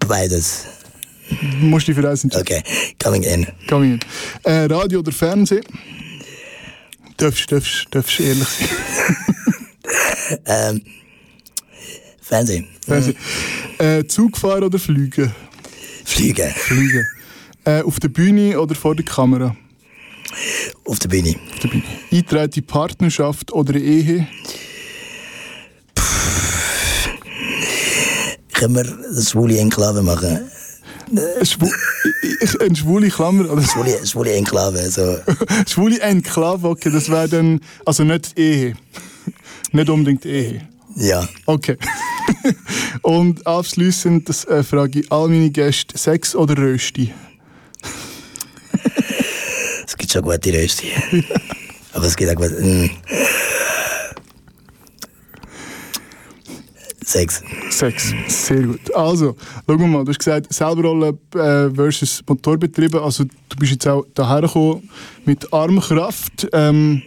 Beides. 0.08 0.75
Du 1.30 1.66
musst 1.66 1.88
dich 1.88 1.96
für 1.96 2.10
eins 2.10 2.24
entscheiden. 2.24 2.48
Okay, 2.48 2.64
coming 3.02 3.24
in. 3.24 3.48
Coming 3.68 3.94
in. 3.94 4.00
Äh, 4.44 4.66
Radio 4.66 5.00
oder 5.00 5.12
Fernsehen? 5.12 5.64
Darfst, 7.18 7.52
darfst, 7.52 7.88
darfst 7.92 8.20
ehrlich 8.20 8.48
sein. 8.48 8.70
Ähm, 10.46 10.82
Fernsehen. 12.20 12.68
Fernsehen. 12.84 13.16
Äh, 13.78 14.06
Zug 14.06 14.38
fahren 14.38 14.64
oder 14.64 14.80
fliegen? 14.80 15.32
Fliegen. 16.04 16.50
Fliegen. 16.50 17.06
Äh, 17.64 17.82
auf 17.84 18.00
der 18.00 18.08
Bühne 18.08 18.60
oder 18.60 18.74
vor 18.74 18.96
der 18.96 19.06
Kamera? 19.06 19.56
Auf 20.86 20.98
der 21.00 21.10
Bühne. 21.10 21.36
Auf 21.54 21.60
der 21.60 21.68
Bühne. 21.68 21.84
Eintreten 22.12 22.60
in 22.60 22.66
Partnerschaft 22.66 23.52
oder 23.54 23.76
Ehe? 23.76 24.28
Können 28.54 28.76
wir 28.76 28.84
das 28.84 29.32
schwule 29.32 29.60
Enklave 29.60 30.02
machen? 30.02 30.50
Eine, 31.08 31.46
Schwu 31.46 31.70
eine 32.60 32.76
schwule 32.76 33.10
Klammer 33.10 33.52
oder 33.52 33.62
Schwule, 33.62 34.06
schwule 34.06 34.34
Enklave, 34.34 34.80
also 34.80 35.18
schwule 35.68 36.00
Enklave, 36.00 36.68
okay, 36.68 36.90
das 36.92 37.10
wäre 37.10 37.30
dann, 37.30 37.62
also 37.86 38.04
nicht 38.04 38.38
Ehe. 38.38 38.76
nicht 39.72 39.90
unbedingt 39.90 40.26
Ehe. 40.26 40.68
ja. 40.96 41.28
Okay. 41.46 41.78
Und 43.04 43.46
abschließend 43.46 44.28
das, 44.28 44.46
äh, 44.46 44.64
frage 44.64 45.02
ich 45.02 45.12
all 45.12 45.28
meine 45.28 45.52
Gäste, 45.52 45.98
Sex 45.98 46.36
oder 46.36 46.58
Rösti? 46.58 47.14
Es 49.88 49.96
gibt 49.96 50.12
schon 50.12 50.24
gute 50.24 50.52
Rösti. 50.52 50.88
Aber 51.94 52.06
es 52.06 52.16
gibt 52.16 52.32
auch 52.32 52.36
gute... 52.36 52.90
Sex. 57.06 57.44
Sex, 57.70 58.14
sehr 58.28 58.64
gut. 58.64 58.94
Also, 58.96 59.36
schau 59.68 59.78
mal, 59.78 60.04
du 60.04 60.10
hast 60.10 60.18
gesagt, 60.18 60.52
Selberrollen 60.52 61.18
äh, 61.36 61.70
versus 61.70 62.24
Motorbetriebe. 62.28 63.00
Also, 63.02 63.26
du 63.26 63.56
bist 63.58 63.74
jetzt 63.74 63.88
auch 63.88 64.06
daher 64.16 64.42
gekommen 64.42 64.90
mit 65.24 65.54
Armkraft. 65.54 66.48
Ähm, 66.52 67.04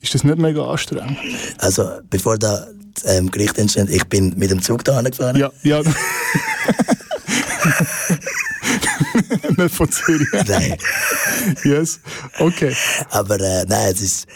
ist 0.00 0.14
das 0.14 0.22
nicht 0.22 0.38
mega 0.38 0.62
anstrengend? 0.64 1.16
Also, 1.58 1.88
bevor 2.10 2.36
da 2.36 2.66
das 3.02 3.16
ähm, 3.16 3.30
Gericht 3.30 3.58
entsteht, 3.58 3.88
ich 3.88 4.04
bin 4.04 4.34
mit 4.36 4.50
dem 4.50 4.60
Zug 4.60 4.84
da 4.84 5.00
gefahren. 5.00 5.36
Ja, 5.36 5.50
ja. 5.62 5.80
nicht 9.56 9.74
von 9.74 9.90
Zürich. 9.90 10.28
Nein. 10.46 10.76
Yes. 11.64 12.00
Okay. 12.38 12.74
Aber 13.10 13.40
äh, 13.40 13.64
nein, 13.66 13.92
es 13.92 14.00
ist, 14.00 14.26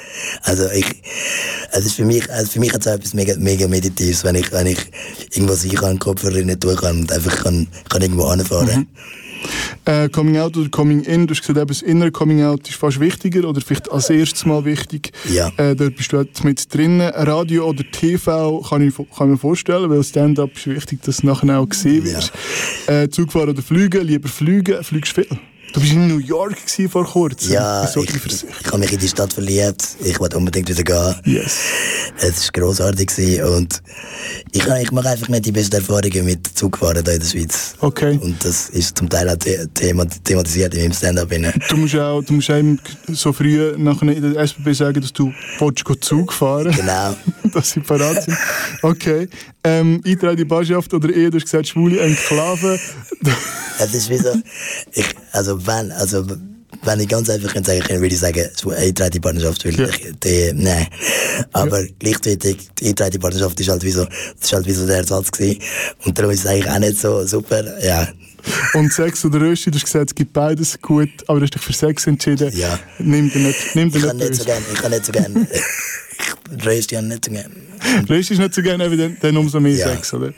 also 0.42 0.68
ich, 0.70 1.02
es 1.72 1.86
ist 1.86 1.94
für 1.94 2.04
mich, 2.04 2.30
also 2.30 2.50
für 2.52 2.60
mich 2.60 2.72
hat 2.72 2.80
es 2.80 2.86
etwas 2.86 3.14
mega, 3.14 3.34
mega 3.36 3.66
Meditives, 3.68 4.24
wenn 4.24 4.34
ich, 4.34 4.50
wenn 4.52 4.66
ich 4.66 4.78
irgendwo 5.30 5.54
sein 5.54 5.72
kann, 5.72 5.98
Kopfhörer 5.98 6.42
nicht 6.42 6.60
tun 6.60 6.76
kann 6.76 7.00
und 7.00 7.12
einfach 7.12 7.44
kann, 7.44 7.68
kann 7.88 8.02
irgendwo 8.02 8.24
anfahren. 8.26 8.88
Äh, 9.84 10.08
Coming 10.08 10.36
Out 10.38 10.56
oder 10.56 10.68
Coming 10.68 11.02
In, 11.02 11.26
du 11.26 11.34
hast 11.34 11.40
gesagt, 11.40 11.58
eben, 11.58 11.66
das 11.66 11.82
innere 11.82 12.12
Coming 12.12 12.42
Out 12.42 12.68
ist 12.68 12.76
fast 12.76 13.00
wichtiger 13.00 13.48
oder 13.48 13.60
vielleicht 13.60 13.90
als 13.90 14.10
erstes 14.10 14.46
Mal 14.46 14.64
wichtig. 14.64 15.10
Ja. 15.32 15.48
Äh, 15.56 15.74
da 15.74 15.88
bist 15.90 16.12
du 16.12 16.18
jetzt 16.20 16.44
mit 16.44 16.72
drin. 16.72 17.00
Radio 17.00 17.68
oder 17.68 17.82
TV 17.90 18.60
kann 18.60 18.86
ich, 18.86 18.94
kann 18.96 19.06
ich 19.08 19.20
mir 19.32 19.38
vorstellen, 19.38 19.90
weil 19.90 20.04
Stand-Up 20.04 20.50
ist 20.56 20.66
wichtig, 20.68 21.02
dass 21.02 21.18
du 21.18 21.26
nachher 21.26 21.58
auch 21.58 21.68
gesehen 21.68 22.06
Ja. 22.06 22.12
wirst. 22.14 22.32
Äh, 22.86 23.08
Zugfahren 23.08 23.48
oder 23.50 23.62
Fliegen, 23.62 24.06
lieber 24.06 24.28
fliegen, 24.28 24.82
fliegst 24.84 25.12
viel. 25.14 25.26
Du 25.72 25.80
bist 25.80 25.92
in 25.94 26.06
New 26.06 26.18
York 26.18 26.56
vor 26.90 27.04
kurzem. 27.04 27.54
Ja, 27.54 27.86
so 27.86 28.02
ich, 28.02 28.10
ich 28.14 28.66
habe 28.66 28.78
mich 28.78 28.92
in 28.92 28.98
die 28.98 29.08
Stadt 29.08 29.32
verliebt. 29.32 29.96
Ich 30.04 30.20
wollte 30.20 30.36
unbedingt 30.36 30.68
wieder 30.68 30.82
gehen. 30.82 31.14
Yes. 31.24 31.60
Es 32.18 32.44
war 32.44 32.52
grossartig 32.52 33.10
und 33.42 33.82
ich, 34.50 34.66
ich 34.66 34.92
mache 34.92 35.08
einfach 35.08 35.28
nicht 35.28 35.46
die 35.46 35.52
besten 35.52 35.76
Erfahrungen 35.76 36.26
mit 36.26 36.46
Zugfahren 36.46 37.02
hier 37.02 37.14
in 37.14 37.20
der 37.20 37.26
Schweiz. 37.26 37.74
Okay. 37.80 38.18
Und 38.22 38.44
das 38.44 38.68
ist 38.68 38.98
zum 38.98 39.08
Teil 39.08 39.30
auch 39.30 39.36
the 39.42 39.66
thema 39.72 40.06
thematisiert 40.24 40.74
in 40.74 40.82
meinem 40.82 40.92
Stand-up. 40.92 41.30
Du 41.70 41.76
musst 41.78 41.96
auch, 41.96 42.22
du 42.22 42.34
musst 42.34 42.50
auch 42.50 42.62
so 43.08 43.32
früh 43.32 43.74
nachher 43.78 44.08
in 44.12 44.34
der 44.34 44.42
SBB 44.42 44.74
sagen, 44.74 45.00
dass 45.00 45.12
du 45.14 45.32
willst, 45.58 45.84
go 45.84 45.94
Zug 45.94 46.34
fahren 46.34 46.70
Genau. 46.72 47.16
dass 47.54 47.70
sie 47.70 47.80
parat 47.80 48.24
sind. 48.24 48.36
Okay. 48.82 49.28
Ähm, 49.64 50.00
Eintreten 50.04 50.30
in 50.30 50.36
die 50.38 50.44
Barschaft 50.44 50.92
oder 50.92 51.12
eher, 51.14 51.30
du 51.30 51.36
hast 51.36 51.44
gesagt, 51.44 51.68
schwule 51.68 52.00
Enklave. 52.00 52.78
Es 53.78 53.94
ist 53.94 54.10
wie 54.10 54.18
so, 54.18 54.34
ich, 54.92 55.06
also 55.32 55.64
wenn, 55.66 55.92
also 55.92 56.26
wenn 56.84 56.98
ich 57.00 57.08
ganz 57.08 57.30
einfach 57.30 57.52
könnte 57.52 57.70
sagen, 57.70 58.00
würde 58.00 58.06
ich 58.14 58.18
sagen, 58.18 58.48
eingetragene 58.76 59.20
Partnerschaft, 59.20 59.64
weil 59.64 59.78
Ja. 59.78 59.88
ich, 59.88 60.12
die, 60.22 60.50
nein. 60.54 60.88
Aber 61.52 61.84
gleichzeitig, 61.98 62.56
die 62.78 62.86
eingetragene 62.86 63.20
Partnerschaft 63.20 63.60
ist 63.60 63.68
halt 63.68 63.84
wie 63.84 63.92
so, 63.92 64.04
das 64.04 64.14
ist 64.42 64.52
halt 64.52 64.66
wie 64.66 64.72
so 64.72 64.84
der 64.86 64.96
Ersatz 64.96 65.30
gewesen. 65.30 65.60
Und 66.04 66.18
darum 66.18 66.32
ist 66.32 66.40
es 66.40 66.46
eigentlich 66.46 66.68
auch 66.70 66.78
nicht 66.80 66.98
so 67.00 67.24
super, 67.26 67.62
ja. 67.84 68.08
Und 68.74 68.92
Sex 68.92 69.24
oder 69.24 69.40
Rösti, 69.40 69.70
du 69.70 69.76
hast 69.76 69.84
gesagt, 69.84 70.10
es 70.10 70.14
gibt 70.14 70.32
beides 70.32 70.80
gut, 70.80 71.10
aber 71.26 71.38
du 71.40 71.44
hast 71.44 71.54
dich 71.54 71.62
für 71.62 71.72
Sex 71.72 72.06
entschieden. 72.06 72.50
Ja. 72.54 72.78
Nimm 72.98 73.30
dir 73.30 73.38
nicht, 73.38 73.74
nimm 73.74 73.90
dir 73.90 73.98
Ich 73.98 74.04
kann 74.06 74.16
nicht 74.16 74.30
nicht 74.30 74.40
so 74.40 74.44
gern, 74.44 74.62
ich 74.72 74.78
kann 74.80 74.90
nicht 74.90 75.04
so 75.04 75.12
gern, 75.12 75.48
ich 76.56 76.66
röste 76.66 76.94
ja 76.96 77.02
nicht 77.02 77.24
so 77.24 77.30
gern. 77.30 77.52
Rösti 78.08 78.34
ist 78.34 78.40
nicht 78.40 78.54
so 78.54 78.62
gerne, 78.62 78.96
dann, 78.96 79.16
dann 79.20 79.36
umso 79.36 79.60
mehr 79.60 79.74
Ja. 79.74 79.88
Sex, 79.88 80.12
oder? 80.14 80.32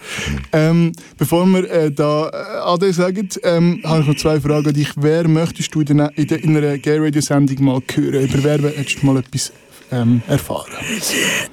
Ähm, 0.53 0.93
bevor 1.19 1.45
wir 1.47 1.71
äh, 1.71 1.91
da 1.91 2.29
äh, 2.29 2.73
Ade 2.73 2.93
sagen, 2.93 3.29
ähm, 3.43 3.81
habe 3.85 4.01
ich 4.03 4.07
noch 4.09 4.17
zwei 4.17 4.41
Fragen 4.41 4.69
an 4.69 4.75
dich. 4.75 4.91
Wer 4.97 5.29
möchtest 5.29 5.75
du 5.75 5.81
in, 5.81 5.99
der, 5.99 6.11
in, 6.17 6.27
der, 6.27 6.43
in 6.43 6.57
einer 6.57 6.79
Gay 6.79 6.99
Radio 6.99 7.21
Sendung 7.21 7.65
mal 7.65 7.81
hören? 7.95 8.25
Über 8.25 8.45
wer 8.45 8.71
hättest 8.71 9.03
du 9.03 9.07
mal 9.07 9.19
etwas 9.19 9.53
ähm, 9.93 10.23
erfahren? 10.29 10.73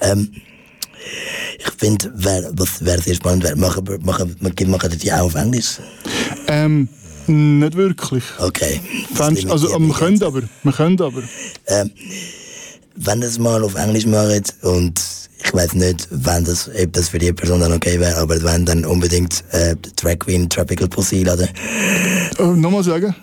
Ähm, 0.01 0.31
ich 1.59 1.71
finde, 1.77 2.11
wär, 2.15 2.51
was 2.53 2.83
wäre 2.83 3.01
sehr 3.01 3.15
spannend 3.15 3.55
machen, 3.57 3.83
machen, 4.03 4.35
machen, 4.39 4.69
machen 4.69 4.99
die 5.01 5.11
auch 5.11 5.21
auf 5.21 5.35
Englisch? 5.35 5.79
Ähm, 6.47 6.87
nicht 7.27 7.75
wirklich. 7.75 8.23
Okay. 8.39 8.81
Limitiert 9.17 9.51
Also, 9.51 9.73
aber 9.73 9.85
wir 9.85 9.93
können 9.93 10.23
aber. 10.23 10.41
Wir 10.63 10.71
können 10.71 11.01
aber. 11.01 11.23
Ähm, 11.67 11.91
wenn 12.95 13.21
das 13.21 13.39
mal 13.39 13.63
auf 13.63 13.75
Englisch 13.75 14.05
macht 14.05 14.53
und 14.61 15.01
ich 15.43 15.53
weiß 15.53 15.73
nicht, 15.73 16.07
wann 16.11 16.43
das, 16.45 16.69
ob 16.69 16.93
das 16.93 17.09
für 17.09 17.17
die 17.17 17.33
Person 17.33 17.61
dann 17.61 17.71
okay 17.73 17.99
wäre, 17.99 18.17
aber 18.17 18.41
wenn 18.43 18.65
dann 18.65 18.85
unbedingt 18.85 19.43
äh, 19.51 19.75
Drag 19.95 20.19
Queen 20.19 20.49
Tropical 20.49 20.87
Pussy 20.87 21.23
laden. 21.23 21.49
Äh, 22.37 22.43
Nochmal 22.43 22.83
sagen. 22.83 23.15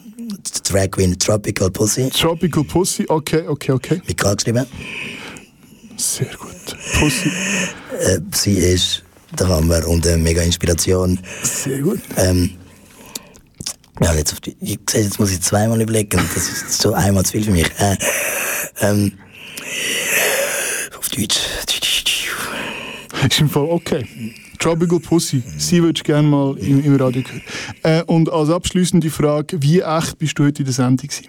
Drag 0.64 0.90
Queen 0.90 1.18
Tropical 1.18 1.70
Pussy 1.70 2.10
Tropical 2.10 2.64
Pussy. 2.64 3.04
Okay, 3.08 3.46
okay, 3.46 3.72
okay. 3.72 4.02
mit 4.06 4.16
K 4.16 4.34
geschrieben. 4.34 4.66
Sehr 5.98 6.28
gut. 6.36 6.76
Pussy. 6.98 7.28
Äh, 8.00 8.20
sie 8.32 8.54
ist 8.54 9.02
der 9.38 9.48
Hammer 9.48 9.86
und 9.86 10.06
eine 10.06 10.16
mega 10.16 10.42
Inspiration. 10.42 11.18
Sehr 11.42 11.80
gut. 11.80 12.00
Ähm, 12.16 12.50
ja, 14.00 14.14
jetzt, 14.14 14.32
auf 14.32 14.40
die, 14.40 14.56
ich 14.60 14.78
sehe, 14.88 15.02
jetzt 15.02 15.18
muss 15.18 15.32
ich 15.32 15.40
zweimal 15.40 15.80
überlegen, 15.80 16.20
das 16.34 16.48
ist 16.48 16.80
so 16.80 16.94
einmal 16.94 17.24
zu 17.24 17.32
viel 17.32 17.44
für 17.44 17.50
mich. 17.50 17.68
Äh, 17.78 17.96
ähm, 18.80 19.12
auf 20.96 21.08
Deutsch. 21.08 21.40
Ist 23.28 23.40
im 23.40 23.50
Fall 23.50 23.64
okay. 23.64 24.06
Tropical 24.58 25.00
Pussy, 25.00 25.42
sie 25.58 25.82
würdest 25.82 26.06
du 26.06 26.12
gerne 26.12 26.26
mal 26.26 26.56
im, 26.58 26.84
im 26.84 26.96
Radio 26.96 27.22
hören. 27.22 27.42
Äh, 27.82 28.02
und 28.04 28.30
als 28.30 28.50
abschließende 28.50 29.10
Frage, 29.10 29.60
wie 29.62 29.80
echt 29.80 30.18
bist 30.18 30.38
du 30.38 30.44
heute 30.44 30.62
in 30.62 30.66
der 30.66 30.74
Sendung 30.74 31.08
gewesen? 31.08 31.26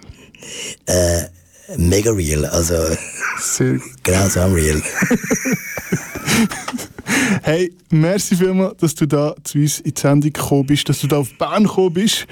Äh, 0.86 1.24
mega 1.76 2.10
real, 2.12 2.44
also 2.46 2.74
Sehr 3.38 3.74
gut. 3.74 3.82
genau 4.02 4.28
so 4.28 4.40
am 4.40 4.52
real. 4.52 4.82
Hey, 7.42 7.72
merci 7.90 8.36
vielmals, 8.36 8.76
dass 8.78 8.94
du 8.94 9.06
da 9.06 9.34
zu 9.44 9.58
uns 9.58 9.80
in 9.80 9.92
die 9.94 10.00
Sendung 10.00 10.32
gekommen 10.32 10.66
bist, 10.66 10.88
dass 10.88 11.00
du 11.00 11.06
da 11.06 11.18
auf 11.18 11.28
Bern 11.38 11.64
gekommen 11.64 11.92
bist. 11.94 12.26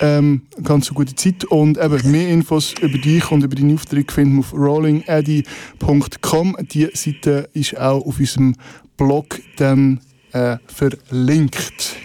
Ähm, 0.00 0.42
ganz 0.62 0.88
eine 0.88 0.94
gute 0.94 1.14
Zeit. 1.14 1.44
Und 1.44 1.78
eben 1.78 2.10
mehr 2.10 2.28
Infos 2.28 2.74
über 2.80 2.98
dich 2.98 3.30
und 3.30 3.44
über 3.44 3.54
deine 3.54 3.74
Aufträge 3.74 4.12
finden 4.12 4.36
wir 4.36 4.40
auf 4.40 4.52
rollingaddy.com. 4.54 6.56
Die 6.72 6.88
Seite 6.94 7.48
ist 7.52 7.78
auch 7.78 8.04
auf 8.06 8.18
unserem 8.18 8.54
Blog 8.96 9.40
dann 9.56 10.00
äh, 10.32 10.56
verlinkt. 10.66 11.96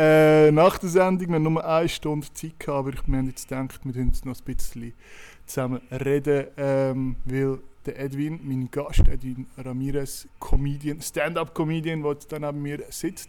Äh, 0.00 0.52
nach 0.52 0.78
der 0.78 0.90
Sendung, 0.90 1.26
wir 1.26 1.34
haben 1.34 1.42
nur 1.42 1.64
eine 1.64 1.88
Stunde 1.88 2.32
Zeit 2.32 2.60
gehabt, 2.60 2.78
aber 2.78 2.90
ich, 2.90 3.08
wir 3.08 3.18
haben 3.18 3.26
jetzt 3.26 3.48
gedacht, 3.48 3.80
wir 3.82 3.92
können 3.92 4.06
jetzt 4.06 4.24
noch 4.24 4.38
ein 4.38 4.44
bisschen 4.44 4.92
zusammen 5.44 5.80
reden, 5.90 6.46
ähm, 6.56 7.16
weil 7.24 7.58
der 7.84 7.98
Edwin, 7.98 8.38
mein 8.44 8.70
Gast, 8.70 9.00
Edwin 9.00 9.48
Ramirez, 9.56 10.28
Comedian, 10.38 11.02
Stand-up-Comedian, 11.02 12.00
der 12.00 12.12
jetzt 12.12 12.30
da 12.30 12.38
neben 12.38 12.62
mir 12.62 12.78
sitzt, 12.90 13.28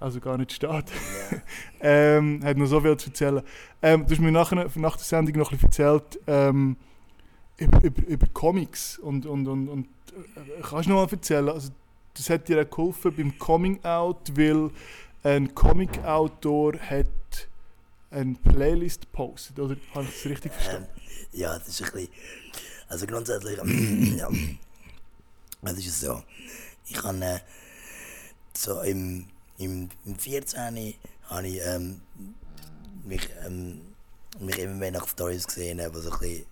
also 0.00 0.18
gar 0.18 0.38
nicht 0.38 0.52
steht, 0.52 0.86
ähm, 1.82 2.40
hat 2.42 2.56
noch 2.56 2.64
so 2.64 2.80
viel 2.80 2.96
zu 2.96 3.10
erzählen. 3.10 3.42
Ähm, 3.82 4.06
du 4.06 4.12
hast 4.12 4.20
mir 4.22 4.32
nachher, 4.32 4.70
nach 4.74 4.96
der 4.96 5.04
Sendung 5.04 5.36
noch 5.36 5.52
ein 5.52 5.58
bisschen 5.58 5.84
erzählt 5.90 6.20
ähm, 6.26 6.76
über, 7.58 7.84
über, 7.84 8.06
über 8.06 8.26
Comics 8.32 8.98
und, 8.98 9.26
und, 9.26 9.46
und, 9.46 9.68
und 9.68 9.86
äh, 10.16 10.62
kannst 10.62 10.86
du 10.86 10.94
noch 10.94 11.04
mal 11.04 11.12
erzählen, 11.12 11.50
also 11.50 11.68
das 12.14 12.30
hat 12.30 12.48
dir 12.48 12.62
auch 12.62 12.70
geholfen 12.70 13.14
beim 13.14 13.38
Coming 13.38 13.84
Out, 13.84 14.32
weil 14.34 14.70
ein 15.22 15.54
Comic-Autor 15.54 16.78
hat 16.78 17.06
eine 18.10 18.34
Playlist 18.34 19.02
gepostet, 19.02 19.58
oder 19.58 19.76
habe 19.94 20.04
ich 20.04 20.14
das 20.14 20.24
richtig 20.26 20.52
verstanden? 20.52 20.88
Ähm, 20.96 21.40
ja, 21.40 21.58
das 21.58 21.68
ist 21.68 21.82
ein 21.82 21.92
bisschen. 21.92 22.08
Also 22.88 23.06
grundsätzlich. 23.06 23.58
ja. 24.18 24.28
Es 25.62 25.78
ist 25.78 26.00
so. 26.00 26.22
Ich 26.86 27.02
habe 27.02 27.24
äh, 27.24 27.38
so 28.54 28.80
im, 28.82 29.28
im, 29.58 29.88
im 30.04 30.18
14. 30.18 30.94
habe 31.28 31.48
ich 31.48 31.60
ähm, 31.62 32.02
mich, 33.04 33.28
ähm, 33.46 33.80
mich 34.40 34.58
immer 34.58 34.74
mehr 34.74 34.90
nach 34.90 35.08
Stories 35.08 35.46
gesehen, 35.46 35.78
die 35.78 36.00
so 36.00 36.10
ein 36.10 36.18
bisschen, 36.18 36.46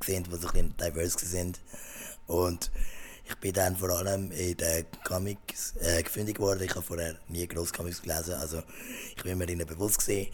gesehen, 0.00 0.24
die 0.24 0.30
so 0.30 0.36
ein 0.36 0.40
bisschen 0.40 0.76
diverse 0.78 1.26
sind. 1.26 1.60
Und 2.26 2.70
ich 3.26 3.34
bin 3.36 3.52
dann 3.52 3.76
vor 3.76 3.90
allem 3.90 4.30
in 4.32 4.56
den 4.56 4.86
Comics 5.04 5.74
äh, 5.80 6.02
gefunden 6.02 6.36
worden. 6.38 6.62
Ich 6.62 6.70
habe 6.74 6.82
vorher 6.82 7.16
nie 7.28 7.46
groß 7.46 7.72
Comics 7.72 8.02
gelesen, 8.02 8.34
also 8.34 8.62
ich 9.16 9.22
bin 9.22 9.38
mir 9.38 9.48
ihnen 9.48 9.66
bewusst 9.66 9.98
gesehen. 9.98 10.28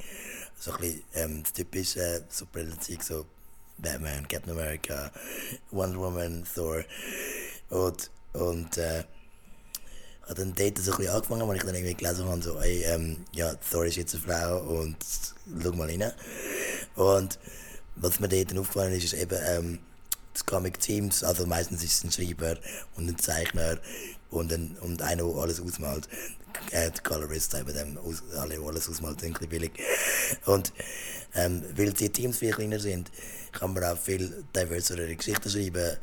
So 0.59 0.72
ein 0.72 0.80
bisschen 0.80 1.03
ähm, 1.14 1.43
das 1.43 1.53
typische 1.53 2.24
Superhelden-Zeug, 2.28 3.03
so 3.03 3.26
Batman, 3.78 4.28
Captain 4.28 4.53
America, 4.53 5.11
Wonder 5.70 5.99
Woman, 5.99 6.45
Thor. 6.55 6.84
Und, 7.70 8.11
und 8.32 8.76
äh, 8.76 9.05
habe 10.22 10.34
dann 10.34 10.55
dort 10.55 10.78
so 10.78 10.93
ein 10.93 10.99
bisschen 10.99 11.14
angefangen, 11.14 11.43
als 11.43 11.59
ich 11.59 11.64
dann 11.64 11.74
irgendwie 11.74 11.95
gelesen 11.95 12.26
habe, 12.26 12.43
so, 12.43 12.59
ey, 12.59 12.82
ähm, 12.84 13.24
ja, 13.32 13.55
Thor 13.55 13.86
ist 13.86 13.97
jetzt 13.97 14.14
eine 14.14 14.24
Frau 14.24 14.59
und 14.59 14.97
schau 15.62 15.72
mal 15.72 15.88
rein. 15.88 16.12
Und 16.97 17.38
was 17.97 18.20
mir 18.20 18.28
dort 18.28 18.59
aufgefallen 18.59 18.93
ist, 18.93 19.05
ist 19.05 19.14
eben 19.14 19.38
ähm, 19.47 19.78
das 20.32 20.46
Comic 20.46 20.78
Teams, 20.80 21.24
also 21.24 21.46
meistens 21.46 21.82
ist 21.82 21.92
es 21.92 22.04
ein 22.04 22.12
Schreiber 22.12 22.56
und 22.96 23.08
ein 23.08 23.18
Zeichner 23.18 23.78
und, 24.30 24.52
ein, 24.52 24.76
und 24.80 25.02
einer, 25.02 25.24
der 25.24 25.34
alles 25.36 25.60
ausmalt. 25.60 26.08
Äh, 26.70 26.90
der 26.90 27.02
Colorist, 27.02 27.54
eben 27.54 27.72
dem, 27.72 27.98
aus, 27.98 28.22
alle, 28.36 28.58
alles 28.60 28.88
ausmalt, 28.88 29.20
sind 29.20 29.40
ein 29.40 29.48
billig. 29.48 29.72
Und 30.46 30.72
ähm, 31.34 31.62
weil 31.76 31.92
die 31.92 32.10
Teams 32.10 32.38
viel 32.38 32.52
kleiner 32.52 32.78
sind, 32.78 33.10
kann 33.52 33.72
man 33.72 33.84
auch 33.84 33.98
viel 33.98 34.44
diversere 34.54 35.14
Geschichten 35.14 35.50
schreiben. 35.50 35.96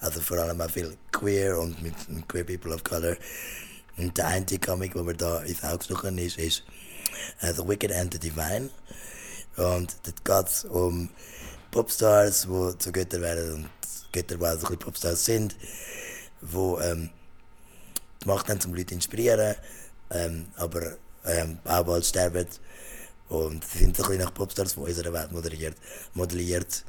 Also 0.00 0.20
vor 0.20 0.38
allem 0.38 0.60
auch 0.60 0.70
viel 0.70 0.96
queer 1.12 1.58
und 1.58 1.82
mit, 1.82 1.94
queer 2.28 2.44
people 2.44 2.74
of 2.74 2.82
color. 2.84 3.16
Und 3.96 4.16
der 4.16 4.28
einzige 4.28 4.66
Comic, 4.66 4.94
der 4.94 5.02
mir 5.02 5.14
da 5.14 5.40
ins 5.40 5.62
Auge 5.62 5.78
gestochen 5.78 6.16
ist, 6.18 6.38
ist 6.38 6.64
äh, 7.40 7.52
The 7.52 7.66
Wicked 7.66 7.92
and 7.92 8.12
the 8.12 8.18
Divine. 8.18 8.70
Und 9.56 9.96
dort 10.04 10.24
geht 10.24 10.70
um 10.70 11.10
Popstars, 11.70 12.42
die 12.42 12.78
zu 12.78 12.92
Göttern 12.92 13.22
werden 13.22 13.54
und 13.54 13.68
Götter, 14.12 14.36
die 14.36 14.44
auch 14.44 14.50
so 14.50 14.56
ein 14.56 14.60
bisschen 14.60 14.78
Popstars 14.78 15.24
sind, 15.24 15.56
die 16.40 16.56
ähm, 16.56 17.10
die 18.22 18.28
Macht 18.28 18.48
haben, 18.48 18.60
um 18.64 18.74
Leute 18.74 18.88
zu 18.88 18.94
inspirieren, 18.94 19.54
ähm, 20.10 20.46
aber 20.56 20.96
ähm, 21.24 21.58
auch 21.64 21.84
bald 21.84 22.04
sterben. 22.04 22.46
Und 23.28 23.64
sie 23.64 23.78
sind 23.78 23.96
so 23.96 24.02
ein 24.02 24.08
bisschen 24.08 24.24
nach 24.24 24.34
Popstars 24.34 24.72
von 24.72 24.84
unserer 24.84 25.12
Welt 25.12 25.30
modelliert. 25.30 25.76
modelliert. 26.14 26.84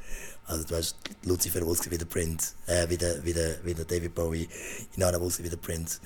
Also 0.48 0.64
du 0.64 0.76
hast 0.76 0.96
Lucifer 1.24 1.64
Wolski 1.66 1.92
wie 1.92 2.00
der 2.00 2.08
Prince, 2.08 2.56
äh, 2.66 2.90
wie, 2.90 2.98
der, 2.98 3.24
wie, 3.24 3.32
der, 3.32 3.64
wie 3.64 3.76
der 3.76 3.86
David 3.86 4.16
Bowie, 4.16 4.50
Inanna 4.96 5.22
Wolski 5.22 5.44
wie 5.44 5.50
der 5.50 5.58
Prince. 5.58 6.00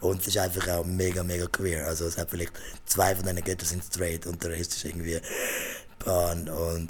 Und 0.00 0.20
es 0.20 0.28
ist 0.28 0.38
einfach 0.38 0.68
auch 0.68 0.84
mega, 0.84 1.24
mega 1.24 1.46
queer. 1.46 1.86
Also 1.86 2.06
es 2.06 2.16
hat 2.16 2.30
vielleicht 2.30 2.52
zwei 2.86 3.16
von 3.16 3.24
diesen 3.24 3.42
Göttern 3.42 3.68
sind 3.68 3.84
straight 3.84 4.26
und 4.26 4.42
der 4.42 4.52
Rest 4.52 4.74
ist 4.74 4.84
irgendwie 4.84 5.20
pan 5.98 6.48
und 6.48 6.88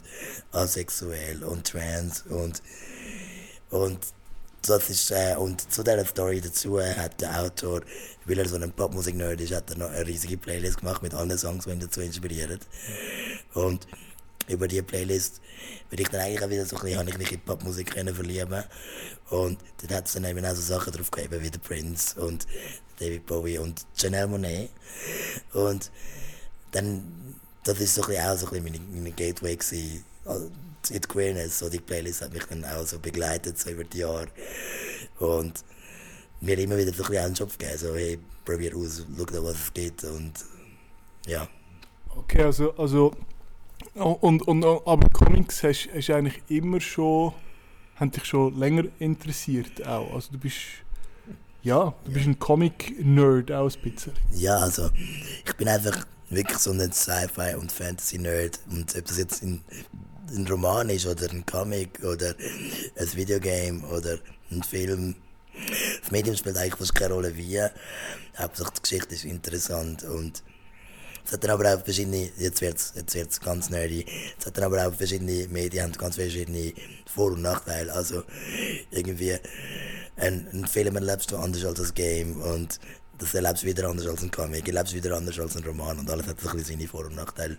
asexuell 0.53 1.43
und 1.45 1.67
trans 1.67 2.25
und 2.29 2.63
und 3.71 3.99
das 4.63 4.91
ist, 4.91 5.11
äh, 5.11 5.37
und 5.37 5.73
zu 5.73 5.83
dieser 5.83 6.05
Story 6.05 6.41
dazu 6.41 6.81
hat 6.81 7.21
der 7.21 7.41
Autor, 7.41 7.83
weil 8.25 8.39
er 8.39 8.49
so 8.49 8.57
ein 8.57 8.73
Popmusik-Nerd 8.73 9.41
ist, 9.41 9.55
hat 9.55 9.71
er 9.71 9.79
noch 9.79 9.91
eine 9.91 10.07
riesige 10.07 10.37
Playlist 10.37 10.79
gemacht 10.79 11.03
mit 11.03 11.15
allen 11.15 11.37
Songs, 11.39 11.65
die 11.65 11.71
ihn 11.71 11.81
dazu 11.81 12.01
inspirieren. 12.01 12.59
Und 13.55 13.87
über 14.49 14.69
diese 14.69 14.83
Playlist 14.83 15.41
bin 15.91 16.01
ich 16.01 16.09
dann 16.09 16.21
eigentlich 16.21 16.43
auch 16.43 16.51
wieder 16.51 16.67
so 16.67 16.77
ein 16.77 16.83
bisschen, 16.83 16.99
habe 16.99 17.11
ich 17.11 17.19
mich 17.19 17.33
in 17.33 17.41
Popmusik 17.41 17.93
verlieben. 17.93 18.65
Und 19.31 19.59
dann 19.79 19.97
hat 19.97 20.07
es 20.07 20.15
dann 20.15 20.25
eben 20.25 20.45
auch 20.45 20.55
so 20.55 20.63
Sachen 20.63 20.93
drauf 20.93 21.11
gegeben 21.11 21.43
wie 21.43 21.51
The 21.53 21.59
Prince 21.59 22.21
und 22.21 22.47
David 22.99 23.27
Bowie 23.27 23.59
und 23.59 23.87
Janelle 23.97 24.27
Monet. 24.27 24.71
Und 25.53 25.91
dann, 26.73 27.26
das 27.67 27.81
ist 27.81 27.95
so 27.95 28.03
ein 28.03 28.09
bisschen 28.09 28.25
auch 28.27 28.37
so 28.37 28.47
ein 28.47 28.63
bisschen 28.63 28.65
meine, 28.65 28.79
meine 28.95 29.13
Gateway 29.13 29.57
gewesen, 29.57 30.05
also, 30.25 30.51
in 30.91 31.01
die 31.01 31.09
Queerness. 31.09 31.59
So 31.59 31.69
die 31.69 31.81
Playlist 31.81 32.23
hat 32.23 32.33
mich 32.33 32.45
dann 32.45 32.65
auch 32.65 32.87
so 32.87 32.99
begleitet 32.99 33.59
so 33.59 33.71
über 33.71 33.85
die 33.85 33.99
Jahre. 33.99 34.29
Und 35.19 35.65
mir 36.41 36.59
immer 36.59 36.77
wieder 36.77 36.93
so 36.93 37.03
ein 37.03 37.09
bisschen 37.09 37.25
einen 37.25 37.35
Job 37.35 37.59
gegeben, 37.59 37.79
so 37.79 37.95
hey, 37.95 38.19
probier 38.45 38.77
aus, 38.77 39.05
schau 39.17 39.25
da, 39.25 39.43
was 39.43 39.55
es 39.55 39.75
gibt 39.75 40.05
und 40.05 40.33
ja. 41.27 41.49
Okay, 42.15 42.43
also, 42.43 42.73
also 42.77 43.15
und, 43.95 44.47
und, 44.47 44.65
aber 44.65 45.09
Comics 45.11 45.63
hast, 45.63 45.89
hast 45.95 46.11
eigentlich 46.11 46.43
immer 46.49 46.81
schon, 46.81 47.33
haben 47.97 48.11
dich 48.11 48.25
schon 48.25 48.59
länger 48.59 48.85
interessiert 48.99 49.87
auch. 49.87 50.15
Also 50.15 50.33
du 50.33 50.39
bist, 50.39 50.57
ja, 51.63 51.95
du 52.05 52.13
bist 52.13 52.27
ein 52.27 52.39
Comic-Nerd 52.39 53.51
auch 53.53 53.71
ein 53.71 53.83
bisschen. 53.83 54.13
Ja, 54.33 54.59
also 54.59 54.91
ich 55.45 55.57
bin 55.57 55.69
einfach 55.69 56.07
wirklich 56.31 56.59
so 56.59 56.73
ein 56.73 56.93
Sci-Fi- 56.93 57.57
und 57.57 57.73
Fantasy-Nerd 57.73 58.61
und 58.71 58.97
ob 58.97 59.05
das 59.05 59.19
jetzt 59.19 59.43
in 59.43 59.63
ein 60.35 60.47
Roman 60.49 60.89
ist 60.89 61.07
oder 61.07 61.31
ein 61.31 61.47
Comic 61.47 62.03
oder 62.03 62.35
ein 62.97 63.13
Videogame 63.15 63.87
oder 63.87 64.19
ein 64.51 64.63
Film. 64.63 65.15
Das 66.03 66.11
Medium 66.11 66.37
spielt 66.37 66.57
eigentlich 66.57 66.77
fast 66.77 66.95
keine 66.95 67.15
Rolle 67.15 67.37
wie. 67.37 67.61
Hauptsache 68.37 68.73
die 68.77 68.83
Geschichte 68.83 69.15
ist 69.15 69.25
interessant 69.25 70.05
und 70.05 70.43
es 71.25 71.33
hat 71.33 71.43
dann 71.43 71.51
aber 71.51 71.75
auch 71.75 71.83
verschiedene, 71.83 72.31
jetzt 72.37 72.61
wird 72.61 72.77
es 72.77 72.93
jetzt 72.95 73.15
wird's 73.15 73.41
ganz 73.41 73.69
nerdy, 73.69 74.07
es 74.39 74.47
hat 74.47 74.57
dann 74.57 74.65
aber 74.65 74.87
auch 74.87 74.95
verschiedene 74.95 75.49
Medien 75.49 75.85
haben 75.85 75.93
ganz 75.93 76.17
verschiedene 76.17 76.73
Vor- 77.13 77.33
und 77.33 77.43
Nachteile. 77.43 77.93
Also 77.93 78.23
irgendwie 78.91 79.37
ein, 80.17 80.47
ein 80.53 80.67
Film 80.67 80.95
erlebst 80.95 81.33
du 81.33 81.37
anders 81.37 81.65
als 81.65 81.81
ein 81.81 81.95
Game 81.95 82.41
und 82.41 82.79
das 83.19 83.35
erlebst 83.35 83.63
du 83.63 83.67
wieder 83.67 83.89
anders 83.89 84.07
als 84.07 84.23
ein 84.23 84.31
Comic, 84.31 84.69
erlebst 84.69 84.93
du 84.93 84.97
wieder 84.97 85.17
anders 85.17 85.39
als 85.39 85.57
ein 85.57 85.65
Roman 85.65 85.99
und 85.99 86.11
alles 86.11 86.27
hat 86.27 86.41
so 86.41 86.49
ein 86.49 86.57
bisschen 86.57 86.79
seine 86.79 86.89
Vor- 86.89 87.07
und 87.07 87.17
Nachteile. 87.17 87.59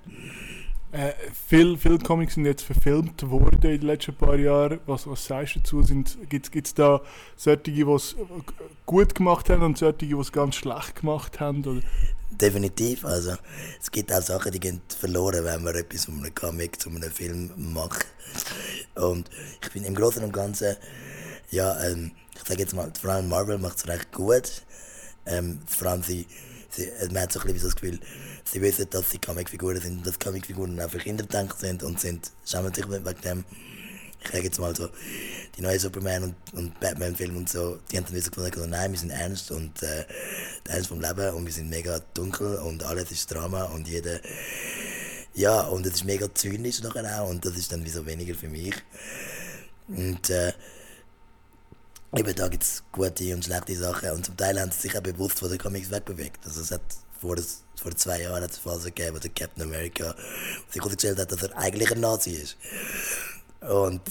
Äh, 0.92 1.14
Viele 1.50 1.78
viel 1.78 1.98
Comics 2.00 2.36
sind 2.36 2.46
jetzt 2.46 2.64
verfilmt 2.64 3.22
worden 3.30 3.62
in 3.62 3.80
den 3.80 3.82
letzten 3.82 4.16
paar 4.16 4.38
Jahren. 4.38 4.80
Was, 4.86 5.06
was 5.06 5.26
sagst 5.26 5.56
du 5.56 5.82
dazu? 5.82 6.04
Gibt 6.30 6.68
es 6.68 6.74
da 6.74 7.02
solche, 7.36 7.72
die 7.72 7.82
es 7.82 8.16
gut 8.86 9.14
gemacht 9.16 9.50
haben 9.50 9.64
und 9.64 9.78
solche, 9.78 10.06
die 10.06 10.14
es 10.14 10.32
ganz 10.32 10.56
schlecht 10.56 10.96
gemacht 11.02 11.40
haben? 11.40 11.66
Oder? 11.66 11.82
Definitiv. 12.32 13.04
Also, 13.06 13.36
es 13.82 13.92
gibt 13.92 14.14
auch 14.14 14.22
Sachen, 14.22 14.52
die 14.52 14.60
gehen 14.60 14.82
verloren, 14.88 15.44
wenn 15.44 15.64
man 15.64 15.76
etwas 15.76 16.06
von 16.06 16.20
einem 16.20 16.34
Comic 16.34 16.80
zu 16.80 16.90
einem 16.90 17.12
Film 17.12 17.52
macht. 17.74 18.06
Und 18.96 19.30
ich 19.62 19.70
finde 19.70 19.90
im 19.90 19.96
Großen 19.96 20.24
und 20.24 20.32
Ganzen, 20.32 20.76
ja, 21.50 21.82
ähm, 21.86 22.12
ich 22.34 22.48
sage 22.48 22.62
jetzt 22.62 22.74
mal, 22.74 22.92
vor 23.00 23.12
allem 23.12 23.28
Marvel 23.28 23.58
macht 23.58 23.78
es 23.78 23.88
recht 23.88 24.12
gut. 24.12 24.64
Ähm, 25.28 25.60
vor 25.68 25.88
allem 25.88 26.04
sie, 26.04 26.26
sie, 26.70 26.90
man 27.12 27.24
hat 27.24 27.34
so 27.34 27.40
ein 27.40 27.48
bisschen 27.48 27.68
das 27.70 27.76
Gefühl, 27.76 28.00
sie 28.46 28.62
wissen, 28.62 28.90
dass 28.90 29.12
sie 29.12 29.20
Comicfiguren 29.20 29.82
sind 29.82 29.98
und 29.98 30.08
dass 30.08 30.20
Comicfiguren 30.20 30.80
auch 30.80 30.90
für 30.90 31.00
Kinder 31.00 31.24
gedacht 31.24 31.60
sind 31.60 31.84
und 31.84 32.00
sind, 32.00 32.32
schauen 32.46 32.74
sich 32.74 32.90
wegen 32.90 33.22
dem. 33.22 33.46
ich 34.22 34.32
sage 34.32 34.44
jetzt 34.44 34.60
mal 34.60 34.76
so, 34.76 34.90
die 35.56 35.62
neuen 35.62 35.80
Superman- 35.80 36.24
und, 36.24 36.36
und 36.54 36.80
Batman-Filme 36.80 37.38
und 37.38 37.50
so, 37.50 37.80
die 37.92 37.98
haben 37.98 38.06
dann 38.06 38.16
wieder 38.16 38.30
gefunden, 38.30 38.70
nein, 38.70 38.92
wir 38.92 39.00
sind 39.00 39.12
ernst 39.12 39.52
und 39.52 39.82
äh, 39.84 40.06
ernst 40.68 40.90
vom 40.90 41.02
Leben 41.02 41.34
und 41.34 41.46
wir 41.46 41.54
sind 41.54 41.70
mega 41.70 42.00
dunkel 42.14 42.56
und 42.58 42.84
alles 42.84 43.12
ist 43.12 43.32
Drama 43.32 43.64
und 43.66 43.88
jeder, 43.88 44.20
ja, 45.34 45.62
und 45.62 45.86
es 45.86 45.96
ist 45.96 46.06
mega 46.06 46.34
zynisch 46.34 46.82
nachher 46.82 47.22
auch 47.22 47.30
und 47.30 47.46
das 47.46 47.56
ist 47.56 47.72
dann 47.72 47.86
wie 47.86 47.90
so 47.90 48.06
weniger 48.06 48.36
für 48.36 48.50
mich. 48.50 48.74
Und 49.88 50.30
äh, 50.30 50.52
eben 52.16 52.36
da 52.36 52.48
gibt 52.48 52.64
es 52.64 52.84
gute 52.92 53.34
und 53.34 53.46
schlechte 53.46 53.76
Sachen 53.76 54.12
und 54.12 54.26
zum 54.26 54.38
Teil 54.38 54.60
haben 54.60 54.72
sie 54.72 54.82
sich 54.82 54.98
auch 54.98 55.02
bewusst 55.02 55.40
von 55.40 55.50
den 55.50 55.58
Comics 55.58 55.92
wegbewegt. 55.92 56.46
Also 56.46 56.62
es 56.62 56.72
hat 56.72 56.82
vor, 57.20 57.36
vor 57.82 57.96
zwei 57.96 58.22
Jahren 58.22 58.44
eine 58.44 58.50
Phase 58.50 58.92
gegeben, 58.92 59.16
wo 59.16 59.20
der 59.20 59.32
Captain 59.32 59.64
America 59.64 60.16
sich 60.70 60.82
herausgestellt 60.82 61.20
hat, 61.20 61.32
dass 61.32 61.44
er 61.44 61.58
eigentlich 61.58 61.92
ein 61.92 62.00
Nazi 62.00 62.32
ist. 62.32 62.58
Und 63.62 64.02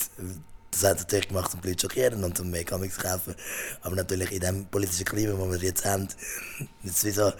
das 0.70 0.84
hat 0.84 0.98
natürlich 0.98 1.28
gemacht, 1.28 1.54
um 1.54 1.62
die 1.62 1.68
Leute 1.68 1.78
zu 1.78 1.86
schockieren 1.86 2.22
und 2.22 2.38
um 2.38 2.50
mehr 2.50 2.64
Comics 2.64 2.96
zu 2.96 3.00
kaufen. 3.00 3.34
Aber 3.82 3.96
natürlich 3.96 4.32
in 4.32 4.40
dem 4.40 4.66
politischen 4.66 5.06
Klima, 5.06 5.32
das 5.32 5.60
wir 5.60 5.68
jetzt 5.68 5.84
haben, 5.84 6.08
ist, 6.84 7.04
wie 7.04 7.10
so, 7.10 7.32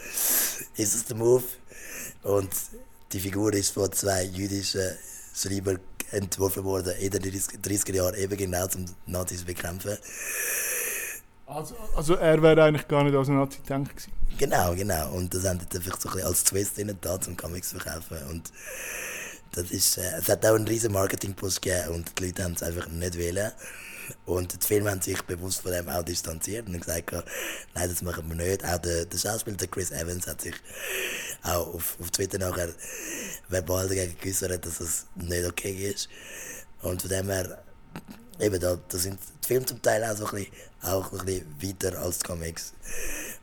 ist 0.77 0.95
es 0.95 1.05
der 1.05 1.17
Move. 1.17 1.45
Und 2.23 2.51
die 3.13 3.21
Figur 3.21 3.53
ist 3.53 3.71
von 3.71 3.93
zwei 3.93 4.25
jüdischen 4.25 4.97
Schreibern 5.35 5.79
entworfen 6.11 6.65
worden 6.65 6.95
in 6.99 7.11
den 7.11 7.23
30er 7.23 7.95
Jahren, 7.95 8.15
eben 8.15 8.37
genau 8.37 8.67
zum 8.67 8.85
Nazis 9.07 9.45
bekämpfen. 9.45 9.97
Also, 11.47 11.77
also 11.95 12.15
er 12.15 12.43
wäre 12.43 12.65
eigentlich 12.65 12.89
gar 12.89 13.05
nicht 13.05 13.15
als 13.15 13.29
Nazi 13.29 13.59
gedacht 13.61 13.91
gewesen? 13.91 14.13
Genau, 14.39 14.75
genau. 14.75 15.13
Und 15.13 15.33
das 15.33 15.45
haben 15.45 15.61
sie 15.61 15.79
einfach 15.79 16.01
so 16.01 16.09
ein 16.09 16.15
bisschen 16.15 16.29
als 16.29 16.45
Twist 16.45 16.79
in 16.79 16.97
da 17.01 17.21
zum 17.21 17.37
Comics 17.37 17.71
zu 17.71 17.79
verkaufen. 17.79 18.19
Und 18.31 18.51
das 19.53 19.71
ist, 19.71 19.97
äh, 19.99 20.19
es 20.19 20.29
hat 20.29 20.45
auch 20.45 20.55
einen 20.55 20.67
riesen 20.67 20.93
Marketing-Post 20.93 21.63
gegeben 21.63 21.95
und 21.95 22.19
die 22.19 22.27
Leute 22.27 22.45
haben 22.45 22.53
es 22.55 22.63
einfach 22.63 22.89
nicht 22.89 23.17
wählen. 23.17 23.53
Und 24.25 24.63
die 24.63 24.67
Filme 24.67 24.91
haben 24.91 25.01
sich 25.01 25.21
bewusst 25.23 25.63
von 25.63 25.73
dem 25.73 25.89
auch 25.89 26.03
distanziert 26.03 26.69
und 26.69 26.79
gesagt, 26.79 27.13
nein, 27.75 27.89
das 27.89 28.03
machen 28.03 28.29
wir 28.29 28.37
nicht. 28.37 28.65
Auch 28.65 28.79
der, 28.79 29.05
der 29.05 29.19
Schauspieler 29.19 29.57
der 29.57 29.69
Chris 29.69 29.91
Evans 29.91 30.27
hat 30.27 30.41
sich 30.43 30.55
auch 31.43 31.75
auf, 31.75 31.97
auf 32.01 32.11
Twitter 32.11 32.39
nachher 32.39 32.69
verbal 33.49 33.89
dagegen 33.89 34.17
geäußert, 34.21 34.65
dass 34.65 34.79
das 34.79 35.07
nicht 35.17 35.45
okay 35.45 35.91
ist. 35.91 36.09
Und 36.83 37.03
von 37.03 37.11
dem 37.11 37.29
her, 37.29 37.63
eben 38.41 38.61
da, 38.61 38.79
da 38.89 38.99
sind 38.99 39.19
die 39.45 39.47
Filme 39.47 39.67
zum 39.67 39.83
Teil 39.83 40.05
auch 40.05 40.17
so 40.17 40.27
ein 40.27 40.35
bisschen, 40.35 40.53
auch 40.83 41.13
ein 41.13 41.27
bisschen 41.27 41.63
weiter 41.63 41.99
als 41.99 42.19
die 42.19 42.27
Comics. 42.27 42.75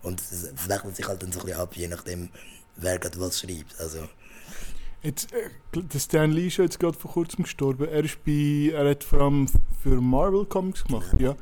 Und 0.02 0.22
es 0.22 0.50
wechselt 0.68 0.96
sich 0.96 1.08
halt 1.08 1.24
dann 1.24 1.32
so 1.32 1.40
ein 1.40 1.46
bisschen 1.46 1.62
ab, 1.62 1.76
je 1.76 1.88
nachdem, 1.88 2.30
wer 2.76 3.00
gerade 3.00 3.20
was 3.20 3.40
schreibt. 3.40 3.80
Also, 3.80 4.08
Jetzt, 5.04 5.34
äh, 5.34 5.50
der 5.74 6.00
Stan 6.00 6.32
Lee 6.32 6.48
ist 6.48 6.58
jetzt 6.58 6.80
gerade 6.80 6.98
vor 6.98 7.12
kurzem 7.12 7.44
gestorben. 7.44 7.90
Er, 7.90 8.06
ist 8.06 8.24
bei, 8.24 8.72
er 8.74 8.90
hat 8.90 9.04
vor 9.04 9.20
allem 9.20 9.50
für 9.82 10.00
Marvel 10.00 10.46
Comics 10.46 10.86
gemacht. 10.86 11.20
Ja. 11.20 11.36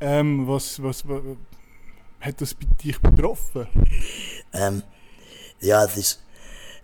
Ähm, 0.00 0.46
was, 0.46 0.82
was, 0.82 1.08
was, 1.08 1.22
hat 2.20 2.40
das 2.42 2.52
bei 2.54 2.66
dich 2.82 3.00
betroffen? 3.00 3.66
Ähm, 4.52 4.82
ja, 5.60 5.84
es 5.84 5.96
ist. 5.96 6.20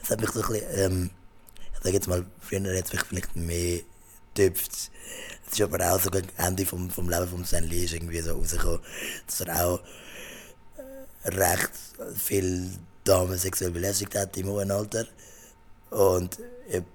Es 0.03 0.11
hat 0.11 0.21
mich 0.21 0.31
so 0.31 0.43
ein 0.43 0.49
bisschen. 0.49 0.67
Ähm, 0.79 1.11
ich 1.75 1.79
sage 1.79 1.95
jetzt 1.95 2.09
mal, 2.09 2.25
früher 2.41 2.79
hat 2.79 2.87
es 2.87 2.93
mich 2.93 3.03
vielleicht 3.03 3.37
mehr 3.37 3.81
getüpft. 4.35 4.73
Es 5.47 5.53
ist 5.53 5.61
aber 5.61 5.93
auch 5.93 6.01
so 6.01 6.11
gegen 6.11 6.29
Ende 6.37 6.65
vom, 6.65 6.91
vom 6.91 7.09
Leben 7.09 7.29
von 7.29 7.45
Stan 7.45 7.65
Lee 7.65 7.85
ist 7.85 7.93
irgendwie 7.93 8.21
so 8.21 8.35
rausgekommen, 8.35 8.81
dass 9.27 9.41
er 9.41 9.67
auch 9.67 9.81
äh, 11.25 11.29
recht 11.29 11.71
viel 12.17 12.71
Damen 13.05 13.37
sexuell 13.37 13.71
belästigt 13.71 14.15
hat 14.15 14.37
im 14.37 14.49
hohen 14.49 14.71
Alter. 14.71 15.07
Und, 15.91 16.39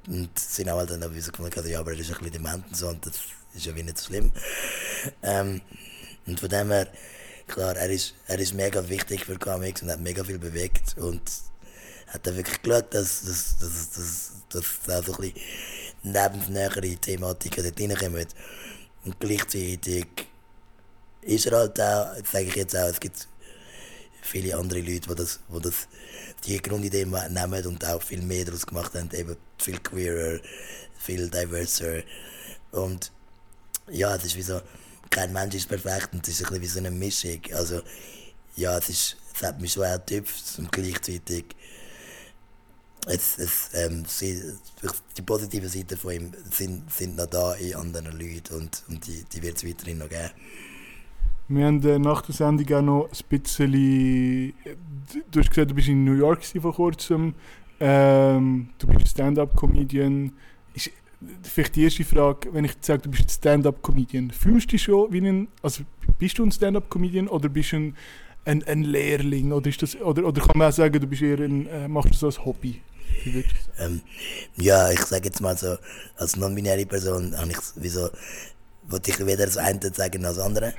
und 0.07 0.39
sind 0.39 0.69
auch 0.69 0.77
halt 0.77 0.89
dann 0.89 1.01
so 1.01 1.31
gefunden, 1.31 1.69
ja, 1.69 1.79
aber 1.79 1.91
er 1.93 1.99
ist 1.99 2.09
ein 2.09 2.17
bisschen 2.17 2.31
dement 2.31 2.67
und 2.67 2.75
so, 2.75 2.87
und 2.89 3.05
das 3.05 3.13
ist 3.53 3.65
ja 3.65 3.73
nicht 3.73 3.97
so 3.97 4.05
schlimm. 4.07 4.31
Ähm, 5.21 5.61
und 6.25 6.39
von 6.39 6.49
dem 6.49 6.71
her, 6.71 6.87
klar, 7.45 7.75
er 7.75 7.89
ist, 7.89 8.15
er 8.27 8.39
ist 8.39 8.55
mega 8.55 8.89
wichtig 8.89 9.25
für 9.25 9.37
Comics 9.37 9.83
und 9.83 9.91
hat 9.91 9.99
mega 9.99 10.23
viel 10.23 10.39
bewegt 10.39 10.97
und 10.97 11.21
hat 12.07 12.25
dann 12.25 12.35
wirklich 12.35 12.61
geschaut, 12.61 12.93
dass, 12.93 13.21
dass, 13.23 13.57
dass, 13.59 13.89
dass, 13.91 14.31
dass 14.49 14.65
da 14.85 15.03
so 15.03 15.13
ein 15.13 15.33
bisschen 15.33 15.41
nebennähere 16.03 16.95
Thematiken 16.95 17.63
dort 17.63 17.79
reinkommen. 17.79 18.27
Und 19.05 19.19
gleichzeitig 19.19 20.07
ist 21.21 21.45
er 21.45 21.57
halt 21.57 21.79
auch, 21.79 22.15
sage 22.25 22.45
ich 22.45 22.55
jetzt 22.55 22.75
auch, 22.75 22.87
es 22.87 22.99
gibt 22.99 23.27
viele 24.21 24.57
andere 24.57 24.79
Leute, 24.79 25.09
die 25.09 25.15
das, 25.15 25.39
die 25.53 25.61
das 25.61 25.87
die 26.45 26.61
Grundidee 26.61 27.05
nehmen 27.05 27.65
und 27.65 27.85
auch 27.85 28.01
viel 28.01 28.21
mehr 28.21 28.45
daraus 28.45 28.65
gemacht 28.65 28.93
haben, 28.93 29.09
eben 29.13 29.35
viel 29.57 29.79
queerer, 29.79 30.39
viel 30.97 31.29
diverser. 31.29 32.03
Und 32.71 33.11
ja, 33.89 34.15
es 34.15 34.25
ist 34.25 34.35
wie 34.35 34.41
so, 34.41 34.61
kein 35.09 35.33
Mensch 35.33 35.55
ist 35.55 35.69
perfekt 35.69 36.09
und 36.13 36.27
es 36.27 36.39
ist 36.39 36.51
ein 36.51 36.59
bisschen 36.59 36.61
wie 36.61 36.67
so 36.67 36.79
eine 36.79 36.91
Mischung. 36.91 37.41
Also 37.53 37.81
ja, 38.55 38.77
es, 38.77 38.89
ist, 38.89 39.17
es 39.33 39.43
hat 39.43 39.59
mich 39.61 39.73
schon 39.73 39.85
auch 39.85 39.97
getüpft 40.05 40.59
und 40.59 40.71
gleichzeitig 40.71 41.45
es, 43.07 43.37
es, 43.37 43.69
ähm, 43.73 44.03
sie, 44.05 44.41
die 45.15 45.21
positiven 45.21 45.69
Seiten 45.69 45.97
von 45.97 46.13
ihm 46.13 46.31
sind, 46.51 46.91
sind 46.91 47.15
noch 47.15 47.27
da 47.27 47.53
in 47.55 47.75
anderen 47.75 48.17
Leuten 48.17 48.55
und, 48.55 48.83
und 48.89 49.07
die, 49.07 49.23
die 49.31 49.41
wird 49.41 49.57
es 49.57 49.65
weiterhin 49.65 49.99
noch 49.99 50.09
geben. 50.09 50.29
Wir 51.49 51.65
haben 51.65 51.81
äh, 51.87 51.97
nach 51.97 52.21
der 52.23 52.35
Sendung 52.35 52.77
auch 52.77 52.81
noch 52.81 53.09
ein 53.09 53.29
bisschen. 53.29 53.73
Äh, 53.73 54.53
du 55.31 55.39
hast 55.39 55.49
gesagt, 55.49 55.71
du 55.71 55.75
bist 55.75 55.87
in 55.87 56.03
New 56.03 56.13
York 56.13 56.43
vor 56.43 56.73
kurzem. 56.73 57.35
Ähm, 57.79 58.69
du 58.77 58.87
bist 58.87 59.09
Stand-up-Comedian. 59.09 60.33
vielleicht 61.43 61.75
die 61.75 61.83
erste 61.83 62.03
Frage, 62.03 62.53
wenn 62.53 62.65
ich 62.65 62.73
sage, 62.81 63.03
du 63.03 63.11
bist 63.11 63.31
Stand-up-Comedian, 63.31 64.31
fühlst 64.31 64.67
du 64.67 64.71
dich 64.71 64.83
schon 64.83 65.11
wie 65.13 65.21
ein. 65.21 65.47
Also 65.61 65.83
bist 66.19 66.37
du 66.37 66.43
ein 66.43 66.51
Stand-up-Comedian 66.51 67.29
oder 67.29 67.47
bist 67.47 67.71
du 67.71 67.77
ein, 67.77 67.95
ein, 68.43 68.63
ein, 68.63 68.83
Lehrling? 68.83 69.53
Oder, 69.53 69.69
ist 69.69 69.81
das, 69.81 69.95
oder, 70.01 70.25
oder 70.25 70.41
kann 70.41 70.57
man 70.57 70.67
auch 70.69 70.73
sagen, 70.73 70.99
du 70.99 71.07
bist 71.07 71.21
eher 71.21 71.39
ein, 71.39 71.67
äh, 71.67 71.87
machst 71.87 72.11
das 72.11 72.23
als 72.25 72.43
Hobby? 72.43 72.81
Ähm, 73.79 74.01
ja, 74.55 74.91
ich 74.91 75.01
sage 75.01 75.25
jetzt 75.25 75.41
mal 75.41 75.57
so, 75.57 75.77
als 76.17 76.35
non-binäre 76.35 76.85
Person 76.85 77.37
habe 77.37 77.51
ich 77.51 77.57
wieso 77.75 78.09
wollte 78.89 79.11
ich 79.11 79.25
weder 79.25 79.45
das 79.45 79.57
eine 79.57 79.93
sagen 79.93 80.25
als 80.25 80.37
das 80.37 80.45
andere. 80.45 80.73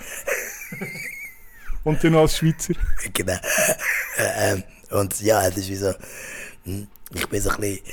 Und 1.85 2.03
dann 2.03 2.17
als 2.17 2.37
Schweizer? 2.37 2.75
genau. 3.13 3.39
ähm, 4.19 4.63
und 4.91 5.21
ja, 5.21 5.47
es 5.47 5.57
ist 5.57 5.69
wie 5.69 5.77
so, 5.77 5.95
hm, 6.65 6.89
ich 7.15 7.27
bin 7.29 7.41
so 7.41 7.51
ein 7.51 7.61
bisschen 7.61 7.85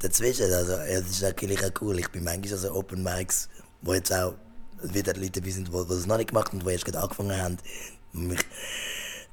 dazwischen. 0.00 0.52
Also, 0.52 0.72
es 0.72 1.10
ist 1.10 1.22
natürlich 1.22 1.62
auch 1.64 1.70
cool. 1.80 1.98
Ich 1.98 2.08
bin 2.08 2.24
manchmal 2.24 2.58
so 2.58 2.74
Open 2.74 3.02
Mics, 3.02 3.48
wo 3.82 3.94
jetzt 3.94 4.12
auch 4.12 4.34
wieder 4.82 5.14
Leute 5.14 5.40
dabei 5.40 5.50
sind, 5.50 5.68
die 5.68 5.72
das 5.72 6.06
noch 6.06 6.16
nicht 6.16 6.30
gemacht 6.30 6.48
haben 6.48 6.60
und 6.60 6.66
die 6.66 6.72
erst 6.72 6.84
gerade 6.84 7.00
angefangen 7.00 7.40
haben. 7.40 7.58
Mich 8.12 8.40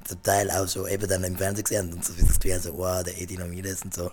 zum 0.04 0.22
Teil 0.22 0.50
auch 0.50 0.66
so 0.66 0.86
eben 0.86 1.08
dann 1.08 1.24
im 1.24 1.36
Fernsehen 1.36 1.64
gesehen 1.64 1.92
und 1.92 2.04
so 2.04 2.12
das 2.12 2.38
Gefühl 2.40 2.60
so, 2.60 2.76
wow, 2.76 3.02
der 3.02 3.20
Edi 3.20 3.36
Ramirez 3.36 3.82
und 3.82 3.94
so. 3.94 4.10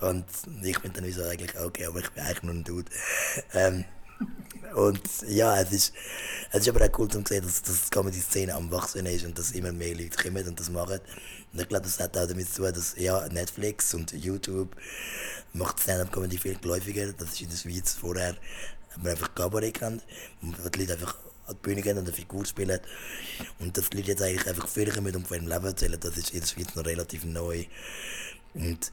Und 0.00 0.24
ich 0.62 0.78
bin 0.80 0.92
dann 0.92 1.04
wie 1.04 1.12
so 1.12 1.22
eigentlich, 1.24 1.58
okay, 1.58 1.86
aber 1.86 2.00
ich 2.00 2.10
bin 2.10 2.22
eigentlich 2.22 2.42
nur 2.42 2.54
ein 2.54 2.64
Dude. 2.64 2.90
Ähm, 3.54 3.84
und 4.74 5.00
ja, 5.26 5.60
es 5.60 5.72
ist, 5.72 5.94
es 6.52 6.60
ist 6.60 6.68
aber 6.68 6.84
auch 6.84 6.98
cool 6.98 7.08
zu 7.08 7.22
sehen, 7.26 7.42
dass, 7.42 7.62
dass 7.62 7.84
die 7.84 7.90
Comedy-Szene 7.90 8.54
am 8.54 8.70
Wachsen 8.70 9.06
ist 9.06 9.24
und 9.24 9.38
dass 9.38 9.50
immer 9.52 9.72
mehr 9.72 9.96
Leute 9.96 10.16
kommen 10.22 10.46
und 10.46 10.60
das 10.60 10.70
machen. 10.70 11.00
Und 11.52 11.60
ich 11.60 11.68
glaube, 11.68 11.84
das 11.84 11.98
hat 11.98 12.16
auch 12.16 12.26
damit 12.26 12.52
zu 12.52 12.62
tun, 12.62 12.72
dass 12.72 12.94
ja, 12.96 13.26
Netflix 13.28 13.94
und 13.94 14.12
YouTube 14.12 14.76
macht 15.52 15.80
Stand-Up-Comedy 15.80 16.38
viel 16.38 16.56
geläufiger. 16.56 17.12
Das 17.12 17.32
ist 17.32 17.40
in 17.40 17.50
der 17.50 17.56
Schweiz 17.56 17.94
vorher, 17.94 18.36
haben 18.94 19.06
einfach 19.06 19.34
Cabaret 19.34 19.74
kennt, 19.74 20.04
wo 20.40 20.68
die 20.68 20.80
Leute 20.80 20.92
einfach 20.92 21.16
an 21.50 21.56
die 21.56 21.62
Bühne 21.62 21.82
gehen 21.82 21.98
und 21.98 22.04
eine 22.04 22.12
Figur 22.12 22.44
spielen. 22.46 22.80
Und 23.58 23.76
dass 23.76 23.90
die 23.90 23.98
Leute 23.98 24.12
jetzt 24.12 24.22
eigentlich 24.22 24.46
einfach 24.46 24.68
viel 24.68 24.90
kommen 24.90 25.14
und 25.14 25.26
von 25.26 25.36
ihrem 25.36 25.48
Leben 25.48 25.66
erzählen, 25.66 25.98
das 26.00 26.16
ist 26.16 26.30
in 26.30 26.40
der 26.40 26.46
Schweiz 26.46 26.74
noch 26.74 26.86
relativ 26.86 27.24
neu. 27.24 27.64
Und 28.54 28.92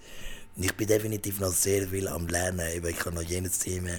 ich 0.58 0.74
bin 0.76 0.88
definitiv 0.88 1.40
noch 1.40 1.54
sehr 1.54 1.88
viel 1.88 2.08
am 2.08 2.28
Lernen. 2.28 2.68
Ich 2.84 3.06
habe 3.06 3.16
noch 3.16 3.22
jenes 3.22 3.60
Thema, 3.60 3.92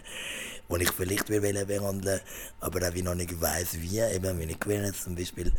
das 0.68 0.80
ich 0.80 0.90
vielleicht 0.90 1.26
behandeln 1.26 1.68
will, 1.68 2.20
aber 2.60 2.88
auch 2.88 2.94
wie 2.94 3.02
noch 3.02 3.14
nicht 3.14 3.40
weiss, 3.40 3.80
wie. 3.80 4.00
Eben, 4.00 4.40
ich 4.40 4.60
gewinne 4.60 4.92
zum 4.92 5.14
Beispiel. 5.14 5.52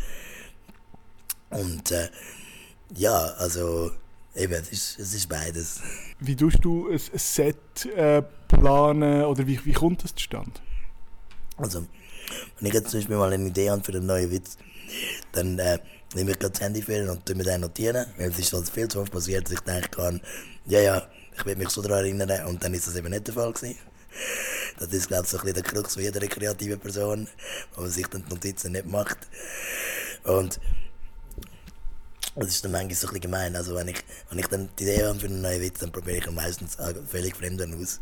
Und 1.50 1.92
äh, 1.92 2.10
ja, 2.96 3.16
also 3.38 3.92
eben, 4.36 4.54
es 4.54 4.70
ist, 4.70 5.00
es 5.00 5.14
ist 5.14 5.30
beides. 5.30 5.82
Wie 6.20 6.36
tust 6.36 6.60
du 6.62 6.90
ein 6.90 7.00
Set 7.00 7.86
äh, 7.86 8.22
planen 8.48 9.24
oder 9.24 9.48
wie, 9.48 9.64
wie 9.66 9.74
kommt 9.74 10.04
das 10.04 10.14
zustande? 10.14 10.60
Also, 11.58 11.86
wenn 12.60 12.68
ich 12.68 12.74
jetzt 12.74 12.92
zum 12.92 13.00
Beispiel 13.00 13.18
mal 13.18 13.32
eine 13.32 13.48
Idee 13.48 13.70
habe 13.70 13.84
für 13.84 13.92
einen 13.92 14.06
neuen 14.06 14.32
Witz, 14.32 14.58
dann 15.32 15.60
äh, 15.60 15.80
nehme 16.16 16.32
ich 16.32 16.40
gerade 16.40 16.52
das 16.52 16.62
Handy 16.62 16.82
für 16.82 17.12
und 17.12 17.36
mir 17.36 17.44
den 17.44 17.62
notieren, 17.62 18.06
weil 18.18 18.30
es 18.30 18.40
ist 18.40 18.50
sonst 18.50 18.72
viel 18.72 18.88
zu 18.88 19.00
oft 19.00 19.12
passiert, 19.12 19.46
dass 19.46 19.54
ich 19.54 19.60
denke 19.62 19.90
kann, 19.90 20.22
ja, 20.66 20.80
ja, 20.80 21.08
ich 21.38 21.46
will 21.46 21.56
mich 21.56 21.70
so 21.70 21.82
daran 21.82 22.00
erinnern 22.00 22.46
und 22.48 22.64
dann 22.64 22.74
ist 22.74 22.88
das 22.88 22.96
eben 22.96 23.10
nicht 23.10 23.28
der 23.28 23.34
Fall 23.34 23.54
gewesen. 23.54 23.78
Das 24.80 24.94
ist, 24.94 25.08
glaube 25.08 25.24
ich, 25.24 25.30
so 25.30 25.40
ein 25.40 25.54
der 25.54 25.64
Krux 25.64 25.94
von 25.94 26.04
jeder 26.04 26.20
kreativen 26.28 26.80
Person, 26.80 27.28
wo 27.76 27.82
man 27.82 27.92
sich 27.92 28.08
dann 28.08 28.24
die 28.26 28.30
Notizen 28.30 28.72
nicht 28.72 28.86
macht. 28.86 29.18
Und 30.24 30.60
das 32.36 32.48
ist 32.48 32.64
dann 32.64 32.72
manchmal 32.72 32.96
so 32.96 33.08
ein 33.10 33.20
gemein. 33.20 33.56
Also 33.56 33.76
wenn 33.76 33.90
ich, 33.90 34.04
wenn 34.30 34.40
ich 34.40 34.48
dann 34.48 34.70
die 34.78 34.84
Idee 34.84 35.06
habe 35.06 35.20
für 35.20 35.28
einen 35.28 35.42
neuen 35.42 35.62
Witz, 35.62 35.80
dann 35.80 35.92
probiere 35.92 36.18
ich 36.18 36.28
ihn 36.28 36.36
meistens 36.36 36.78
völlig 37.08 37.36
Fremden 37.36 37.82
aus. 37.82 38.00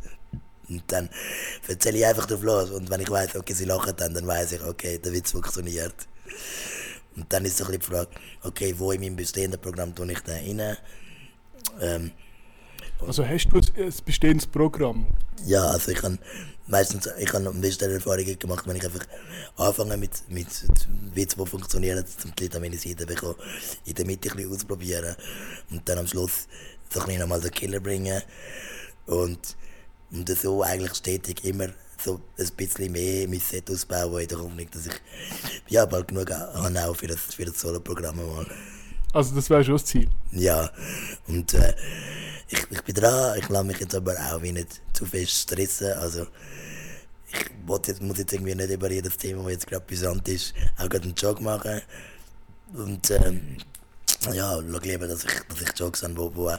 Und 0.69 0.83
dann 0.87 1.09
erzähle 1.67 1.99
ich 1.99 2.05
einfach 2.05 2.25
drauf 2.25 2.43
los. 2.43 2.71
Und 2.71 2.89
wenn 2.89 3.01
ich 3.01 3.09
weiß, 3.09 3.35
okay, 3.35 3.53
sie 3.53 3.65
lachen 3.65 3.93
dann, 3.95 4.13
dann 4.13 4.27
weiß 4.27 4.53
ich, 4.53 4.63
okay, 4.63 4.97
der 4.97 5.13
Witz 5.13 5.31
funktioniert. 5.31 5.95
Und 7.15 7.31
dann 7.31 7.45
ist 7.45 7.57
so 7.57 7.65
ein 7.65 7.71
bisschen 7.71 7.81
die 7.81 7.95
Frage, 7.95 8.09
okay, 8.43 8.75
wo 8.77 8.91
in 8.91 9.01
meinem 9.01 9.15
bestehenden 9.15 9.59
Programm 9.59 9.95
tue 9.95 10.11
ich 10.11 10.19
den 10.19 10.59
rein? 10.59 10.77
Ähm, 11.81 12.11
also 13.05 13.25
hast 13.25 13.49
du 13.51 13.57
ein 13.59 13.93
bestehendes 14.05 14.47
Programm? 14.47 15.07
Ja, 15.45 15.65
also 15.65 15.91
ich 15.91 16.01
habe 16.01 16.17
meistens 16.67 17.09
ich 17.17 17.31
habe 17.33 17.47
am 17.47 17.61
besten 17.61 17.91
Erfahrungen 17.91 18.37
gemacht, 18.37 18.67
wenn 18.67 18.75
ich 18.75 18.85
einfach 18.85 19.05
anfange 19.55 19.97
mit, 19.97 20.11
mit 20.29 20.47
Witz, 21.13 21.35
die 21.35 21.45
funktionieren, 21.45 22.03
um 22.23 22.33
die 22.35 22.43
Leute 22.43 22.57
an 22.57 22.63
meine 22.63 22.77
Seite 22.77 23.05
bekommen, 23.05 23.35
in 23.85 23.93
der 23.93 24.05
Mitte 24.05 24.29
ein 24.29 24.35
bisschen 24.35 24.53
ausprobieren 24.53 25.15
und 25.71 25.87
dann 25.87 25.99
am 25.99 26.07
Schluss 26.07 26.47
so 26.89 26.99
ein 26.99 27.05
bisschen 27.05 27.21
nochmal 27.21 27.41
den 27.41 27.51
Killer 27.51 27.79
bringen 27.79 28.21
und, 29.05 29.55
und 30.11 30.29
so 30.37 30.63
eigentlich 30.63 30.95
stetig 30.95 31.43
immer 31.43 31.67
so 32.03 32.21
ein 32.37 32.49
bisschen 32.55 32.91
mehr 32.91 33.27
mein 33.27 33.39
Set 33.39 33.69
ausbauen 33.69 34.21
in 34.21 34.27
der 34.27 34.39
Hoffnung, 34.39 34.67
dass 34.71 34.85
ich 34.85 35.01
ja, 35.67 35.85
bald 35.85 36.07
genug 36.07 36.31
habe 36.31 36.87
auch 36.87 36.95
für 36.95 37.07
das, 37.07 37.19
für 37.19 37.45
das 37.45 37.59
Solo-Programm 37.59 38.17
mal. 38.17 38.45
Also 39.13 39.35
das 39.35 39.49
wäre 39.49 39.63
schon 39.63 39.75
das 39.75 39.85
Ziel? 39.85 40.09
Ja, 40.31 40.69
und 41.27 41.53
äh, 41.53 41.73
ich, 42.49 42.59
ich 42.69 42.81
bin 42.83 42.95
dran, 42.95 43.37
ich 43.39 43.49
lasse 43.49 43.65
mich 43.65 43.79
jetzt 43.79 43.95
aber 43.95 44.13
auch 44.13 44.41
wie 44.41 44.51
nicht 44.51 44.81
zu 44.93 45.05
fest 45.05 45.31
stressen. 45.31 45.93
Also 45.93 46.27
ich 47.31 47.87
jetzt, 47.87 48.01
muss 48.01 48.17
jetzt 48.17 48.33
irgendwie 48.33 48.55
nicht 48.55 48.69
über 48.69 48.91
jedes 48.91 49.17
Thema, 49.17 49.43
das 49.43 49.53
jetzt 49.53 49.67
gerade 49.67 49.85
brisant 49.85 50.27
ist, 50.27 50.53
auch 50.77 50.87
gerade 50.89 51.03
einen 51.03 51.15
Jog 51.15 51.41
machen. 51.41 51.81
Und 52.73 53.09
ähm, 53.11 53.57
ja, 54.33 54.59
schau 54.59 54.79
lieber, 54.79 55.07
dass 55.07 55.23
ich, 55.23 55.31
dass 55.49 55.61
ich 55.61 55.79
Jogs 55.79 56.03
habe, 56.03 56.17
wo, 56.17 56.35
wo 56.35 56.51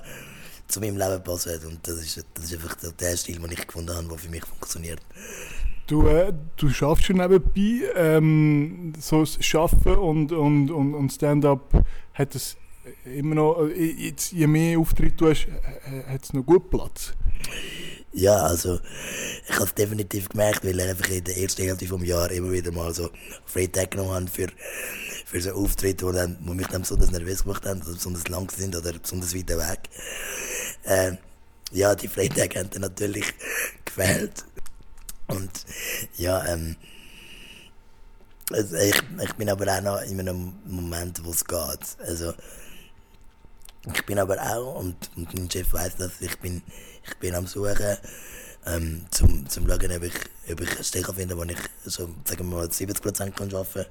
zu 0.69 0.81
meinem 0.81 0.97
Leben 0.97 1.23
passen. 1.25 1.59
Und 1.67 1.87
das 1.87 1.97
ist, 1.97 2.25
das 2.35 2.45
ist 2.45 2.55
einfach 2.55 2.77
der 2.77 3.17
Stil, 3.17 3.39
den 3.39 3.53
ich 3.53 3.67
gefunden 3.67 3.95
habe, 3.95 4.07
der 4.07 4.19
für 4.19 4.29
mich 4.29 4.45
funktioniert. 4.45 5.01
Du, 5.87 6.07
äh, 6.07 6.33
du 6.57 6.69
schaffst 6.69 7.07
schon 7.07 7.17
nebenbei, 7.17 7.91
ähm, 7.97 8.93
so 9.01 9.21
das 9.21 9.43
Schaffen 9.45 9.97
und, 9.97 10.33
und, 10.33 10.71
und, 10.71 10.95
und 10.95 11.11
Stand-up 11.11 11.83
hat 12.13 12.35
es 12.35 12.59
immer 13.05 13.35
noch, 13.37 13.67
äh, 13.69 13.93
jetzt, 13.93 14.33
je 14.33 14.47
mehr 14.47 14.79
Auftritte 14.79 15.17
du 15.17 15.31
hast, 15.31 15.47
hat 16.07 16.25
es 16.25 16.33
noch 16.35 16.45
gut 16.45 16.69
Platz? 16.69 17.15
Ja, 18.19 18.35
also 18.39 18.81
ich 19.49 19.55
habe 19.55 19.67
es 19.67 19.75
definitiv 19.75 20.29
gemerkt, 20.29 20.65
weil 20.65 20.81
ich 20.81 20.89
einfach 20.89 21.09
in 21.09 21.23
der 21.23 21.39
ersten 21.39 21.63
Hälfte 21.63 21.87
des 21.87 22.09
Jahres 22.09 22.37
immer 22.37 22.51
wieder 22.51 22.73
mal 22.73 22.93
so 22.93 23.11
Freitag 23.47 23.93
genommen 23.93 24.11
habe 24.11 24.27
für, 24.27 24.49
für 25.25 25.41
so 25.41 25.53
Auftritte, 25.53 26.05
die, 26.05 26.13
dann, 26.13 26.37
die 26.41 26.51
mich 26.55 26.67
dann 26.67 26.81
besonders 26.83 27.13
nervös 27.13 27.45
gemacht 27.45 27.65
haben, 27.65 27.81
oder 27.81 27.93
besonders 27.93 28.27
lang 28.27 28.51
sind 28.51 28.75
oder 28.75 28.93
besonders 28.93 29.37
weit 29.37 29.49
weg. 29.51 29.89
Äh, 30.83 31.13
ja, 31.71 31.95
die 31.95 32.09
Freitage 32.09 32.59
haben 32.59 32.71
dann 32.71 32.81
natürlich 32.81 33.25
gefehlt. 33.85 34.45
Und 35.29 35.53
ja, 36.17 36.45
ähm, 36.47 36.75
also 38.51 38.75
ich, 38.79 39.01
ich 39.23 39.33
bin 39.35 39.49
aber 39.49 39.77
auch 39.77 39.81
noch 39.81 40.03
in 40.03 40.19
einem 40.19 40.55
Moment, 40.65 41.25
wo 41.25 41.31
es 41.31 41.45
geht. 41.45 41.97
Also, 42.01 42.35
ich 43.95 44.07
bin 44.07 44.19
aber 44.19 44.41
auch, 44.41 44.77
und, 44.77 44.97
und 45.17 45.35
mein 45.35 45.51
Chef 45.51 45.73
weiß 45.73 45.97
das, 45.97 46.21
ich 46.21 46.39
bin, 46.39 46.63
ich 47.07 47.17
bin 47.19 47.35
am 47.35 47.47
Suchen, 47.47 47.97
ähm, 48.67 49.07
zum, 49.11 49.49
zum 49.49 49.67
schauen, 49.67 49.93
ob 49.97 50.03
ich, 50.03 50.15
ob 50.51 50.61
ich 50.61 50.71
eine 50.71 50.85
Stelle 50.85 51.15
finde, 51.15 51.37
wo 51.37 51.45
ich 51.45 51.59
so, 51.85 52.09
sagen 52.25 52.51
wir 52.51 52.57
mal, 52.57 52.67
70% 52.67 53.31
kann 53.31 53.55
arbeiten 53.55 53.73
kann. 53.73 53.87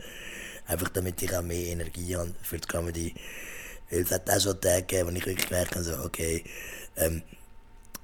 Einfach 0.68 0.90
damit 0.90 1.22
ich 1.22 1.36
auch 1.36 1.42
mehr 1.42 1.68
Energie 1.68 2.16
habe 2.16 2.34
für 2.42 2.58
die 2.58 2.68
Comedy. 2.68 3.16
Weil 3.90 4.02
es 4.02 4.12
hat 4.12 4.30
auch 4.30 4.40
schon 4.40 4.60
Tage 4.60 4.82
gegeben, 4.82 5.10
wo 5.10 5.18
ich 5.18 5.26
wirklich 5.26 5.48
gemerkt 5.48 5.76
habe, 5.76 5.84
so, 5.84 5.94
okay, 6.04 6.44
ähm, 6.98 7.22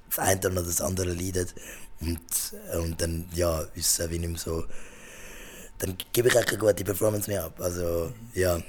das 0.08 0.18
eine 0.18 0.40
oder 0.40 0.62
das 0.62 0.80
andere 0.80 1.12
leidet. 1.12 1.54
Und, 2.00 2.20
und 2.72 3.00
dann, 3.00 3.28
ja, 3.34 3.60
ist 3.74 3.98
es 3.98 4.10
wie 4.10 4.18
nicht 4.18 4.30
mehr 4.30 4.38
so, 4.38 4.64
dann 5.78 5.96
gebe 6.12 6.28
ich 6.28 6.38
auch 6.38 6.46
eine 6.46 6.58
gute 6.58 6.84
Performance 6.84 7.30
mehr 7.30 7.44
ab. 7.44 7.60
Also, 7.60 8.12
ja. 8.32 8.60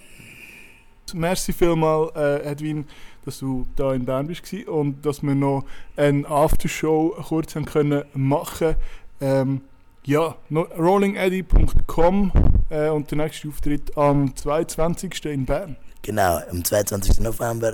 Merci 1.14 1.53
vielmal, 1.53 2.12
äh, 2.16 2.43
Edwin, 2.43 2.86
dass 3.24 3.39
du 3.39 3.66
da 3.76 3.93
in 3.93 4.06
Bern 4.06 4.28
bist 4.28 4.51
und 4.68 5.06
dass 5.06 5.22
wir 5.22 5.36
noch 5.36 5.66
eine 5.95 6.28
Aftershow 6.28 7.16
kurz 7.28 7.56
haben 7.56 7.66
können 7.66 8.03
machen 8.14 8.76
ähm, 9.22 9.62
ja, 10.06 10.36
rollingeddy.com 10.51 12.32
äh, 12.70 12.89
und 12.89 13.10
der 13.10 13.18
nächste 13.18 13.47
Auftritt 13.47 13.97
am 13.97 14.36
22. 14.36 15.26
in 15.26 15.45
Bern. 15.45 15.78
Genau, 16.01 16.39
am 16.51 16.64
22. 16.64 17.20
November 17.22 17.74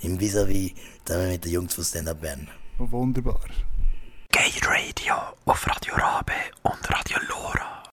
im 0.00 0.18
Vis-a-vis, 0.18 0.72
mit 1.08 1.44
den 1.44 1.52
Jungs 1.52 1.74
von 1.74 1.84
Stand 1.84 2.08
Up 2.08 2.20
Bern. 2.20 2.48
Wunderbar. 2.78 3.40
Gay 4.32 4.52
Radio 4.62 5.14
auf 5.44 5.66
Radio 5.66 5.94
Ra. 5.94 6.18